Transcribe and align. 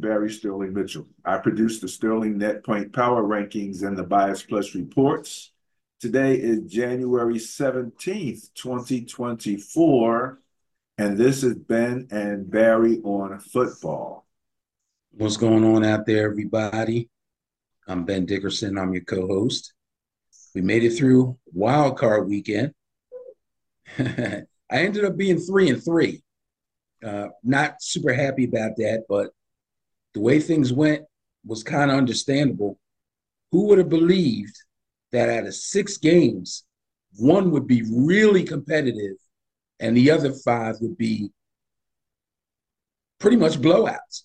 Barry 0.00 0.30
Sterling 0.30 0.72
Mitchell. 0.72 1.06
I 1.24 1.38
produce 1.38 1.80
the 1.80 1.88
Sterling 1.88 2.38
Net 2.38 2.64
Point 2.64 2.92
Power 2.92 3.22
Rankings 3.22 3.86
and 3.86 3.96
the 3.96 4.02
Bias 4.02 4.42
Plus 4.42 4.74
reports. 4.74 5.52
Today 6.00 6.34
is 6.34 6.60
January 6.72 7.34
17th, 7.34 8.54
2024, 8.54 10.40
and 10.96 11.18
this 11.18 11.44
is 11.44 11.54
Ben 11.54 12.08
and 12.10 12.50
Barry 12.50 13.00
on 13.04 13.38
football. 13.38 14.26
What's 15.12 15.36
going 15.36 15.64
on 15.64 15.84
out 15.84 16.06
there, 16.06 16.30
everybody? 16.30 17.10
I'm 17.86 18.04
Ben 18.04 18.24
Dickerson. 18.24 18.78
I'm 18.78 18.94
your 18.94 19.04
co-host. 19.04 19.74
We 20.54 20.62
made 20.62 20.84
it 20.84 20.96
through 20.96 21.38
wild 21.52 21.98
card 21.98 22.28
weekend. 22.28 22.72
I 23.98 24.44
ended 24.70 25.04
up 25.04 25.16
being 25.16 25.38
three 25.38 25.68
and 25.68 25.84
three. 25.84 26.22
Uh, 27.04 27.28
not 27.42 27.82
super 27.82 28.12
happy 28.12 28.44
about 28.44 28.76
that, 28.76 29.04
but 29.08 29.30
the 30.14 30.20
way 30.20 30.40
things 30.40 30.72
went 30.72 31.04
was 31.44 31.62
kind 31.62 31.90
of 31.90 31.96
understandable. 31.96 32.78
Who 33.52 33.66
would 33.66 33.78
have 33.78 33.88
believed 33.88 34.54
that 35.12 35.28
out 35.28 35.46
of 35.46 35.54
six 35.54 35.96
games, 35.96 36.64
one 37.16 37.50
would 37.50 37.66
be 37.66 37.82
really 37.90 38.44
competitive 38.44 39.16
and 39.80 39.96
the 39.96 40.10
other 40.10 40.32
five 40.32 40.76
would 40.80 40.96
be 40.96 41.30
pretty 43.18 43.36
much 43.36 43.60
blowouts? 43.60 44.24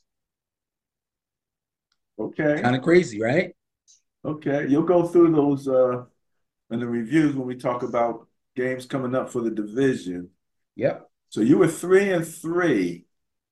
Okay. 2.20 2.62
Kind 2.62 2.76
of 2.76 2.81
crazy, 2.81 3.21
right? 3.21 3.54
Okay. 4.23 4.67
You'll 4.70 4.84
go 4.84 5.07
through 5.07 5.34
those 5.34 5.67
uh 5.67 6.04
in 6.71 6.79
the 6.79 6.88
reviews 6.88 7.35
when 7.35 7.48
we 7.48 7.55
talk 7.55 7.84
about 7.84 8.27
games 8.55 8.85
coming 8.85 9.15
up 9.15 9.29
for 9.29 9.41
the 9.41 9.51
division. 9.51 10.29
Yep. 10.76 11.10
So 11.29 11.41
you 11.41 11.57
were 11.57 11.67
three 11.67 12.12
and 12.12 12.26
three. 12.26 13.04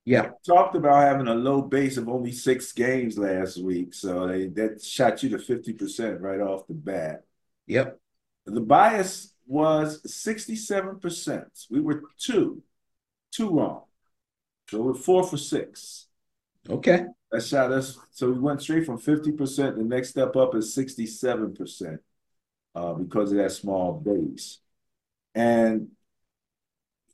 Yeah. 0.05 0.31
Talked 0.45 0.75
about 0.75 1.03
having 1.03 1.27
a 1.27 1.35
low 1.35 1.61
base 1.61 1.97
of 1.97 2.09
only 2.09 2.31
six 2.31 2.71
games 2.73 3.17
last 3.17 3.61
week. 3.61 3.93
So 3.93 4.27
they 4.27 4.47
that 4.47 4.83
shot 4.83 5.23
you 5.23 5.29
to 5.29 5.37
50% 5.37 6.19
right 6.19 6.41
off 6.41 6.67
the 6.67 6.73
bat. 6.73 7.23
Yep. 7.67 7.99
The 8.45 8.61
bias 8.61 9.33
was 9.45 10.01
67%. 10.03 11.45
We 11.69 11.79
were 11.79 12.03
two, 12.17 12.61
two 13.31 13.49
wrong. 13.49 13.83
So 14.69 14.81
we're 14.81 14.93
four 14.93 15.23
for 15.23 15.37
six. 15.37 16.07
Okay. 16.69 17.05
That 17.31 17.43
shot 17.43 17.71
us. 17.71 17.97
So 18.11 18.31
we 18.31 18.39
went 18.39 18.61
straight 18.61 18.85
from 18.85 18.99
50%. 18.99 19.77
The 19.77 19.83
next 19.83 20.09
step 20.09 20.35
up 20.35 20.55
is 20.55 20.75
67% 20.75 21.97
uh, 22.75 22.93
because 22.93 23.31
of 23.31 23.37
that 23.37 23.51
small 23.51 23.93
base. 23.93 24.59
And, 25.35 25.89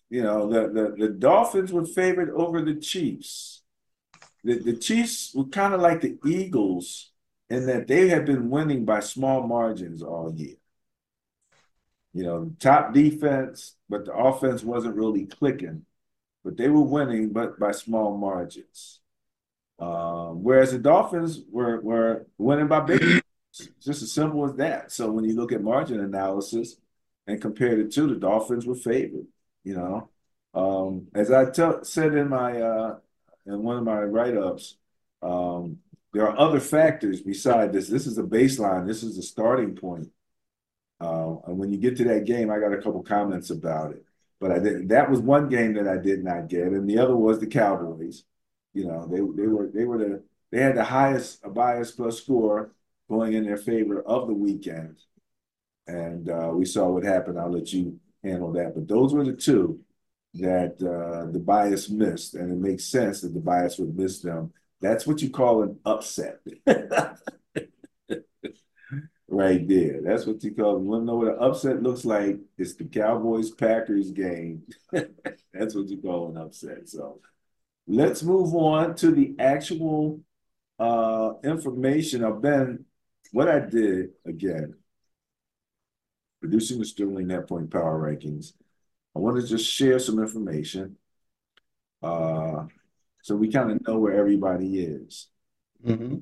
you 0.09 0.23
know, 0.23 0.49
the, 0.49 0.69
the, 0.69 0.95
the 0.97 1.09
Dolphins 1.09 1.71
were 1.71 1.85
favored 1.85 2.31
over 2.31 2.61
the 2.61 2.75
Chiefs. 2.75 3.61
The, 4.43 4.57
the 4.57 4.75
Chiefs 4.75 5.33
were 5.35 5.45
kind 5.45 5.73
of 5.73 5.81
like 5.81 6.01
the 6.01 6.17
Eagles 6.25 7.11
in 7.49 7.65
that 7.67 7.87
they 7.87 8.09
had 8.09 8.25
been 8.25 8.49
winning 8.49 8.85
by 8.85 9.01
small 9.01 9.45
margins 9.45 10.01
all 10.01 10.33
year. 10.35 10.55
You 12.13 12.23
know, 12.23 12.51
top 12.59 12.93
defense, 12.93 13.75
but 13.87 14.05
the 14.05 14.13
offense 14.13 14.63
wasn't 14.63 14.95
really 14.95 15.25
clicking. 15.25 15.85
But 16.43 16.57
they 16.57 16.69
were 16.69 16.81
winning, 16.81 17.29
but 17.29 17.59
by 17.59 17.71
small 17.71 18.17
margins. 18.17 18.99
Um, 19.77 20.43
whereas 20.43 20.71
the 20.71 20.79
Dolphins 20.79 21.41
were 21.49 21.79
were 21.81 22.25
winning 22.37 22.67
by 22.67 22.81
big, 22.81 23.21
just 23.53 24.01
as 24.01 24.11
simple 24.11 24.45
as 24.45 24.55
that. 24.55 24.91
So 24.91 25.11
when 25.11 25.25
you 25.25 25.35
look 25.35 25.51
at 25.51 25.61
margin 25.61 25.99
analysis 25.99 26.77
and 27.27 27.41
compare 27.41 27.75
the 27.75 27.89
two, 27.89 28.07
the 28.07 28.15
Dolphins 28.15 28.65
were 28.65 28.75
favored. 28.75 29.27
You 29.63 29.75
know, 29.75 30.09
um, 30.53 31.07
as 31.13 31.31
I 31.31 31.51
said 31.83 32.15
in 32.15 32.29
my 32.29 32.61
uh, 32.61 32.99
in 33.45 33.63
one 33.63 33.77
of 33.77 33.83
my 33.83 34.01
write 34.01 34.37
ups, 34.37 34.77
um, 35.21 35.79
there 36.13 36.27
are 36.27 36.37
other 36.39 36.59
factors 36.59 37.21
beside 37.21 37.73
this. 37.73 37.87
This 37.87 38.07
is 38.07 38.17
a 38.17 38.23
baseline. 38.23 38.87
This 38.87 39.03
is 39.03 39.17
a 39.17 39.21
starting 39.23 39.75
point. 39.75 40.09
Uh, 41.01 41.35
and 41.47 41.57
when 41.57 41.71
you 41.71 41.77
get 41.77 41.97
to 41.97 42.03
that 42.05 42.25
game, 42.25 42.51
I 42.51 42.59
got 42.59 42.73
a 42.73 42.81
couple 42.81 43.01
comments 43.03 43.49
about 43.49 43.91
it. 43.91 44.03
But 44.39 44.51
I 44.51 44.59
did, 44.59 44.89
that 44.89 45.09
was 45.09 45.19
one 45.19 45.49
game 45.49 45.73
that 45.73 45.87
I 45.87 45.97
did 45.97 46.23
not 46.23 46.47
get, 46.47 46.67
and 46.67 46.89
the 46.89 46.97
other 46.97 47.15
was 47.15 47.39
the 47.39 47.47
Cowboys. 47.47 48.23
You 48.73 48.85
know, 48.87 49.07
they 49.07 49.17
they 49.17 49.47
were 49.47 49.69
they 49.73 49.83
were 49.83 49.97
the 49.97 50.23
they 50.51 50.61
had 50.61 50.75
the 50.75 50.83
highest 50.83 51.41
bias 51.53 51.91
plus 51.91 52.17
score 52.17 52.71
going 53.09 53.33
in 53.33 53.45
their 53.45 53.57
favor 53.57 54.01
of 54.01 54.27
the 54.27 54.33
weekend, 54.33 54.97
and 55.87 56.29
uh, 56.29 56.51
we 56.53 56.65
saw 56.65 56.89
what 56.89 57.03
happened. 57.03 57.39
I'll 57.39 57.51
let 57.51 57.73
you 57.73 57.99
handle 58.23 58.51
that. 58.53 58.73
But 58.75 58.87
those 58.87 59.13
were 59.13 59.25
the 59.25 59.33
two 59.33 59.79
that 60.35 60.75
uh, 60.81 61.31
the 61.31 61.39
bias 61.39 61.89
missed, 61.89 62.35
and 62.35 62.51
it 62.51 62.57
makes 62.57 62.85
sense 62.85 63.21
that 63.21 63.33
the 63.33 63.39
bias 63.39 63.79
would 63.79 63.97
miss 63.97 64.19
them. 64.21 64.53
That's 64.81 65.05
what 65.05 65.21
you 65.21 65.29
call 65.29 65.63
an 65.63 65.79
upset. 65.85 66.39
right 69.29 69.67
there. 69.67 70.01
That's 70.03 70.25
what 70.25 70.43
you 70.43 70.53
call. 70.53 70.79
You 70.79 70.85
want 70.85 71.01
to 71.03 71.05
know 71.05 71.15
what 71.15 71.27
an 71.29 71.37
upset 71.39 71.81
looks 71.81 72.05
like? 72.05 72.39
It's 72.57 72.75
the 72.75 72.85
Cowboys 72.85 73.51
Packers 73.51 74.11
game. 74.11 74.63
That's 74.91 75.75
what 75.75 75.87
you 75.87 76.01
call 76.01 76.29
an 76.29 76.37
upset. 76.37 76.89
So 76.89 77.19
let's 77.87 78.23
move 78.23 78.55
on 78.55 78.95
to 78.95 79.11
the 79.11 79.35
actual 79.39 80.21
uh, 80.79 81.33
information 81.43 82.23
of 82.23 82.41
Ben. 82.41 82.85
What 83.31 83.47
I 83.47 83.59
did 83.59 84.09
again, 84.25 84.75
producing 86.39 86.79
the 86.79 86.85
Sterling 86.85 87.27
Net 87.27 87.47
Point 87.47 87.71
Power 87.71 87.99
Rankings. 87.99 88.53
I 89.15 89.19
want 89.19 89.37
to 89.37 89.45
just 89.45 89.69
share 89.69 89.99
some 89.99 90.19
information, 90.19 90.97
uh, 92.01 92.65
so 93.21 93.35
we 93.35 93.51
kind 93.51 93.71
of 93.71 93.85
know 93.85 93.97
where 93.99 94.13
everybody 94.13 94.79
is. 94.79 95.27
Mm-hmm. 95.85 96.17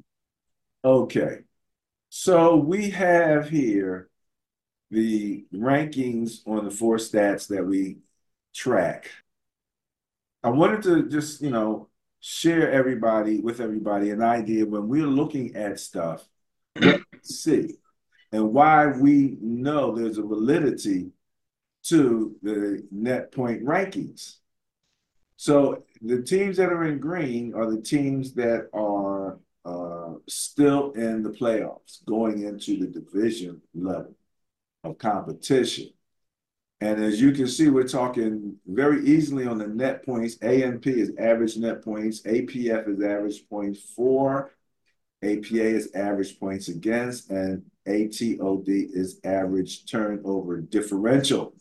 Okay. 0.84 1.40
So 2.10 2.56
we 2.56 2.90
have 2.92 3.50
here 3.50 4.10
the 4.90 5.46
rankings 5.54 6.48
on 6.48 6.66
the 6.66 6.72
four 6.72 6.98
stats 6.98 7.48
that 7.50 7.66
we 7.66 7.98
track. 8.56 9.12
I 10.44 10.50
wanted 10.50 10.84
to 10.84 11.10
just, 11.10 11.42
you 11.42 11.50
know, 11.50 11.90
share 12.20 12.72
everybody 12.72 13.40
with 13.42 13.60
everybody 13.60 14.10
an 14.12 14.24
idea 14.24 14.66
when 14.66 14.88
we're 14.88 15.06
looking 15.06 15.56
at 15.56 15.80
stuff, 15.80 16.28
see, 17.22 17.76
and 18.32 18.54
why 18.54 18.88
we 18.88 19.38
know 19.42 19.96
there's 19.96 20.18
a 20.18 20.24
validity 20.24 21.12
to 21.84 22.36
the 22.42 22.86
net 22.92 23.32
point 23.32 23.64
rankings. 23.64 24.38
So 25.38 25.84
the 26.02 26.22
teams 26.22 26.58
that 26.58 26.72
are 26.74 26.84
in 26.86 27.00
green 27.00 27.54
are 27.54 27.70
the 27.70 27.82
teams 27.82 28.34
that 28.34 28.70
are 28.74 29.40
uh, 29.64 30.16
still 30.28 30.92
in 30.92 31.24
the 31.24 31.30
playoffs, 31.30 32.04
going 32.06 32.44
into 32.44 32.78
the 32.80 32.88
division 32.88 33.62
level 33.76 34.16
of 34.84 34.98
competition. 34.98 35.90
And 36.80 37.04
as 37.04 37.20
you 37.20 37.32
can 37.32 37.48
see, 37.48 37.70
we're 37.70 37.88
talking 37.88 38.58
very 38.68 39.04
easily 39.06 39.48
on 39.48 39.58
the 39.58 39.68
net 39.68 40.06
points. 40.06 40.38
ANP 40.38 40.86
is 40.86 41.12
average 41.18 41.58
net 41.58 41.84
points. 41.84 42.22
APF 42.22 42.88
is 42.88 43.02
average 43.02 43.50
points 43.50 43.82
for. 43.96 44.54
APA 45.24 45.64
is 45.64 45.92
average 45.96 46.40
points 46.40 46.68
against. 46.68 47.32
And 47.32 47.64
ATOD 47.88 48.68
is 48.94 49.20
average 49.24 49.86
turnover 49.86 50.60
differential. 50.60 51.54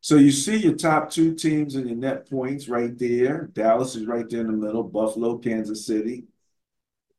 So 0.00 0.16
you 0.16 0.30
see 0.30 0.58
your 0.58 0.76
top 0.76 1.10
two 1.10 1.34
teams 1.34 1.74
and 1.74 1.88
your 1.88 1.96
net 1.96 2.30
points 2.30 2.68
right 2.68 2.96
there. 2.96 3.50
Dallas 3.52 3.96
is 3.96 4.06
right 4.06 4.28
there 4.28 4.42
in 4.42 4.46
the 4.46 4.52
middle. 4.52 4.84
Buffalo, 4.84 5.38
Kansas 5.38 5.84
City. 5.84 6.24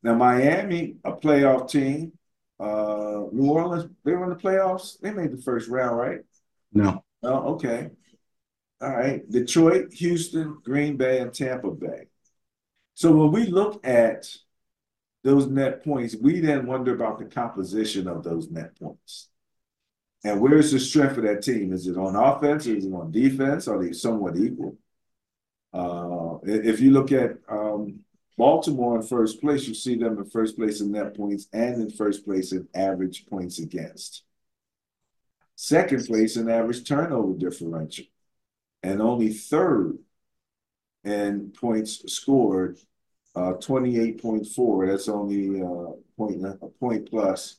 Now, 0.04 0.16
Miami, 0.16 0.96
a 1.04 1.12
playoff 1.12 1.70
team. 1.70 2.14
Uh, 2.60 3.26
New 3.32 3.52
Orleans, 3.52 3.92
they 4.04 4.14
were 4.14 4.24
in 4.24 4.30
the 4.30 4.36
playoffs. 4.36 5.00
They 5.00 5.12
made 5.12 5.32
the 5.32 5.42
first 5.42 5.68
round, 5.68 5.98
right? 5.98 6.22
No. 6.74 7.04
Oh, 7.24 7.56
okay. 7.56 7.90
All 8.80 8.96
right. 8.96 9.30
Detroit, 9.30 9.92
Houston, 9.94 10.58
Green 10.64 10.98
Bay, 10.98 11.20
and 11.20 11.34
Tampa 11.34 11.72
Bay. 11.72 12.08
So 12.94 13.12
when 13.12 13.32
we 13.32 13.48
look 13.48 13.86
at 13.86 14.28
those 15.28 15.48
net 15.48 15.84
points, 15.84 16.16
we 16.16 16.40
then 16.40 16.66
wonder 16.66 16.96
about 16.96 17.20
the 17.20 17.26
composition 17.26 18.08
of 18.08 18.24
those 18.24 18.50
net 18.50 18.80
points. 18.80 19.28
And 20.24 20.40
where's 20.40 20.72
the 20.72 20.80
strength 20.80 21.18
of 21.18 21.24
that 21.24 21.44
team? 21.44 21.74
Is 21.74 21.86
it 21.86 21.98
on 21.98 22.16
offense? 22.16 22.66
Is 22.66 22.86
it 22.86 22.94
on 22.94 23.12
defense? 23.12 23.68
Are 23.68 23.84
they 23.84 23.92
somewhat 23.92 24.38
equal? 24.38 24.78
Uh, 25.74 26.38
if 26.44 26.80
you 26.80 26.92
look 26.92 27.12
at 27.12 27.38
um, 27.50 28.00
Baltimore 28.38 28.96
in 28.96 29.04
first 29.04 29.42
place, 29.42 29.68
you 29.68 29.74
see 29.74 29.96
them 29.96 30.18
in 30.18 30.26
first 30.26 30.56
place 30.56 30.80
in 30.80 30.94
net 30.94 31.16
points 31.16 31.48
and 31.52 31.82
in 31.82 31.90
first 31.90 32.24
place 32.24 32.54
in 32.54 32.66
average 32.74 33.26
points 33.26 33.60
against. 33.60 34.24
Second 35.56 36.06
place 36.06 36.38
in 36.38 36.50
average 36.50 36.88
turnover 36.88 37.38
differential, 37.38 38.06
and 38.82 39.02
only 39.02 39.34
third 39.34 39.98
in 41.04 41.52
points 41.52 42.02
scored, 42.14 42.78
uh, 43.38 43.54
28.4. 43.54 44.88
That's 44.88 45.08
only 45.08 45.62
uh, 45.62 45.92
point, 46.18 46.44
a 46.44 46.68
point 46.80 47.08
plus 47.10 47.58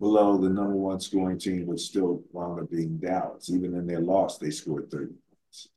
below 0.00 0.38
the 0.38 0.48
number 0.48 0.74
one 0.76 0.98
scoring 0.98 1.38
team, 1.38 1.66
which 1.66 1.82
still 1.82 2.22
wound 2.32 2.60
up 2.60 2.70
being 2.70 2.96
Dallas. 2.96 3.50
Even 3.50 3.74
in 3.74 3.86
their 3.86 4.00
loss, 4.00 4.38
they 4.38 4.50
scored 4.50 4.90
30 4.90 5.06
points. 5.06 5.68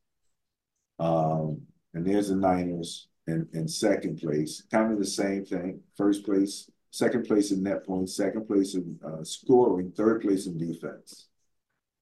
Um, 0.99 1.61
and 1.93 2.05
there's 2.05 2.29
the 2.29 2.35
Niners 2.35 3.09
in, 3.27 3.47
in 3.53 3.67
second 3.67 4.19
place, 4.19 4.63
kind 4.71 4.93
of 4.93 4.99
the 4.99 5.05
same 5.05 5.43
thing. 5.43 5.81
First 5.97 6.23
place, 6.23 6.71
second 6.91 7.27
place 7.27 7.51
in 7.51 7.61
net 7.61 7.85
points, 7.85 8.15
second 8.15 8.47
place 8.47 8.75
in 8.75 8.97
uh, 9.05 9.23
scoring, 9.23 9.91
third 9.91 10.21
place 10.21 10.47
in 10.47 10.57
defense, 10.57 11.27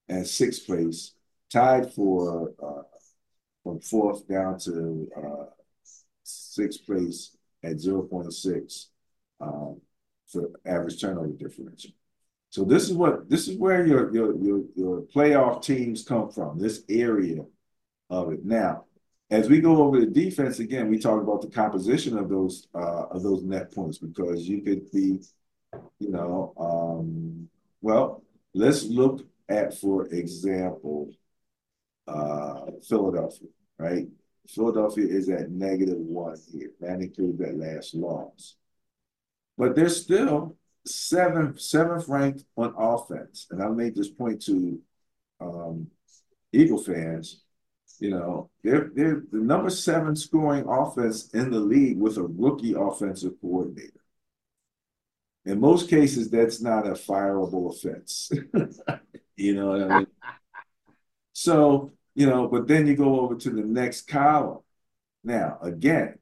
and 0.09 0.27
sixth 0.27 0.67
place, 0.67 1.13
tied 1.51 1.91
for 1.91 2.53
uh, 2.63 2.83
from 3.63 3.79
fourth 3.79 4.27
down 4.27 4.59
to 4.59 5.09
uh, 5.17 5.45
sixth 6.55 6.85
place 6.85 7.35
at 7.63 7.77
0.6 7.77 8.85
um, 9.41 9.81
for 10.27 10.51
average 10.65 10.99
turnover 11.01 11.27
differential. 11.27 11.91
So 12.49 12.63
this 12.63 12.83
is 12.83 12.93
what 12.93 13.29
this 13.29 13.47
is 13.47 13.57
where 13.57 13.85
your 13.85 14.13
your 14.13 14.35
your 14.37 14.63
your 14.75 15.01
playoff 15.01 15.61
teams 15.61 16.03
come 16.03 16.31
from. 16.31 16.57
This 16.57 16.83
area 16.87 17.43
of 18.09 18.31
it. 18.31 18.45
Now, 18.45 18.85
as 19.29 19.49
we 19.49 19.59
go 19.59 19.83
over 19.83 19.99
the 19.99 20.05
defense 20.05 20.59
again, 20.59 20.89
we 20.89 20.99
talk 20.99 21.21
about 21.21 21.41
the 21.41 21.49
composition 21.49 22.17
of 22.17 22.29
those 22.29 22.67
uh, 22.73 23.07
of 23.11 23.23
those 23.23 23.43
net 23.43 23.73
points 23.73 23.97
because 23.97 24.47
you 24.47 24.61
could 24.61 24.89
be, 24.91 25.19
you 25.99 26.11
know, 26.11 26.53
um, 26.57 27.49
well, 27.81 28.23
let's 28.53 28.85
look 28.85 29.25
at 29.49 29.77
for 29.77 30.05
example, 30.07 31.11
uh, 32.07 32.67
Philadelphia, 32.87 33.49
right? 33.77 34.07
Philadelphia 34.47 35.07
is 35.07 35.29
at 35.29 35.51
negative 35.51 35.97
one 35.97 36.37
here. 36.51 36.71
That 36.81 36.99
that 36.99 37.57
last 37.57 37.95
loss. 37.95 38.55
But 39.57 39.75
they're 39.75 39.89
still 39.89 40.57
seventh, 40.85 41.59
seventh 41.59 42.07
ranked 42.07 42.43
on 42.57 42.73
offense. 42.77 43.47
And 43.49 43.61
I 43.61 43.69
made 43.69 43.95
this 43.95 44.09
point 44.09 44.41
to 44.43 44.79
um, 45.39 45.87
Eagle 46.51 46.81
fans. 46.81 47.41
You 47.99 48.09
know, 48.09 48.49
they're 48.63 48.91
they're 48.93 49.23
the 49.31 49.39
number 49.39 49.69
seven 49.69 50.15
scoring 50.15 50.65
offense 50.67 51.29
in 51.29 51.49
the 51.49 51.59
league 51.59 51.97
with 51.97 52.17
a 52.17 52.23
rookie 52.23 52.73
offensive 52.73 53.33
coordinator. 53.39 54.01
In 55.45 55.59
most 55.61 55.89
cases, 55.89 56.29
that's 56.29 56.59
not 56.59 56.87
a 56.87 56.91
fireable 56.91 57.73
offense. 57.73 58.31
you 59.37 59.55
know 59.55 59.67
what 59.67 59.91
I 59.91 59.97
mean? 59.99 60.07
so 61.33 61.93
you 62.15 62.25
know, 62.25 62.47
but 62.47 62.67
then 62.67 62.87
you 62.87 62.95
go 62.95 63.19
over 63.19 63.35
to 63.35 63.49
the 63.49 63.61
next 63.61 64.07
column. 64.07 64.59
Now, 65.23 65.57
again, 65.61 66.17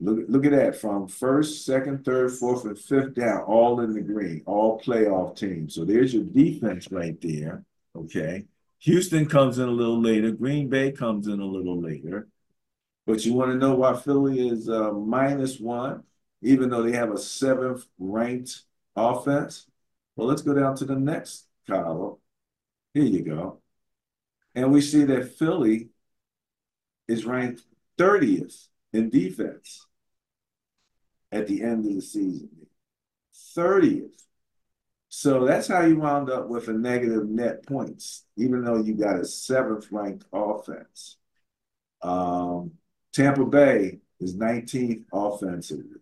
look, 0.00 0.26
look 0.28 0.44
at 0.44 0.52
that 0.52 0.76
from 0.76 1.08
first, 1.08 1.64
second, 1.64 2.04
third, 2.04 2.32
fourth, 2.32 2.64
and 2.64 2.78
fifth 2.78 3.14
down, 3.14 3.42
all 3.42 3.80
in 3.80 3.94
the 3.94 4.00
green, 4.00 4.42
all 4.46 4.80
playoff 4.80 5.36
teams. 5.36 5.74
So 5.74 5.84
there's 5.84 6.12
your 6.12 6.24
defense 6.24 6.88
right 6.90 7.20
there. 7.20 7.64
Okay. 7.96 8.44
Houston 8.80 9.26
comes 9.26 9.58
in 9.58 9.68
a 9.68 9.72
little 9.72 10.00
later. 10.00 10.30
Green 10.30 10.68
Bay 10.68 10.92
comes 10.92 11.26
in 11.26 11.40
a 11.40 11.44
little 11.44 11.80
later. 11.80 12.28
But 13.06 13.24
you 13.24 13.32
want 13.32 13.50
to 13.52 13.58
know 13.58 13.74
why 13.74 13.96
Philly 13.96 14.48
is 14.48 14.68
uh, 14.68 14.92
minus 14.92 15.58
one, 15.58 16.04
even 16.42 16.68
though 16.68 16.82
they 16.82 16.92
have 16.92 17.10
a 17.10 17.18
seventh 17.18 17.86
ranked 17.98 18.62
offense? 18.94 19.66
Well, 20.14 20.28
let's 20.28 20.42
go 20.42 20.52
down 20.52 20.76
to 20.76 20.84
the 20.84 20.94
next 20.96 21.46
column. 21.66 22.16
Here 22.92 23.04
you 23.04 23.22
go. 23.22 23.60
And 24.58 24.72
we 24.72 24.80
see 24.80 25.04
that 25.04 25.38
Philly 25.38 25.90
is 27.06 27.24
ranked 27.24 27.62
30th 27.96 28.66
in 28.92 29.08
defense 29.08 29.86
at 31.30 31.46
the 31.46 31.62
end 31.62 31.86
of 31.86 31.94
the 31.94 32.02
season. 32.02 32.66
30th. 33.56 34.20
So 35.10 35.44
that's 35.46 35.68
how 35.68 35.82
you 35.82 36.00
wound 36.00 36.28
up 36.28 36.48
with 36.48 36.66
a 36.66 36.72
negative 36.72 37.28
net 37.28 37.66
points, 37.66 38.24
even 38.36 38.64
though 38.64 38.82
you 38.82 38.94
got 38.94 39.20
a 39.20 39.24
seventh 39.24 39.92
ranked 39.92 40.24
offense. 40.32 41.18
Um, 42.02 42.72
Tampa 43.12 43.44
Bay 43.44 44.00
is 44.18 44.34
19th 44.34 45.04
offensively. 45.12 46.00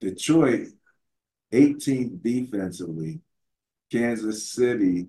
Detroit, 0.00 0.66
18th 1.52 2.22
defensively. 2.22 3.20
Kansas 3.88 4.48
City, 4.48 5.06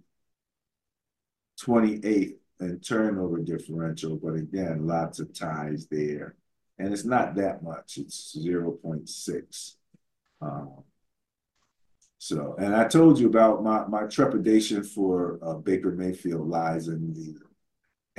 28th 1.60 2.36
and 2.64 2.86
turnover 2.86 3.40
differential, 3.40 4.18
but 4.18 4.36
again, 4.36 4.88
lots 4.88 5.20
of 5.20 5.34
ties 5.34 5.88
there. 5.90 6.36
And 6.80 6.92
it's 6.92 7.06
not 7.06 7.36
that 7.36 7.64
much, 7.64 7.98
it's 7.98 8.36
0.6. 8.38 9.76
Um, 10.42 10.84
so, 12.18 12.56
and 12.58 12.76
I 12.76 12.88
told 12.88 13.20
you 13.20 13.28
about 13.28 13.64
my, 13.64 13.86
my 13.86 14.04
trepidation 14.08 14.84
for 14.84 15.40
uh, 15.42 15.56
Baker 15.56 15.92
Mayfield 15.92 16.48
lies 16.48 16.88
in 16.88 17.14
the 17.14 17.36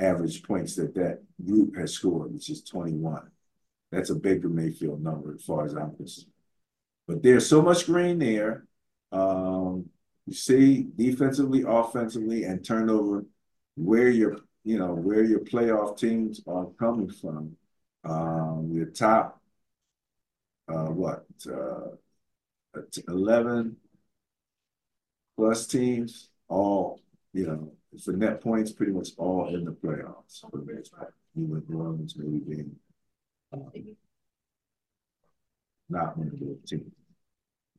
average 0.03 0.43
points 0.43 0.75
that 0.75 0.93
that 0.95 1.23
group 1.43 1.75
has 1.75 1.93
scored, 1.93 2.33
which 2.33 2.49
is 2.49 2.63
21. 2.63 3.29
That's 3.91 4.09
a 4.09 4.15
Baker 4.15 4.49
Mayfield 4.49 5.01
number 5.01 5.33
as 5.33 5.43
far 5.43 5.65
as 5.65 5.73
I'm 5.73 5.95
concerned. 5.95 6.31
But 7.07 7.23
there's 7.23 7.47
so 7.47 7.61
much 7.61 7.85
green 7.85 8.19
there. 8.19 8.65
Um, 9.11 9.89
you 10.25 10.33
see 10.33 10.87
defensively, 10.95 11.63
offensively, 11.67 12.43
and 12.43 12.63
turnover 12.65 13.25
where 13.75 14.09
your 14.09 14.37
you 14.63 14.77
know 14.79 14.93
where 14.93 15.23
your 15.23 15.39
playoff 15.39 15.97
teams 15.97 16.41
are 16.47 16.67
coming 16.79 17.09
from. 17.09 17.55
Um, 18.03 18.69
your 18.71 18.85
top 18.85 19.41
uh, 20.67 20.85
what 20.85 21.25
uh, 21.51 21.95
eleven 23.07 23.77
plus 25.37 25.67
teams, 25.67 26.29
all 26.47 27.01
you 27.33 27.47
know 27.47 27.71
for 28.03 28.13
net 28.13 28.41
points, 28.41 28.71
pretty 28.71 28.91
much 28.91 29.09
all 29.17 29.53
in 29.53 29.65
the 29.65 29.71
playoffs 29.71 30.41
for 30.41 30.57
the 30.57 30.73
most 30.73 30.91
part. 30.93 31.13
Even 31.37 31.63
Orleans 31.73 32.15
maybe 32.17 32.39
being 32.39 32.75
uh, 33.53 33.57
not 35.89 36.17
one 36.17 36.27
of 36.27 36.39
those 36.39 36.57
teams. 36.67 36.91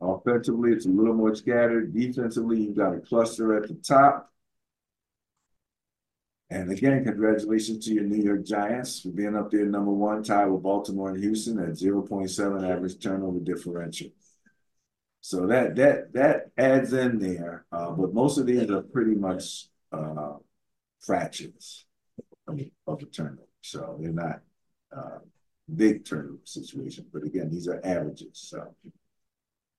Offensively, 0.00 0.72
it's 0.72 0.86
a 0.86 0.90
little 0.90 1.14
more 1.14 1.34
scattered. 1.34 1.94
Defensively, 1.94 2.60
you've 2.60 2.76
got 2.76 2.94
a 2.94 3.00
cluster 3.00 3.56
at 3.56 3.68
the 3.68 3.74
top 3.74 4.30
and 6.48 6.70
again, 6.70 7.04
congratulations 7.04 7.84
to 7.84 7.94
your 7.94 8.04
New 8.04 8.22
York 8.22 8.44
Giants 8.44 9.00
for 9.00 9.08
being 9.08 9.36
up 9.36 9.50
there 9.50 9.66
number 9.66 9.90
one, 9.90 10.22
tied 10.22 10.46
with 10.46 10.62
Baltimore 10.62 11.10
and 11.10 11.22
Houston 11.22 11.58
at 11.58 11.70
0.7 11.70 12.70
average 12.70 13.02
turnover 13.02 13.40
differential. 13.40 14.10
So 15.22 15.48
that 15.48 15.74
that 15.74 16.12
that 16.12 16.50
adds 16.56 16.92
in 16.92 17.18
there, 17.18 17.66
uh, 17.72 17.90
but 17.90 18.14
most 18.14 18.38
of 18.38 18.46
these 18.46 18.70
are 18.70 18.82
pretty 18.82 19.16
much 19.16 19.66
uh, 19.90 20.34
fractions 21.00 21.84
of, 22.46 22.56
the 22.56 23.06
turnover. 23.06 23.42
So 23.60 23.98
they're 24.00 24.12
not 24.12 24.40
uh, 24.96 25.18
big 25.74 26.04
turnover 26.04 26.38
situations. 26.44 27.08
But 27.12 27.24
again, 27.24 27.50
these 27.50 27.66
are 27.66 27.80
averages. 27.82 28.30
So, 28.34 28.72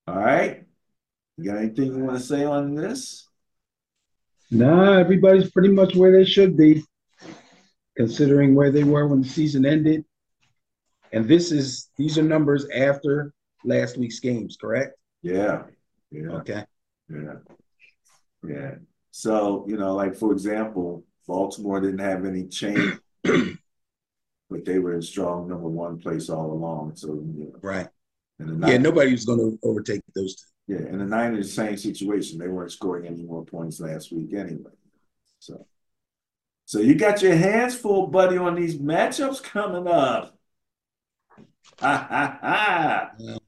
all 0.06 0.20
right, 0.20 0.65
you 1.38 1.46
got 1.46 1.60
anything 1.60 1.96
you 1.96 2.03
want 2.03 2.18
to 2.18 2.24
say 2.25 2.44
on 2.44 2.75
this? 2.75 3.30
Nah, 4.50 4.98
everybody's 4.98 5.51
pretty 5.51 5.70
much 5.70 5.96
where 5.96 6.12
they 6.12 6.25
should 6.25 6.56
be, 6.56 6.84
considering 7.96 8.56
where 8.56 8.72
they 8.72 8.84
were 8.84 9.08
when 9.08 9.22
the 9.22 9.27
season 9.27 9.66
ended. 9.66 10.06
And 11.12 11.27
this 11.27 11.51
is 11.51 11.89
these 11.98 12.18
are 12.18 12.24
numbers 12.24 12.68
after 12.74 13.34
last 13.63 13.98
week's 13.98 14.20
games, 14.20 14.58
correct? 14.60 14.98
Yeah. 15.22 15.63
Yeah. 16.12 16.30
Okay. 16.30 16.63
Yeah. 17.10 17.34
Yeah. 18.48 18.75
So, 19.12 19.66
you 19.68 19.77
know, 19.77 19.96
like 19.96 20.16
for 20.16 20.32
example, 20.32 21.04
Baltimore 21.27 21.82
didn't 21.82 22.00
have 22.00 22.25
any 22.25 22.48
change, 22.48 22.98
but 23.24 24.63
they 24.63 24.80
were 24.80 24.94
in 24.94 25.01
strong 25.01 25.48
number 25.50 25.68
one 25.68 26.00
place 26.00 26.30
all 26.30 26.51
along. 26.51 26.96
So, 26.96 27.08
you 27.08 27.51
know, 27.51 27.60
right. 27.62 27.88
yeah, 28.39 28.77
nobody 28.77 29.12
was 29.12 29.25
going 29.25 29.39
to 29.39 29.60
overtake 29.63 30.01
those 30.16 30.36
two. 30.36 30.48
Yeah, 30.67 30.79
and 30.79 31.00
the 31.00 31.05
Niners, 31.05 31.47
the 31.47 31.53
same 31.53 31.77
situation. 31.77 32.38
They 32.38 32.50
weren't 32.50 32.74
scoring 32.74 33.07
any 33.07 33.24
more 33.24 33.45
points 33.45 33.79
last 33.79 34.12
week 34.12 34.33
anyway. 34.33 34.71
So, 35.39 35.65
so 36.65 36.79
you 36.79 36.95
got 36.95 37.21
your 37.21 37.36
hands 37.36 37.75
full, 37.75 38.07
buddy, 38.07 38.38
on 38.38 38.55
these 38.55 38.77
matchups 38.77 39.41
coming 39.41 39.88
up. 39.88 40.33
I'm 41.81 43.39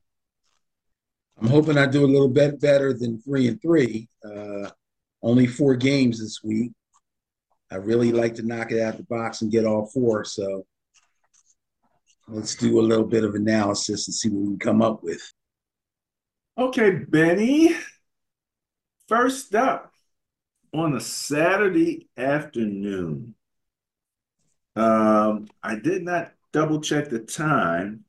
hoping 1.48 1.78
I 1.78 1.88
do 1.88 2.06
a 2.06 2.08
little 2.08 2.30
bit 2.30 2.60
better 2.60 2.94
than 2.94 3.22
three 3.22 3.48
and 3.48 3.62
three. 3.62 4.08
Uh, 4.24 4.70
only 5.22 5.48
four 5.48 5.76
games 5.76 6.20
this 6.20 6.42
week. 6.44 6.72
I 7.72 7.76
really 7.76 8.12
like 8.12 8.36
to 8.36 8.44
knock 8.44 8.72
it 8.72 8.82
out 8.82 8.98
the 8.98 9.04
box 9.04 9.42
and 9.42 9.52
get 9.52 9.66
all 9.66 9.86
four. 9.88 10.26
So 10.26 10.66
let's 12.28 12.56
do 12.56 12.80
a 12.80 12.82
little 12.82 13.06
bit 13.06 13.24
of 13.24 13.36
analysis 13.36 14.08
and 14.08 14.16
see 14.16 14.30
what 14.30 14.42
we 14.42 14.48
can 14.48 14.60
come 14.60 14.82
up 14.82 15.04
with. 15.04 15.22
Okay, 16.60 16.92
Benny. 16.92 17.74
First 19.08 19.56
up 19.56 19.94
on 20.74 20.94
a 20.94 21.00
Saturday 21.00 22.10
afternoon. 22.18 23.34
Um, 24.76 25.48
I 25.64 25.76
did 25.76 26.04
not 26.04 26.34
double 26.52 26.82
check 26.82 27.10
the 27.10 27.20
time, 27.20 28.04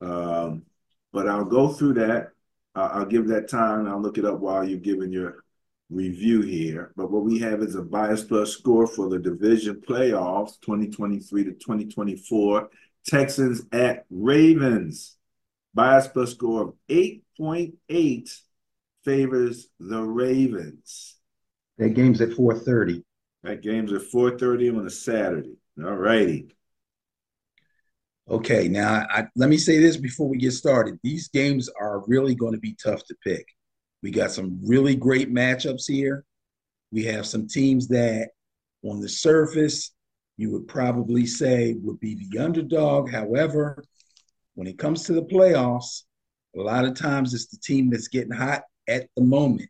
um, 0.00 0.66
but 1.12 1.28
I'll 1.28 1.44
go 1.44 1.70
through 1.70 1.94
that. 1.94 2.28
I'll 2.76 3.06
give 3.06 3.26
that 3.26 3.48
time. 3.48 3.88
I'll 3.88 4.00
look 4.00 4.18
it 4.18 4.24
up 4.24 4.38
while 4.38 4.64
you're 4.64 4.78
giving 4.78 5.10
your 5.10 5.42
review 5.90 6.42
here. 6.42 6.92
But 6.94 7.10
what 7.10 7.24
we 7.24 7.40
have 7.40 7.60
is 7.60 7.74
a 7.74 7.82
bias 7.82 8.22
plus 8.22 8.52
score 8.52 8.86
for 8.86 9.08
the 9.08 9.18
division 9.18 9.82
playoffs 9.84 10.60
2023 10.60 11.42
to 11.42 11.52
2024 11.54 12.70
Texans 13.04 13.62
at 13.72 14.06
Ravens. 14.10 15.16
Bias 15.76 16.08
plus 16.08 16.30
score 16.32 16.62
of 16.62 16.74
8.8 16.88 18.30
favors 19.04 19.68
the 19.78 20.02
Ravens. 20.02 21.16
That 21.76 21.90
game's 21.90 22.22
at 22.22 22.30
4:30. 22.30 23.04
That 23.42 23.60
game's 23.60 23.92
at 23.92 24.00
4:30 24.00 24.70
on 24.70 24.86
a 24.86 24.90
Saturday. 24.90 25.58
All 25.78 25.94
righty. 25.94 26.56
Okay, 28.28 28.68
now 28.68 29.06
I, 29.10 29.26
let 29.36 29.50
me 29.50 29.58
say 29.58 29.78
this 29.78 29.98
before 29.98 30.28
we 30.28 30.38
get 30.38 30.52
started. 30.52 30.98
These 31.02 31.28
games 31.28 31.68
are 31.78 32.02
really 32.08 32.34
going 32.34 32.54
to 32.54 32.58
be 32.58 32.74
tough 32.82 33.04
to 33.04 33.14
pick. 33.22 33.46
We 34.02 34.10
got 34.10 34.32
some 34.32 34.58
really 34.64 34.96
great 34.96 35.32
matchups 35.32 35.84
here. 35.86 36.24
We 36.90 37.04
have 37.04 37.26
some 37.26 37.46
teams 37.46 37.86
that, 37.88 38.30
on 38.82 39.00
the 39.00 39.08
surface, 39.08 39.92
you 40.38 40.50
would 40.52 40.66
probably 40.68 41.26
say 41.26 41.74
would 41.82 42.00
be 42.00 42.14
the 42.14 42.38
underdog. 42.38 43.10
However, 43.10 43.84
when 44.56 44.66
it 44.66 44.78
comes 44.78 45.04
to 45.04 45.12
the 45.12 45.22
playoffs, 45.22 46.02
a 46.56 46.60
lot 46.60 46.84
of 46.84 46.94
times 46.94 47.34
it's 47.34 47.46
the 47.46 47.58
team 47.58 47.90
that's 47.90 48.08
getting 48.08 48.32
hot 48.32 48.64
at 48.88 49.06
the 49.16 49.22
moment. 49.22 49.68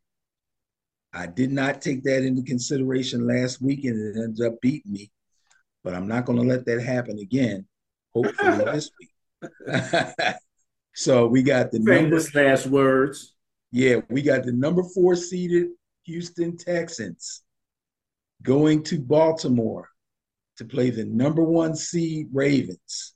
I 1.13 1.27
did 1.27 1.51
not 1.51 1.83
take 1.83 2.05
that 2.05 2.23
into 2.23 2.43
consideration 2.43 3.27
last 3.27 3.61
week 3.61 3.85
and 3.85 3.99
it 3.99 4.23
ended 4.23 4.47
up 4.47 4.61
beating 4.61 4.93
me, 4.93 5.11
but 5.83 5.93
I'm 5.93 6.07
not 6.07 6.25
going 6.25 6.39
to 6.39 6.45
let 6.45 6.65
that 6.67 6.81
happen 6.81 7.19
again, 7.19 7.67
hopefully 8.15 8.59
this 8.65 8.91
week. 9.01 9.11
so 10.95 11.27
we 11.27 11.43
got 11.43 11.73
the 11.73 11.83
Famous 11.83 12.33
number 12.33 12.49
last 12.49 12.67
words. 12.67 13.35
Yeah, 13.73 13.97
we 14.09 14.23
got 14.23 14.45
the 14.45 14.53
number 14.53 14.85
four 14.95 15.17
seeded 15.17 15.71
Houston 16.05 16.57
Texans 16.57 17.43
going 18.43 18.85
to 18.85 19.01
Baltimore 19.01 19.89
to 20.59 20.65
play 20.65 20.91
the 20.91 21.05
number 21.05 21.43
one 21.43 21.75
seed 21.75 22.29
Ravens. 22.33 23.16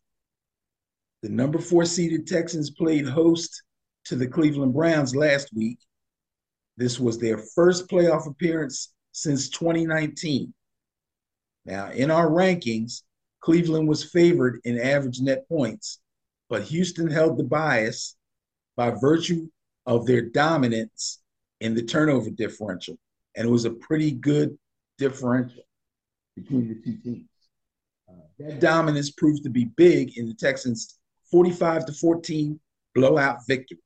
The 1.22 1.28
number 1.28 1.58
four 1.58 1.84
seeded 1.84 2.26
Texans 2.26 2.70
played 2.70 3.06
host 3.06 3.62
to 4.06 4.16
the 4.16 4.26
Cleveland 4.26 4.72
Browns 4.72 5.14
last 5.14 5.50
week. 5.54 5.78
This 6.76 6.98
was 6.98 7.18
their 7.18 7.38
first 7.38 7.88
playoff 7.88 8.26
appearance 8.26 8.94
since 9.12 9.50
2019. 9.50 10.54
Now, 11.66 11.90
in 11.90 12.10
our 12.10 12.28
rankings, 12.28 13.02
Cleveland 13.40 13.86
was 13.86 14.04
favored 14.04 14.60
in 14.64 14.78
average 14.78 15.20
net 15.20 15.46
points, 15.48 16.00
but 16.48 16.62
Houston 16.62 17.10
held 17.10 17.36
the 17.36 17.44
bias 17.44 18.16
by 18.76 18.90
virtue 18.90 19.48
of 19.84 20.06
their 20.06 20.22
dominance 20.22 21.20
in 21.60 21.74
the 21.74 21.82
turnover 21.82 22.30
differential. 22.30 22.98
And 23.36 23.46
it 23.46 23.50
was 23.50 23.66
a 23.66 23.70
pretty 23.70 24.12
good 24.12 24.58
differential 24.96 25.62
between 26.34 26.68
the 26.68 26.74
two 26.76 26.96
teams. 27.02 27.28
Uh, 28.08 28.22
that 28.38 28.60
dominance 28.60 29.10
proved 29.10 29.42
to 29.42 29.50
be 29.50 29.66
big 29.76 30.16
in 30.16 30.26
the 30.26 30.34
Texans' 30.34 30.98
45 31.30 31.86
to 31.86 31.92
14 31.92 32.60
blowout 32.94 33.38
victory. 33.46 33.78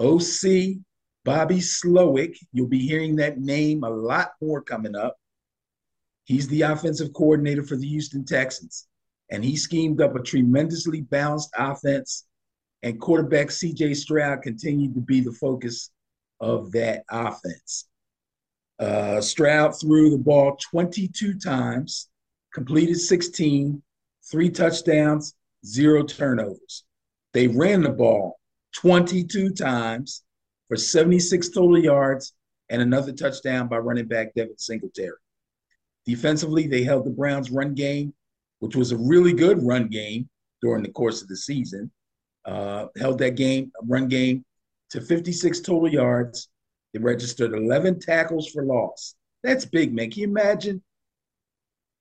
OC 0.00 0.80
Bobby 1.24 1.58
Slowik, 1.58 2.36
you'll 2.52 2.68
be 2.68 2.86
hearing 2.86 3.16
that 3.16 3.38
name 3.38 3.84
a 3.84 3.90
lot 3.90 4.32
more 4.40 4.62
coming 4.62 4.96
up. 4.96 5.16
He's 6.24 6.48
the 6.48 6.62
offensive 6.62 7.12
coordinator 7.12 7.62
for 7.62 7.76
the 7.76 7.86
Houston 7.86 8.24
Texans, 8.24 8.86
and 9.30 9.44
he 9.44 9.56
schemed 9.56 10.00
up 10.00 10.16
a 10.16 10.22
tremendously 10.22 11.02
balanced 11.02 11.50
offense. 11.56 12.26
And 12.82 12.98
quarterback 12.98 13.48
CJ 13.48 13.94
Stroud 13.96 14.40
continued 14.42 14.94
to 14.94 15.00
be 15.00 15.20
the 15.20 15.32
focus 15.32 15.90
of 16.40 16.72
that 16.72 17.04
offense. 17.10 17.88
Uh, 18.78 19.20
Stroud 19.20 19.78
threw 19.78 20.08
the 20.08 20.16
ball 20.16 20.56
22 20.70 21.34
times, 21.34 22.08
completed 22.54 22.98
16, 22.98 23.82
three 24.30 24.48
touchdowns, 24.48 25.34
zero 25.64 26.02
turnovers. 26.04 26.84
They 27.32 27.48
ran 27.48 27.82
the 27.82 27.90
ball 27.90 28.38
22 28.74 29.50
times 29.50 30.22
for 30.68 30.76
76 30.76 31.48
total 31.50 31.78
yards 31.78 32.34
and 32.70 32.80
another 32.80 33.12
touchdown 33.12 33.68
by 33.68 33.78
running 33.78 34.06
back 34.06 34.34
Devin 34.34 34.58
Singletary. 34.58 35.16
Defensively, 36.06 36.66
they 36.66 36.82
held 36.82 37.04
the 37.04 37.10
Browns' 37.10 37.50
run 37.50 37.74
game, 37.74 38.14
which 38.60 38.76
was 38.76 38.92
a 38.92 38.96
really 38.96 39.32
good 39.32 39.62
run 39.62 39.88
game 39.88 40.28
during 40.62 40.82
the 40.82 40.90
course 40.90 41.22
of 41.22 41.28
the 41.28 41.36
season. 41.36 41.90
Uh, 42.44 42.86
held 42.98 43.18
that 43.18 43.36
game, 43.36 43.70
run 43.86 44.08
game, 44.08 44.44
to 44.90 45.00
56 45.00 45.60
total 45.60 45.88
yards. 45.88 46.48
They 46.92 47.00
registered 47.00 47.52
11 47.52 48.00
tackles 48.00 48.48
for 48.48 48.64
loss. 48.64 49.14
That's 49.42 49.64
big, 49.64 49.94
man. 49.94 50.10
Can 50.10 50.20
you 50.22 50.28
imagine? 50.28 50.82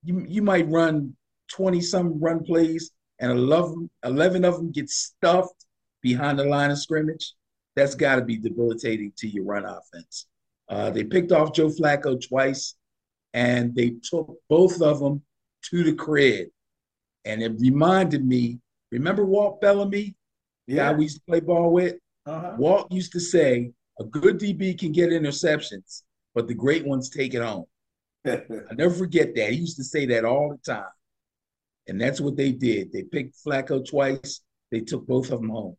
You, 0.03 0.25
you 0.27 0.41
might 0.41 0.69
run 0.69 1.15
20 1.51 1.81
some 1.81 2.19
run 2.19 2.43
plays 2.43 2.91
and 3.19 3.31
11, 3.31 3.89
11 4.03 4.45
of 4.45 4.55
them 4.55 4.71
get 4.71 4.89
stuffed 4.89 5.65
behind 6.01 6.39
the 6.39 6.45
line 6.45 6.71
of 6.71 6.79
scrimmage. 6.79 7.33
That's 7.75 7.95
got 7.95 8.15
to 8.15 8.21
be 8.23 8.37
debilitating 8.37 9.13
to 9.17 9.27
your 9.27 9.45
run 9.45 9.65
offense. 9.65 10.27
Uh, 10.67 10.89
they 10.91 11.03
picked 11.03 11.31
off 11.31 11.53
Joe 11.53 11.69
Flacco 11.69 12.19
twice, 12.27 12.75
and 13.33 13.75
they 13.75 13.95
took 14.03 14.37
both 14.49 14.81
of 14.81 14.99
them 14.99 15.21
to 15.69 15.83
the 15.83 15.93
crib. 15.93 16.47
And 17.25 17.41
it 17.41 17.53
reminded 17.59 18.25
me, 18.25 18.59
remember 18.91 19.25
Walt 19.25 19.61
Bellamy, 19.61 20.15
yeah. 20.67 20.91
guy 20.91 20.93
we 20.93 21.03
used 21.03 21.17
to 21.17 21.23
play 21.27 21.39
ball 21.39 21.71
with? 21.71 21.95
Uh-huh. 22.25 22.55
Walt 22.57 22.91
used 22.91 23.11
to 23.13 23.19
say, 23.19 23.71
a 23.99 24.03
good 24.03 24.39
DB 24.39 24.79
can 24.79 24.91
get 24.91 25.09
interceptions, 25.09 26.03
but 26.33 26.47
the 26.47 26.53
great 26.53 26.85
ones 26.85 27.09
take 27.09 27.33
it 27.33 27.41
home. 27.41 27.65
I 28.25 28.41
never 28.73 28.93
forget 28.93 29.35
that. 29.35 29.51
He 29.51 29.57
used 29.57 29.77
to 29.77 29.83
say 29.83 30.05
that 30.07 30.25
all 30.25 30.49
the 30.49 30.71
time. 30.71 30.89
And 31.89 31.99
that's 31.99 32.21
what 32.21 32.37
they 32.37 32.51
did. 32.51 32.91
They 32.91 33.03
picked 33.03 33.43
Flacco 33.43 33.85
twice, 33.85 34.41
they 34.71 34.81
took 34.81 35.05
both 35.05 35.31
of 35.31 35.41
them 35.41 35.49
home. 35.49 35.75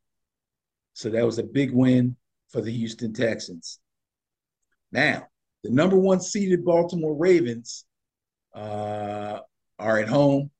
So 0.92 1.08
that 1.10 1.24
was 1.24 1.38
a 1.38 1.44
big 1.44 1.72
win 1.72 2.16
for 2.50 2.60
the 2.60 2.72
Houston 2.72 3.12
Texans. 3.12 3.78
Now, 4.92 5.28
the 5.62 5.70
number 5.70 5.96
one 5.96 6.20
seeded 6.20 6.64
Baltimore 6.64 7.14
Ravens 7.14 7.84
uh, 8.54 9.38
are 9.78 9.98
at 10.00 10.08
home, 10.08 10.50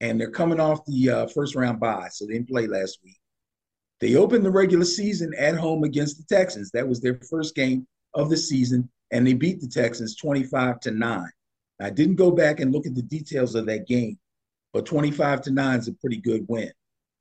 and 0.00 0.20
they're 0.20 0.30
coming 0.30 0.60
off 0.60 0.84
the 0.86 1.10
uh, 1.10 1.26
first 1.26 1.54
round 1.56 1.80
bye, 1.80 2.08
so 2.10 2.24
they 2.26 2.34
didn't 2.34 2.48
play 2.48 2.66
last 2.66 3.00
week. 3.04 3.18
They 4.00 4.14
opened 4.14 4.44
the 4.44 4.50
regular 4.50 4.84
season 4.84 5.32
at 5.36 5.56
home 5.56 5.84
against 5.84 6.16
the 6.18 6.34
Texans. 6.34 6.70
That 6.70 6.88
was 6.88 7.00
their 7.00 7.18
first 7.28 7.54
game 7.54 7.86
of 8.14 8.30
the 8.30 8.36
season, 8.36 8.88
and 9.10 9.26
they 9.26 9.34
beat 9.34 9.60
the 9.60 9.68
Texans 9.68 10.16
25 10.16 10.80
to 10.80 10.90
9. 10.92 11.30
I 11.80 11.90
didn't 11.90 12.16
go 12.16 12.30
back 12.30 12.60
and 12.60 12.72
look 12.72 12.86
at 12.86 12.94
the 12.94 13.02
details 13.02 13.54
of 13.54 13.66
that 13.66 13.86
game, 13.86 14.18
but 14.72 14.86
25 14.86 15.42
to 15.42 15.50
9 15.50 15.78
is 15.78 15.88
a 15.88 15.92
pretty 15.94 16.18
good 16.18 16.44
win. 16.48 16.72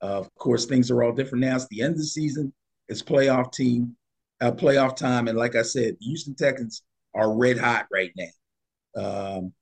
Uh, 0.01 0.19
of 0.19 0.33
course, 0.35 0.65
things 0.65 0.89
are 0.91 1.03
all 1.03 1.11
different 1.11 1.43
now. 1.43 1.55
It's 1.55 1.67
the 1.67 1.81
end 1.81 1.93
of 1.93 1.99
the 1.99 2.05
season, 2.05 2.53
it's 2.87 3.03
playoff 3.03 3.51
team, 3.51 3.95
uh, 4.41 4.51
playoff 4.51 4.95
time. 4.95 5.27
And 5.27 5.37
like 5.37 5.55
I 5.55 5.61
said, 5.61 5.97
the 5.99 6.05
Houston 6.05 6.35
Texans 6.35 6.83
are 7.13 7.35
red 7.35 7.57
hot 7.57 7.87
right 7.91 8.11
now. 8.15 9.01
Um, 9.01 9.53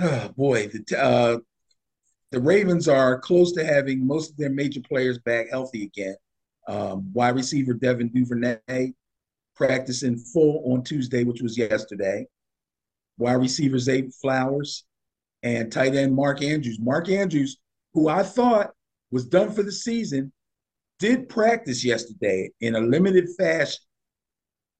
oh 0.00 0.28
boy, 0.36 0.68
the, 0.68 0.98
uh, 0.98 1.38
the 2.30 2.40
Ravens 2.40 2.88
are 2.88 3.18
close 3.20 3.52
to 3.52 3.64
having 3.64 4.06
most 4.06 4.32
of 4.32 4.36
their 4.36 4.50
major 4.50 4.80
players 4.80 5.18
back 5.18 5.48
healthy 5.50 5.84
again. 5.84 6.16
Um, 6.66 7.10
wide 7.12 7.36
receiver 7.36 7.74
Devin 7.74 8.08
Duvernay 8.08 8.92
practicing 9.54 10.16
full 10.16 10.62
on 10.72 10.82
Tuesday, 10.82 11.24
which 11.24 11.42
was 11.42 11.56
yesterday. 11.56 12.26
Wide 13.18 13.34
receiver 13.34 13.78
Zay 13.78 14.08
Flowers 14.20 14.84
and 15.44 15.70
tight 15.70 15.94
end 15.94 16.12
Mark 16.12 16.42
Andrews. 16.42 16.80
Mark 16.80 17.08
Andrews, 17.08 17.58
who 17.92 18.08
I 18.08 18.24
thought 18.24 18.72
was 19.12 19.26
done 19.26 19.52
for 19.52 19.62
the 19.62 19.70
season, 19.70 20.32
did 20.98 21.28
practice 21.28 21.84
yesterday 21.84 22.50
in 22.60 22.74
a 22.74 22.80
limited 22.80 23.28
fashion. 23.38 23.82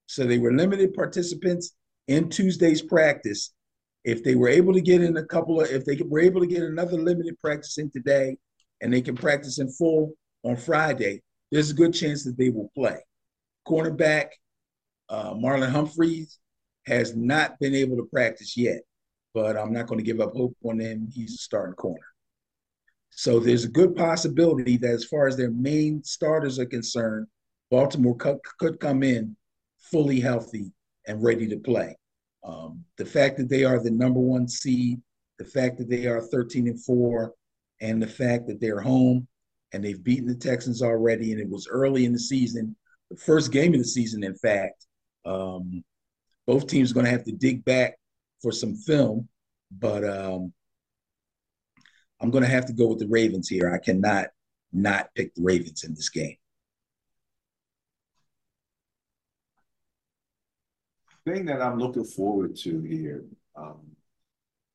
So 0.07 0.25
they 0.25 0.39
were 0.39 0.53
limited 0.53 0.95
participants 0.95 1.77
in 2.09 2.29
Tuesday's 2.31 2.83
practice 2.83 3.53
if 4.05 4.25
they 4.25 4.35
were 4.35 4.49
able 4.49 4.73
to 4.75 4.81
get 4.81 5.03
in 5.03 5.17
a 5.17 5.25
couple 5.25 5.61
of, 5.61 5.71
if 5.71 5.85
they 5.85 5.97
were 6.05 6.21
able 6.21 6.41
to 6.41 6.47
get 6.47 6.63
another 6.63 6.99
limited 6.99 7.41
practice 7.41 7.79
in 7.79 7.91
today 7.91 8.37
and 8.81 8.93
they 8.93 9.01
can 9.01 9.15
practice 9.15 9.59
in 9.59 9.71
full 9.71 10.13
on 10.43 10.57
Friday, 10.57 11.23
there's 11.51 11.71
a 11.71 11.75
good 11.75 11.95
chance 11.95 12.25
that 12.25 12.37
they 12.37 12.51
will 12.51 12.71
play. 12.75 12.99
Cornerback 13.67 14.29
uh, 15.09 15.33
Marlon 15.35 15.71
Humphreys 15.71 16.39
has 16.87 17.17
not 17.17 17.59
been 17.61 17.75
able 17.75 17.97
to 17.97 18.09
practice 18.13 18.57
yet, 18.57 18.83
but 19.35 19.57
I'm 19.57 19.73
not 19.73 19.89
going 19.89 19.99
to 19.99 20.05
give 20.05 20.21
up 20.21 20.33
hope 20.33 20.57
on 20.65 20.79
him. 20.79 21.09
He's 21.13 21.35
a 21.35 21.39
starting 21.39 21.75
corner. 21.75 22.07
So 23.11 23.39
there's 23.39 23.65
a 23.65 23.69
good 23.69 23.95
possibility 23.95 24.77
that 24.79 24.91
as 24.91 25.05
far 25.05 25.27
as 25.27 25.37
their 25.37 25.51
main 25.51 26.03
starters 26.03 26.59
are 26.59 26.67
concerned, 26.67 27.27
Baltimore 27.71 28.17
could, 28.17 28.39
could 28.59 28.81
come 28.81 29.03
in 29.03 29.37
fully 29.79 30.21
healthy 30.21 30.73
and 31.07 31.23
ready 31.23 31.49
to 31.49 31.59
play. 31.59 31.97
Um, 32.45 32.85
the 32.97 33.05
fact 33.05 33.37
that 33.39 33.49
they 33.49 33.65
are 33.65 33.83
the 33.83 33.91
number 33.91 34.21
one 34.21 34.49
seed, 34.49 35.01
the 35.39 35.45
fact 35.45 35.79
that 35.79 35.89
they 35.89 36.07
are 36.07 36.21
13 36.21 36.69
and 36.69 36.83
four, 36.85 37.33
and 37.81 38.01
the 38.01 38.07
fact 38.07 38.47
that 38.47 38.61
they're 38.61 38.81
home 38.81 39.27
and 39.73 39.85
they've 39.85 40.03
beaten 40.03 40.27
the 40.27 40.35
Texans 40.35 40.83
already, 40.83 41.33
and 41.33 41.41
it 41.41 41.49
was 41.49 41.69
early 41.69 42.05
in 42.05 42.13
the 42.13 42.19
season, 42.19 42.77
the 43.11 43.17
first 43.17 43.51
game 43.51 43.75
of 43.75 43.81
the 43.81 43.85
season, 43.85 44.23
in 44.23 44.35
fact. 44.37 44.87
Um, 45.25 45.83
both 46.47 46.67
teams 46.67 46.91
are 46.91 46.95
going 46.95 47.07
to 47.07 47.13
have 47.13 47.25
to 47.25 47.33
dig 47.33 47.65
back 47.65 47.97
for 48.45 48.53
some 48.53 48.77
film, 48.77 49.27
but 49.73 50.05
um, 50.05 50.53
I'm 52.21 52.31
going 52.31 52.45
to 52.45 52.51
have 52.51 52.67
to 52.67 52.75
go 52.75 52.89
with 52.89 52.99
the 52.99 53.09
Ravens 53.09 53.49
here. 53.49 53.73
I 53.73 53.79
cannot 53.79 54.27
not 54.71 55.09
pick 55.15 55.35
the 55.35 55.43
Ravens 55.43 55.83
in 55.83 55.95
this 55.95 56.11
game. 56.11 56.37
Thing 61.27 61.47
that 61.47 61.63
I'm 61.63 61.79
looking 61.79 62.05
forward 62.05 62.55
to 62.57 62.83
here, 62.83 63.25
um, 63.57 63.81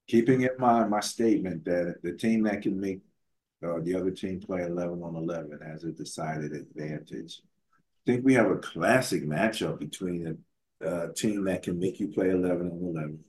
keeping 0.07 0.41
in 0.41 0.49
mind 0.57 0.89
my 0.89 0.99
statement 0.99 1.63
that 1.65 1.97
the 2.01 2.13
team 2.13 2.41
that 2.43 2.63
can 2.63 2.79
make 2.79 3.01
uh, 3.63 3.79
the 3.83 3.93
other 3.93 4.09
team 4.09 4.39
play 4.39 4.63
11 4.63 5.03
on 5.03 5.15
11 5.15 5.59
has 5.63 5.83
a 5.83 5.91
decided 5.91 6.53
advantage. 6.53 7.43
I 7.71 8.11
think 8.11 8.25
we 8.25 8.33
have 8.33 8.49
a 8.49 8.55
classic 8.55 9.25
matchup 9.25 9.77
between 9.77 10.39
a, 10.81 10.87
a 10.87 11.13
team 11.13 11.43
that 11.43 11.61
can 11.61 11.77
make 11.77 11.99
you 11.99 12.07
play 12.07 12.31
11 12.31 12.71
on 12.71 12.95
11 12.95 13.19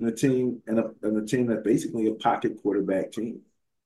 and 0.00 0.08
a 0.08 0.12
team 0.12 0.62
and 0.66 0.78
a, 0.78 0.90
and 1.02 1.22
a 1.22 1.26
team 1.26 1.46
that's 1.46 1.62
basically 1.62 2.08
a 2.08 2.14
pocket 2.14 2.60
quarterback 2.62 3.12
team. 3.12 3.40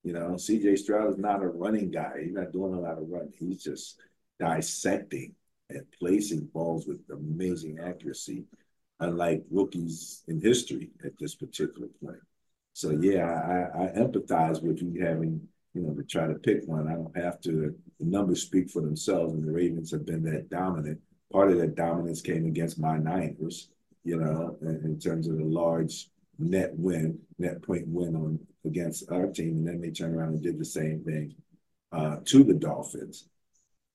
You 0.04 0.12
know, 0.12 0.30
CJ 0.30 0.78
Stroud 0.78 1.10
is 1.10 1.18
not 1.18 1.42
a 1.42 1.48
running 1.48 1.90
guy. 1.90 2.22
He's 2.22 2.32
not 2.32 2.52
doing 2.52 2.74
a 2.74 2.80
lot 2.80 2.98
of 2.98 3.08
running. 3.08 3.32
He's 3.38 3.62
just 3.62 4.00
dissecting 4.38 5.34
and 5.70 5.84
placing 5.98 6.44
balls 6.46 6.86
with 6.86 7.00
amazing 7.10 7.78
accuracy, 7.80 8.44
unlike 9.00 9.44
rookies 9.50 10.22
in 10.28 10.40
history 10.40 10.90
at 11.04 11.18
this 11.18 11.34
particular 11.34 11.88
point. 12.02 12.18
So 12.74 12.90
yeah, 12.90 13.70
I, 13.74 13.84
I 13.84 13.86
empathize 13.92 14.62
with 14.62 14.82
you 14.82 15.04
having, 15.04 15.40
you 15.74 15.82
know, 15.82 15.94
to 15.94 16.02
try 16.02 16.26
to 16.26 16.34
pick 16.34 16.66
one. 16.66 16.86
I 16.86 16.94
don't 16.94 17.16
have 17.16 17.40
to. 17.42 17.74
The 17.98 18.06
numbers 18.06 18.42
speak 18.42 18.70
for 18.70 18.82
themselves, 18.82 19.32
and 19.32 19.42
the 19.42 19.52
Ravens 19.52 19.90
have 19.92 20.04
been 20.04 20.22
that 20.24 20.50
dominant. 20.50 21.00
Part 21.32 21.50
of 21.50 21.58
that 21.58 21.74
dominance 21.74 22.20
came 22.20 22.46
against 22.46 22.78
my 22.78 22.98
Niners, 22.98 23.68
you 24.04 24.18
know, 24.18 24.56
in, 24.62 24.80
in 24.84 24.98
terms 24.98 25.28
of 25.28 25.38
the 25.38 25.44
large 25.44 26.08
net 26.38 26.70
win, 26.76 27.18
net 27.38 27.62
point 27.62 27.86
win 27.88 28.14
on 28.14 28.38
against 28.64 29.10
our 29.10 29.26
team, 29.26 29.56
and 29.58 29.66
then 29.66 29.80
they 29.80 29.90
turned 29.90 30.14
around 30.14 30.34
and 30.34 30.42
did 30.42 30.58
the 30.58 30.64
same 30.64 31.02
thing 31.04 31.34
uh, 31.92 32.16
to 32.24 32.44
the 32.44 32.54
Dolphins. 32.54 33.28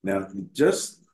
Now, 0.02 0.28
just 0.52 1.04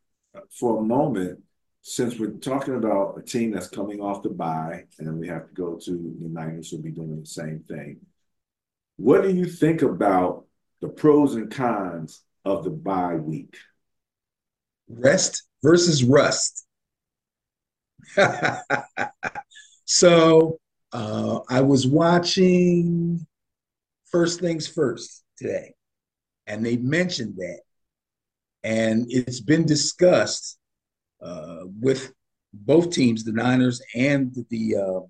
for 0.58 0.78
a 0.78 0.82
moment, 0.82 1.40
since 1.82 2.18
we're 2.18 2.30
talking 2.30 2.74
about 2.74 3.16
a 3.16 3.22
team 3.22 3.52
that's 3.52 3.68
coming 3.68 4.00
off 4.00 4.22
the 4.22 4.30
bye, 4.30 4.84
and 4.98 5.18
we 5.18 5.28
have 5.28 5.46
to 5.46 5.54
go 5.54 5.76
to 5.76 6.16
the 6.20 6.28
Niners 6.28 6.70
who'll 6.70 6.82
be 6.82 6.90
doing 6.90 7.20
the 7.20 7.26
same 7.26 7.64
thing. 7.68 8.00
What 8.96 9.22
do 9.22 9.32
you 9.32 9.44
think 9.46 9.82
about 9.82 10.46
the 10.80 10.88
pros 10.88 11.34
and 11.34 11.50
cons 11.50 12.22
of 12.44 12.64
the 12.64 12.70
bye 12.70 13.14
week? 13.14 13.56
Rest 14.88 15.44
versus 15.62 16.02
rust. 16.02 16.65
so 19.84 20.58
uh, 20.92 21.40
I 21.48 21.60
was 21.60 21.86
watching 21.86 23.26
First 24.10 24.40
Things 24.40 24.66
First 24.66 25.24
today, 25.36 25.74
and 26.46 26.64
they 26.64 26.76
mentioned 26.76 27.36
that. 27.36 27.60
And 28.64 29.06
it's 29.08 29.40
been 29.40 29.64
discussed 29.64 30.58
uh, 31.22 31.60
with 31.80 32.12
both 32.52 32.90
teams, 32.90 33.24
the 33.24 33.32
Niners 33.32 33.80
and 33.94 34.34
the 34.50 34.76
uh, 34.76 35.00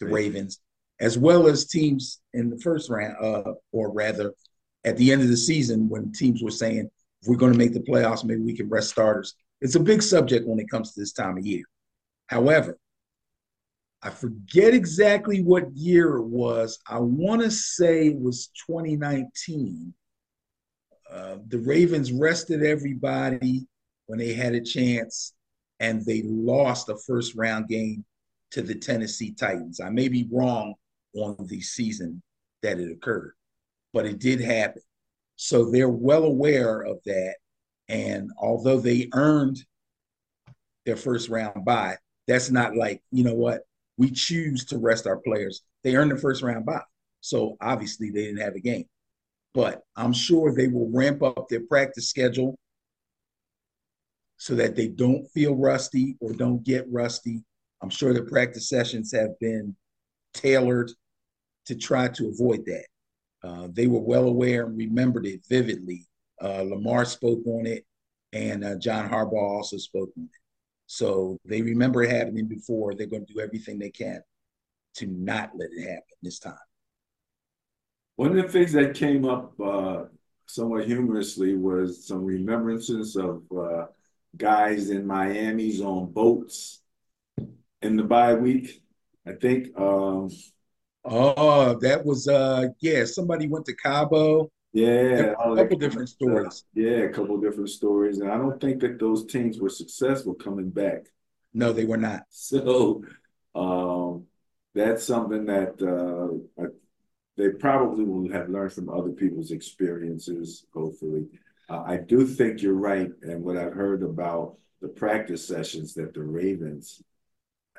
the 0.00 0.06
Ravens, 0.06 0.60
as 1.00 1.18
well 1.18 1.48
as 1.48 1.66
teams 1.66 2.20
in 2.34 2.50
the 2.50 2.58
first 2.58 2.90
round, 2.90 3.16
uh, 3.20 3.54
or 3.72 3.92
rather, 3.92 4.32
at 4.84 4.96
the 4.96 5.12
end 5.12 5.22
of 5.22 5.28
the 5.28 5.36
season, 5.36 5.88
when 5.88 6.12
teams 6.12 6.42
were 6.42 6.50
saying, 6.50 6.90
if 7.22 7.28
we're 7.28 7.36
going 7.36 7.52
to 7.52 7.58
make 7.58 7.72
the 7.72 7.80
playoffs, 7.80 8.24
maybe 8.24 8.40
we 8.40 8.56
can 8.56 8.68
rest 8.68 8.90
starters. 8.90 9.34
It's 9.60 9.74
a 9.74 9.80
big 9.80 10.02
subject 10.02 10.46
when 10.46 10.60
it 10.60 10.70
comes 10.70 10.92
to 10.92 11.00
this 11.00 11.12
time 11.12 11.36
of 11.36 11.44
year. 11.44 11.64
However, 12.28 12.78
I 14.02 14.10
forget 14.10 14.74
exactly 14.74 15.42
what 15.42 15.74
year 15.74 16.18
it 16.18 16.26
was. 16.26 16.78
I 16.88 17.00
want 17.00 17.42
to 17.42 17.50
say 17.50 18.08
it 18.08 18.20
was 18.20 18.50
2019. 18.66 19.92
Uh, 21.10 21.38
the 21.48 21.58
Ravens 21.58 22.12
rested 22.12 22.62
everybody 22.62 23.66
when 24.06 24.18
they 24.18 24.34
had 24.34 24.54
a 24.54 24.60
chance, 24.60 25.34
and 25.80 26.04
they 26.04 26.22
lost 26.24 26.88
a 26.90 26.96
first 27.06 27.34
round 27.34 27.68
game 27.68 28.04
to 28.52 28.62
the 28.62 28.74
Tennessee 28.74 29.32
Titans. 29.32 29.80
I 29.80 29.90
may 29.90 30.08
be 30.08 30.28
wrong 30.30 30.74
on 31.14 31.36
the 31.46 31.60
season 31.60 32.22
that 32.62 32.78
it 32.78 32.92
occurred, 32.92 33.32
but 33.92 34.06
it 34.06 34.18
did 34.18 34.40
happen. 34.40 34.82
So 35.36 35.70
they're 35.70 35.88
well 35.88 36.24
aware 36.24 36.82
of 36.82 36.98
that. 37.06 37.36
And 37.88 38.30
although 38.38 38.80
they 38.80 39.08
earned 39.14 39.64
their 40.84 40.96
first 40.96 41.28
round 41.28 41.64
bye, 41.64 41.96
that's 42.28 42.50
not 42.50 42.76
like, 42.76 43.02
you 43.10 43.24
know 43.24 43.34
what, 43.34 43.62
we 43.96 44.10
choose 44.10 44.64
to 44.66 44.78
rest 44.78 45.06
our 45.06 45.16
players. 45.16 45.62
They 45.82 45.96
earned 45.96 46.12
the 46.12 46.18
first 46.18 46.42
round 46.42 46.64
bye. 46.64 46.82
So 47.20 47.56
obviously 47.60 48.10
they 48.10 48.24
didn't 48.24 48.42
have 48.42 48.54
a 48.54 48.60
game. 48.60 48.84
But 49.54 49.82
I'm 49.96 50.12
sure 50.12 50.54
they 50.54 50.68
will 50.68 50.90
ramp 50.92 51.22
up 51.22 51.48
their 51.48 51.66
practice 51.66 52.08
schedule 52.08 52.56
so 54.36 54.54
that 54.54 54.76
they 54.76 54.86
don't 54.86 55.26
feel 55.32 55.56
rusty 55.56 56.16
or 56.20 56.32
don't 56.32 56.62
get 56.62 56.86
rusty. 56.92 57.42
I'm 57.82 57.90
sure 57.90 58.14
the 58.14 58.22
practice 58.22 58.68
sessions 58.68 59.12
have 59.12 59.38
been 59.40 59.74
tailored 60.32 60.92
to 61.66 61.74
try 61.74 62.08
to 62.08 62.28
avoid 62.28 62.64
that. 62.66 62.86
Uh, 63.42 63.68
they 63.72 63.86
were 63.86 64.00
well 64.00 64.26
aware 64.26 64.66
and 64.66 64.76
remembered 64.76 65.26
it 65.26 65.40
vividly. 65.48 66.06
Uh, 66.40 66.62
Lamar 66.62 67.04
spoke 67.04 67.44
on 67.46 67.66
it, 67.66 67.84
and 68.32 68.64
uh, 68.64 68.76
John 68.76 69.08
Harbaugh 69.08 69.56
also 69.56 69.76
spoke 69.76 70.10
on 70.16 70.24
it. 70.24 70.30
So 70.88 71.38
they 71.44 71.60
remember 71.60 72.02
it 72.02 72.10
happening 72.10 72.46
before. 72.46 72.94
They're 72.94 73.06
going 73.06 73.26
to 73.26 73.32
do 73.32 73.40
everything 73.40 73.78
they 73.78 73.90
can 73.90 74.22
to 74.94 75.06
not 75.06 75.50
let 75.54 75.68
it 75.70 75.82
happen 75.82 76.02
this 76.22 76.38
time. 76.38 76.56
One 78.16 78.36
of 78.36 78.36
the 78.36 78.50
things 78.50 78.72
that 78.72 78.94
came 78.94 79.26
up 79.26 79.52
uh, 79.60 80.04
somewhat 80.46 80.86
humorously 80.86 81.56
was 81.56 82.06
some 82.06 82.24
remembrances 82.24 83.16
of 83.16 83.42
uh, 83.56 83.86
guys 84.36 84.88
in 84.88 85.06
Miami's 85.06 85.82
on 85.82 86.10
boats 86.10 86.80
in 87.82 87.96
the 87.96 88.02
bye 88.02 88.34
week. 88.34 88.82
I 89.26 89.32
think. 89.32 89.78
Um, 89.78 90.30
oh, 91.04 91.78
that 91.80 92.02
was 92.02 92.26
uh, 92.28 92.68
yeah. 92.80 93.04
Somebody 93.04 93.46
went 93.46 93.66
to 93.66 93.76
Cabo 93.76 94.50
yeah, 94.80 95.32
a 95.32 95.56
couple 95.56 95.78
different 95.78 96.08
stories. 96.08 96.64
Yeah, 96.74 97.04
a 97.04 97.08
couple 97.08 97.40
different 97.40 97.70
stories, 97.70 98.18
and 98.18 98.30
I 98.30 98.36
don't 98.36 98.60
think 98.60 98.80
that 98.80 98.98
those 98.98 99.26
teams 99.26 99.58
were 99.58 99.68
successful 99.68 100.34
coming 100.34 100.70
back. 100.70 101.06
No, 101.54 101.72
they 101.72 101.84
were 101.84 101.96
not. 101.96 102.22
So 102.30 103.02
um, 103.54 104.24
that's 104.74 105.04
something 105.04 105.46
that 105.46 105.80
uh, 105.82 106.64
they 107.36 107.50
probably 107.50 108.04
will 108.04 108.30
have 108.32 108.48
learned 108.48 108.72
from 108.72 108.88
other 108.88 109.10
people's 109.10 109.50
experiences. 109.50 110.66
Hopefully, 110.74 111.26
uh, 111.68 111.82
I 111.86 111.96
do 111.96 112.26
think 112.26 112.62
you're 112.62 112.74
right, 112.74 113.10
and 113.22 113.42
what 113.42 113.56
I've 113.56 113.74
heard 113.74 114.02
about 114.02 114.56
the 114.80 114.88
practice 114.88 115.46
sessions 115.46 115.94
that 115.94 116.14
the 116.14 116.22
Ravens 116.22 117.02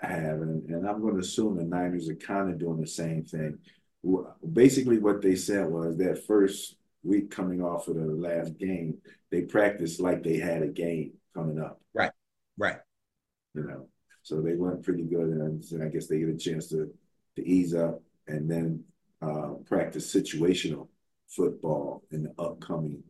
have, 0.01 0.41
and, 0.41 0.69
and 0.69 0.87
I'm 0.87 1.01
going 1.01 1.15
to 1.15 1.21
assume 1.21 1.57
the 1.57 1.63
Niners 1.63 2.09
are 2.09 2.15
kind 2.15 2.49
of 2.49 2.59
doing 2.59 2.81
the 2.81 2.87
same 2.87 3.23
thing. 3.23 3.59
Basically, 4.53 4.97
what 4.97 5.21
they 5.21 5.35
said 5.35 5.67
was 5.67 5.97
that 5.97 6.25
first 6.25 6.75
week 7.03 7.31
coming 7.31 7.61
off 7.61 7.87
of 7.87 7.95
the 7.95 8.05
last 8.05 8.57
game, 8.57 8.97
they 9.31 9.41
practiced 9.41 9.99
like 9.99 10.23
they 10.23 10.37
had 10.37 10.61
a 10.61 10.67
game 10.67 11.13
coming 11.33 11.59
up. 11.59 11.79
Right, 11.93 12.11
right. 12.57 12.77
You 13.55 13.63
know, 13.63 13.87
so 14.21 14.41
they 14.41 14.55
went 14.55 14.83
pretty 14.83 15.03
good, 15.03 15.27
and, 15.27 15.63
and 15.71 15.83
I 15.83 15.87
guess 15.87 16.07
they 16.07 16.19
get 16.19 16.29
a 16.29 16.37
chance 16.37 16.67
to 16.69 16.91
to 17.35 17.47
ease 17.47 17.73
up 17.73 18.01
and 18.27 18.49
then 18.49 18.83
uh, 19.21 19.53
practice 19.65 20.13
situational 20.13 20.87
football 21.27 22.03
in 22.11 22.23
the 22.23 22.33
upcoming 22.37 23.03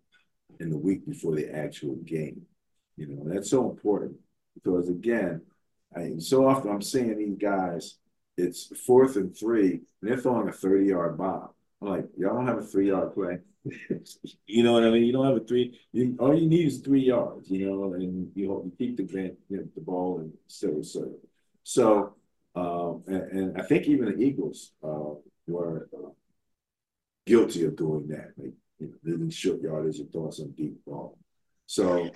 in 0.60 0.69
the 0.69 0.78
week 0.78 1.06
before 1.06 1.36
the 1.36 1.54
actual 1.56 1.95
game. 2.06 2.41
You 2.97 3.08
know, 3.08 3.23
that's 3.25 3.49
so 3.49 3.69
important 3.69 4.15
because 4.56 4.89
again, 4.89 5.41
I 5.95 6.13
so 6.19 6.47
often 6.47 6.71
I'm 6.71 6.82
seeing 6.82 7.17
these 7.17 7.38
guys. 7.38 7.95
It's 8.38 8.75
fourth 8.86 9.15
and 9.17 9.36
three, 9.36 9.71
and 9.71 9.82
they're 10.02 10.17
throwing 10.17 10.47
a 10.47 10.54
30 10.54 10.86
yard 10.86 11.17
bomb. 11.17 11.49
I'm 11.82 11.88
like, 11.89 12.06
y'all 12.17 12.36
don't 12.36 12.47
have 12.47 12.58
a 12.58 12.63
three 12.63 12.88
yard 12.88 13.13
play. 13.13 13.39
You 14.45 14.63
know 14.63 14.73
what 14.73 14.83
I 14.83 14.89
mean? 14.89 15.03
You 15.03 15.11
don't 15.11 15.25
have 15.25 15.35
a 15.35 15.41
three. 15.41 15.79
You, 15.91 16.15
all 16.19 16.37
you 16.37 16.47
need 16.47 16.67
is 16.67 16.79
three 16.79 17.01
yards. 17.01 17.49
You 17.49 17.69
know, 17.69 17.93
and 17.93 18.31
you, 18.35 18.49
hope, 18.49 18.65
you 18.65 18.71
keep 18.77 18.97
the 18.97 19.03
grant, 19.03 19.35
you 19.49 19.57
know, 19.57 19.63
the 19.75 19.81
ball 19.81 20.19
and 20.19 20.33
still 20.47 20.83
serve. 20.83 21.17
So, 21.63 22.15
um, 22.55 23.03
and, 23.07 23.31
and, 23.31 23.61
I 23.61 23.63
think 23.63 23.85
even 23.87 24.05
the 24.05 24.17
Eagles 24.17 24.71
uh, 24.83 25.13
were 25.47 25.87
uh, 25.95 26.09
guilty 27.25 27.65
of 27.65 27.75
doing 27.75 28.07
that, 28.07 28.31
like 28.37 28.53
you 28.79 28.87
know, 28.87 28.93
leaving 29.03 29.29
short 29.29 29.61
yardage 29.61 29.99
and 29.99 30.11
throwing 30.11 30.31
some 30.31 30.51
deep 30.51 30.83
ball. 30.85 31.17
So 31.65 32.09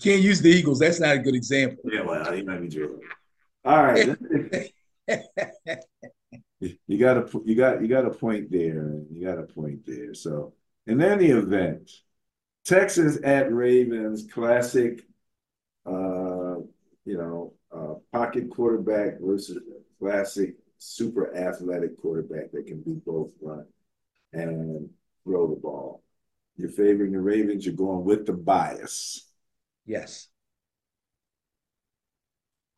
can't 0.00 0.22
use 0.22 0.40
the 0.40 0.50
Eagles. 0.50 0.78
That's 0.78 1.00
not 1.00 1.16
a 1.16 1.18
good 1.18 1.34
example. 1.34 1.82
Yeah, 1.84 2.02
well, 2.02 2.32
he 2.32 2.42
might 2.42 2.60
be 2.60 2.68
true. 2.68 3.00
All 3.64 3.82
right. 3.82 4.16
you 6.60 6.98
got 6.98 7.16
a 7.18 7.28
you 7.44 7.54
got 7.54 7.82
you 7.82 7.88
got 7.88 8.06
a 8.06 8.10
point 8.10 8.50
there. 8.50 9.02
You 9.10 9.24
got 9.24 9.38
a 9.38 9.42
point 9.42 9.84
there. 9.86 10.14
So 10.14 10.54
in 10.90 11.00
any 11.00 11.26
event, 11.26 11.90
Texans 12.64 13.18
at 13.18 13.52
Ravens, 13.52 14.26
classic, 14.32 15.02
uh, 15.86 16.56
you 17.04 17.16
know, 17.16 17.54
uh, 17.72 17.94
pocket 18.12 18.50
quarterback 18.50 19.20
versus 19.20 19.58
classic 20.00 20.56
super 20.78 21.34
athletic 21.36 22.00
quarterback 22.00 22.50
that 22.52 22.66
can 22.66 22.82
do 22.82 23.00
both 23.06 23.30
run. 23.40 23.66
And 24.32 24.90
throw 25.24 25.48
the 25.48 25.60
ball. 25.60 26.02
You're 26.56 26.70
favoring 26.70 27.12
the 27.12 27.20
Ravens, 27.20 27.66
you're 27.66 27.74
going 27.74 28.04
with 28.04 28.26
the 28.26 28.32
bias. 28.32 29.28
Yes. 29.86 30.28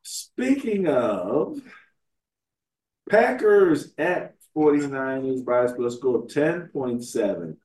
Speaking 0.03 0.87
of 0.87 1.61
Packers 3.11 3.93
at 3.99 4.35
49ers, 4.57 5.45
bias 5.45 5.73
plus 5.73 5.97
score 5.97 6.27
10.7. 6.27 7.57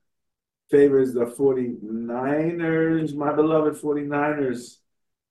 Favors 0.70 1.14
the 1.14 1.24
49ers, 1.24 3.14
my 3.14 3.32
beloved 3.32 3.80
49ers. 3.80 4.76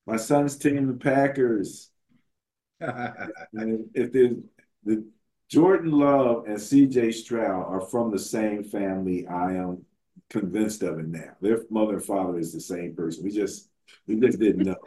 My 0.06 0.18
son's 0.18 0.58
team, 0.58 0.88
the 0.88 0.94
Packers. 0.94 1.92
and 2.80 3.90
if 3.94 4.12
there's 4.14 4.38
the 4.84 5.06
Jordan 5.50 5.92
Love 5.92 6.46
and 6.48 6.58
CJ 6.58 7.14
Stroud 7.14 7.66
are 7.68 7.82
from 7.82 8.12
the 8.12 8.20
same 8.20 8.64
family, 8.64 9.28
I 9.28 9.54
am 9.54 9.86
convinced 10.30 10.84
of 10.84 11.00
it 11.00 11.08
now. 11.08 11.36
Their 11.42 11.62
mother 11.70 11.96
and 11.96 12.04
father 12.04 12.40
is 12.40 12.54
the 12.54 12.62
same 12.62 12.96
person. 12.96 13.24
We 13.24 13.32
just 13.32 13.70
we 14.08 14.20
just 14.20 14.40
didn't 14.40 14.66
know. 14.66 14.78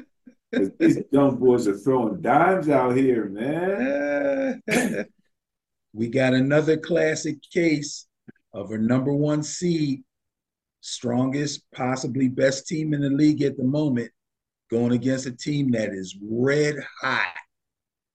These 0.79 1.03
young 1.13 1.37
boys 1.37 1.69
are 1.69 1.77
throwing 1.77 2.21
dimes 2.21 2.69
out 2.69 2.97
here, 2.97 3.27
man. 3.27 4.63
we 5.93 6.09
got 6.09 6.35
another 6.35 6.77
classic 6.77 7.39
case 7.53 8.07
of 8.53 8.73
a 8.73 8.79
number 8.79 9.13
one 9.13 9.43
seed, 9.43 10.03
strongest, 10.81 11.62
possibly 11.75 12.29
best 12.29 12.66
team 12.66 12.95
in 12.95 13.01
the 13.01 13.11
league 13.11 13.43
at 13.43 13.57
the 13.57 13.64
moment, 13.64 14.11
going 14.71 14.93
against 14.93 15.27
a 15.27 15.33
team 15.33 15.71
that 15.73 15.90
is 15.90 16.16
red 16.23 16.77
hot 17.01 17.35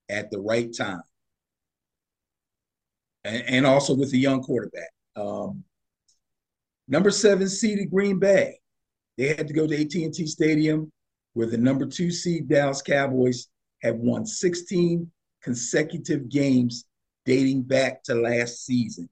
at 0.10 0.32
the 0.32 0.40
right 0.40 0.76
time. 0.76 1.02
And, 3.24 3.44
and 3.48 3.66
also 3.66 3.94
with 3.96 4.14
a 4.14 4.18
young 4.18 4.42
quarterback. 4.42 4.90
Um, 5.16 5.64
number 6.88 7.12
seven 7.12 7.50
seeded 7.50 7.92
Green 7.92 8.20
Bay. 8.20 8.60
They 9.18 9.30
had 9.30 9.48
to 9.48 9.54
go 9.54 9.66
to 9.66 9.82
AT&T 9.82 10.28
Stadium 10.28 10.92
where 11.36 11.48
the 11.48 11.58
number 11.58 11.86
two 11.86 12.12
seed 12.12 12.48
Dallas 12.48 12.82
Cowboys 12.82 13.48
have 13.82 13.98
won 13.98 14.26
16 14.26 15.10
consecutive 15.44 16.30
games 16.30 16.86
dating 17.26 17.62
back 17.64 18.04
to 18.04 18.16
last 18.16 18.66
season. 18.66 19.10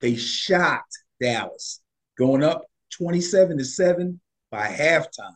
They 0.00 0.14
shocked 0.14 0.98
Dallas, 1.20 1.80
going 2.18 2.42
up 2.42 2.64
27 2.92 3.58
to 3.58 3.64
7 3.64 4.20
by 4.50 4.66
halftime 4.66 5.34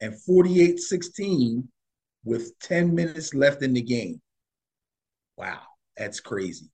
and 0.00 0.20
48 0.22 0.78
16 0.78 1.68
with 2.24 2.58
10 2.60 2.94
minutes 2.94 3.34
left 3.34 3.62
in 3.62 3.72
the 3.72 3.82
game. 3.82 4.20
Wow, 5.36 5.60
that's 5.96 6.20
crazy. 6.20 6.70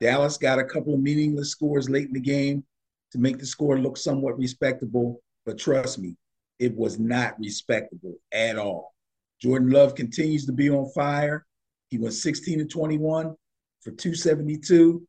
Dallas 0.00 0.38
got 0.38 0.58
a 0.58 0.64
couple 0.64 0.94
of 0.94 1.00
meaningless 1.00 1.50
scores 1.50 1.90
late 1.90 2.08
in 2.08 2.14
the 2.14 2.20
game 2.20 2.64
to 3.12 3.18
make 3.18 3.38
the 3.38 3.46
score 3.46 3.78
look 3.78 3.96
somewhat 3.96 4.38
respectable, 4.38 5.20
but 5.44 5.58
trust 5.58 5.98
me, 5.98 6.16
it 6.58 6.74
was 6.74 6.98
not 6.98 7.38
respectable 7.38 8.14
at 8.32 8.56
all. 8.56 8.94
Jordan 9.40 9.70
Love 9.70 9.94
continues 9.94 10.46
to 10.46 10.52
be 10.52 10.70
on 10.70 10.90
fire. 10.90 11.46
He 11.88 11.98
went 11.98 12.14
16 12.14 12.58
to 12.58 12.64
21 12.64 13.34
for 13.80 13.90
272, 13.90 15.02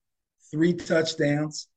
three 0.50 0.74
touchdowns. 0.74 1.68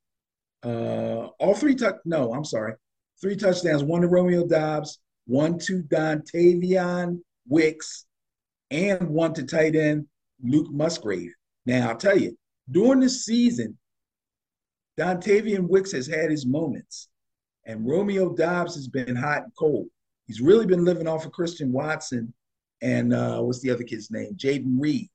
Uh, 0.65 1.29
all 1.39 1.55
three 1.55 1.75
touch 1.75 1.97
no, 2.05 2.33
I'm 2.33 2.45
sorry. 2.45 2.75
Three 3.21 3.37
touchdowns, 3.37 3.85
one 3.85 4.03
to 4.03 4.09
Romeo 4.09 4.47
Doubs, 4.47 4.99
one 5.27 5.59
to 5.61 5.83
Dontayvion 5.83 7.21
Wicks, 7.47 8.07
and 8.71 9.09
one 9.09 9.35
to 9.35 9.45
tight 9.45 9.77
end 9.77 10.07
Luke 10.43 10.71
Musgrave. 10.71 11.33
Now 11.67 11.91
I'll 11.91 11.97
tell 11.97 12.19
you, 12.19 12.37
during 12.71 13.01
this 13.01 13.25
season, 13.25 13.79
Dontayvion 14.99 15.69
Wicks 15.69 15.93
has 15.93 16.07
had 16.07 16.31
his 16.31 16.47
moments, 16.47 17.09
and 17.67 17.87
Romeo 17.87 18.35
Doubs 18.35 18.75
has 18.75 18.89
been 18.89 19.15
hot 19.15 19.45
and 19.45 19.53
cold. 19.59 19.87
He's 20.27 20.41
really 20.41 20.67
been 20.67 20.85
living 20.85 21.07
off 21.07 21.27
of 21.27 21.33
Christian 21.33 21.73
Watson 21.73 22.33
and 22.85 23.15
uh, 23.15 23.41
what's 23.41 23.61
the 23.61 23.71
other 23.71 23.83
kid's 23.83 24.11
name? 24.11 24.35
Jayden 24.37 24.77
Reed. 24.79 25.09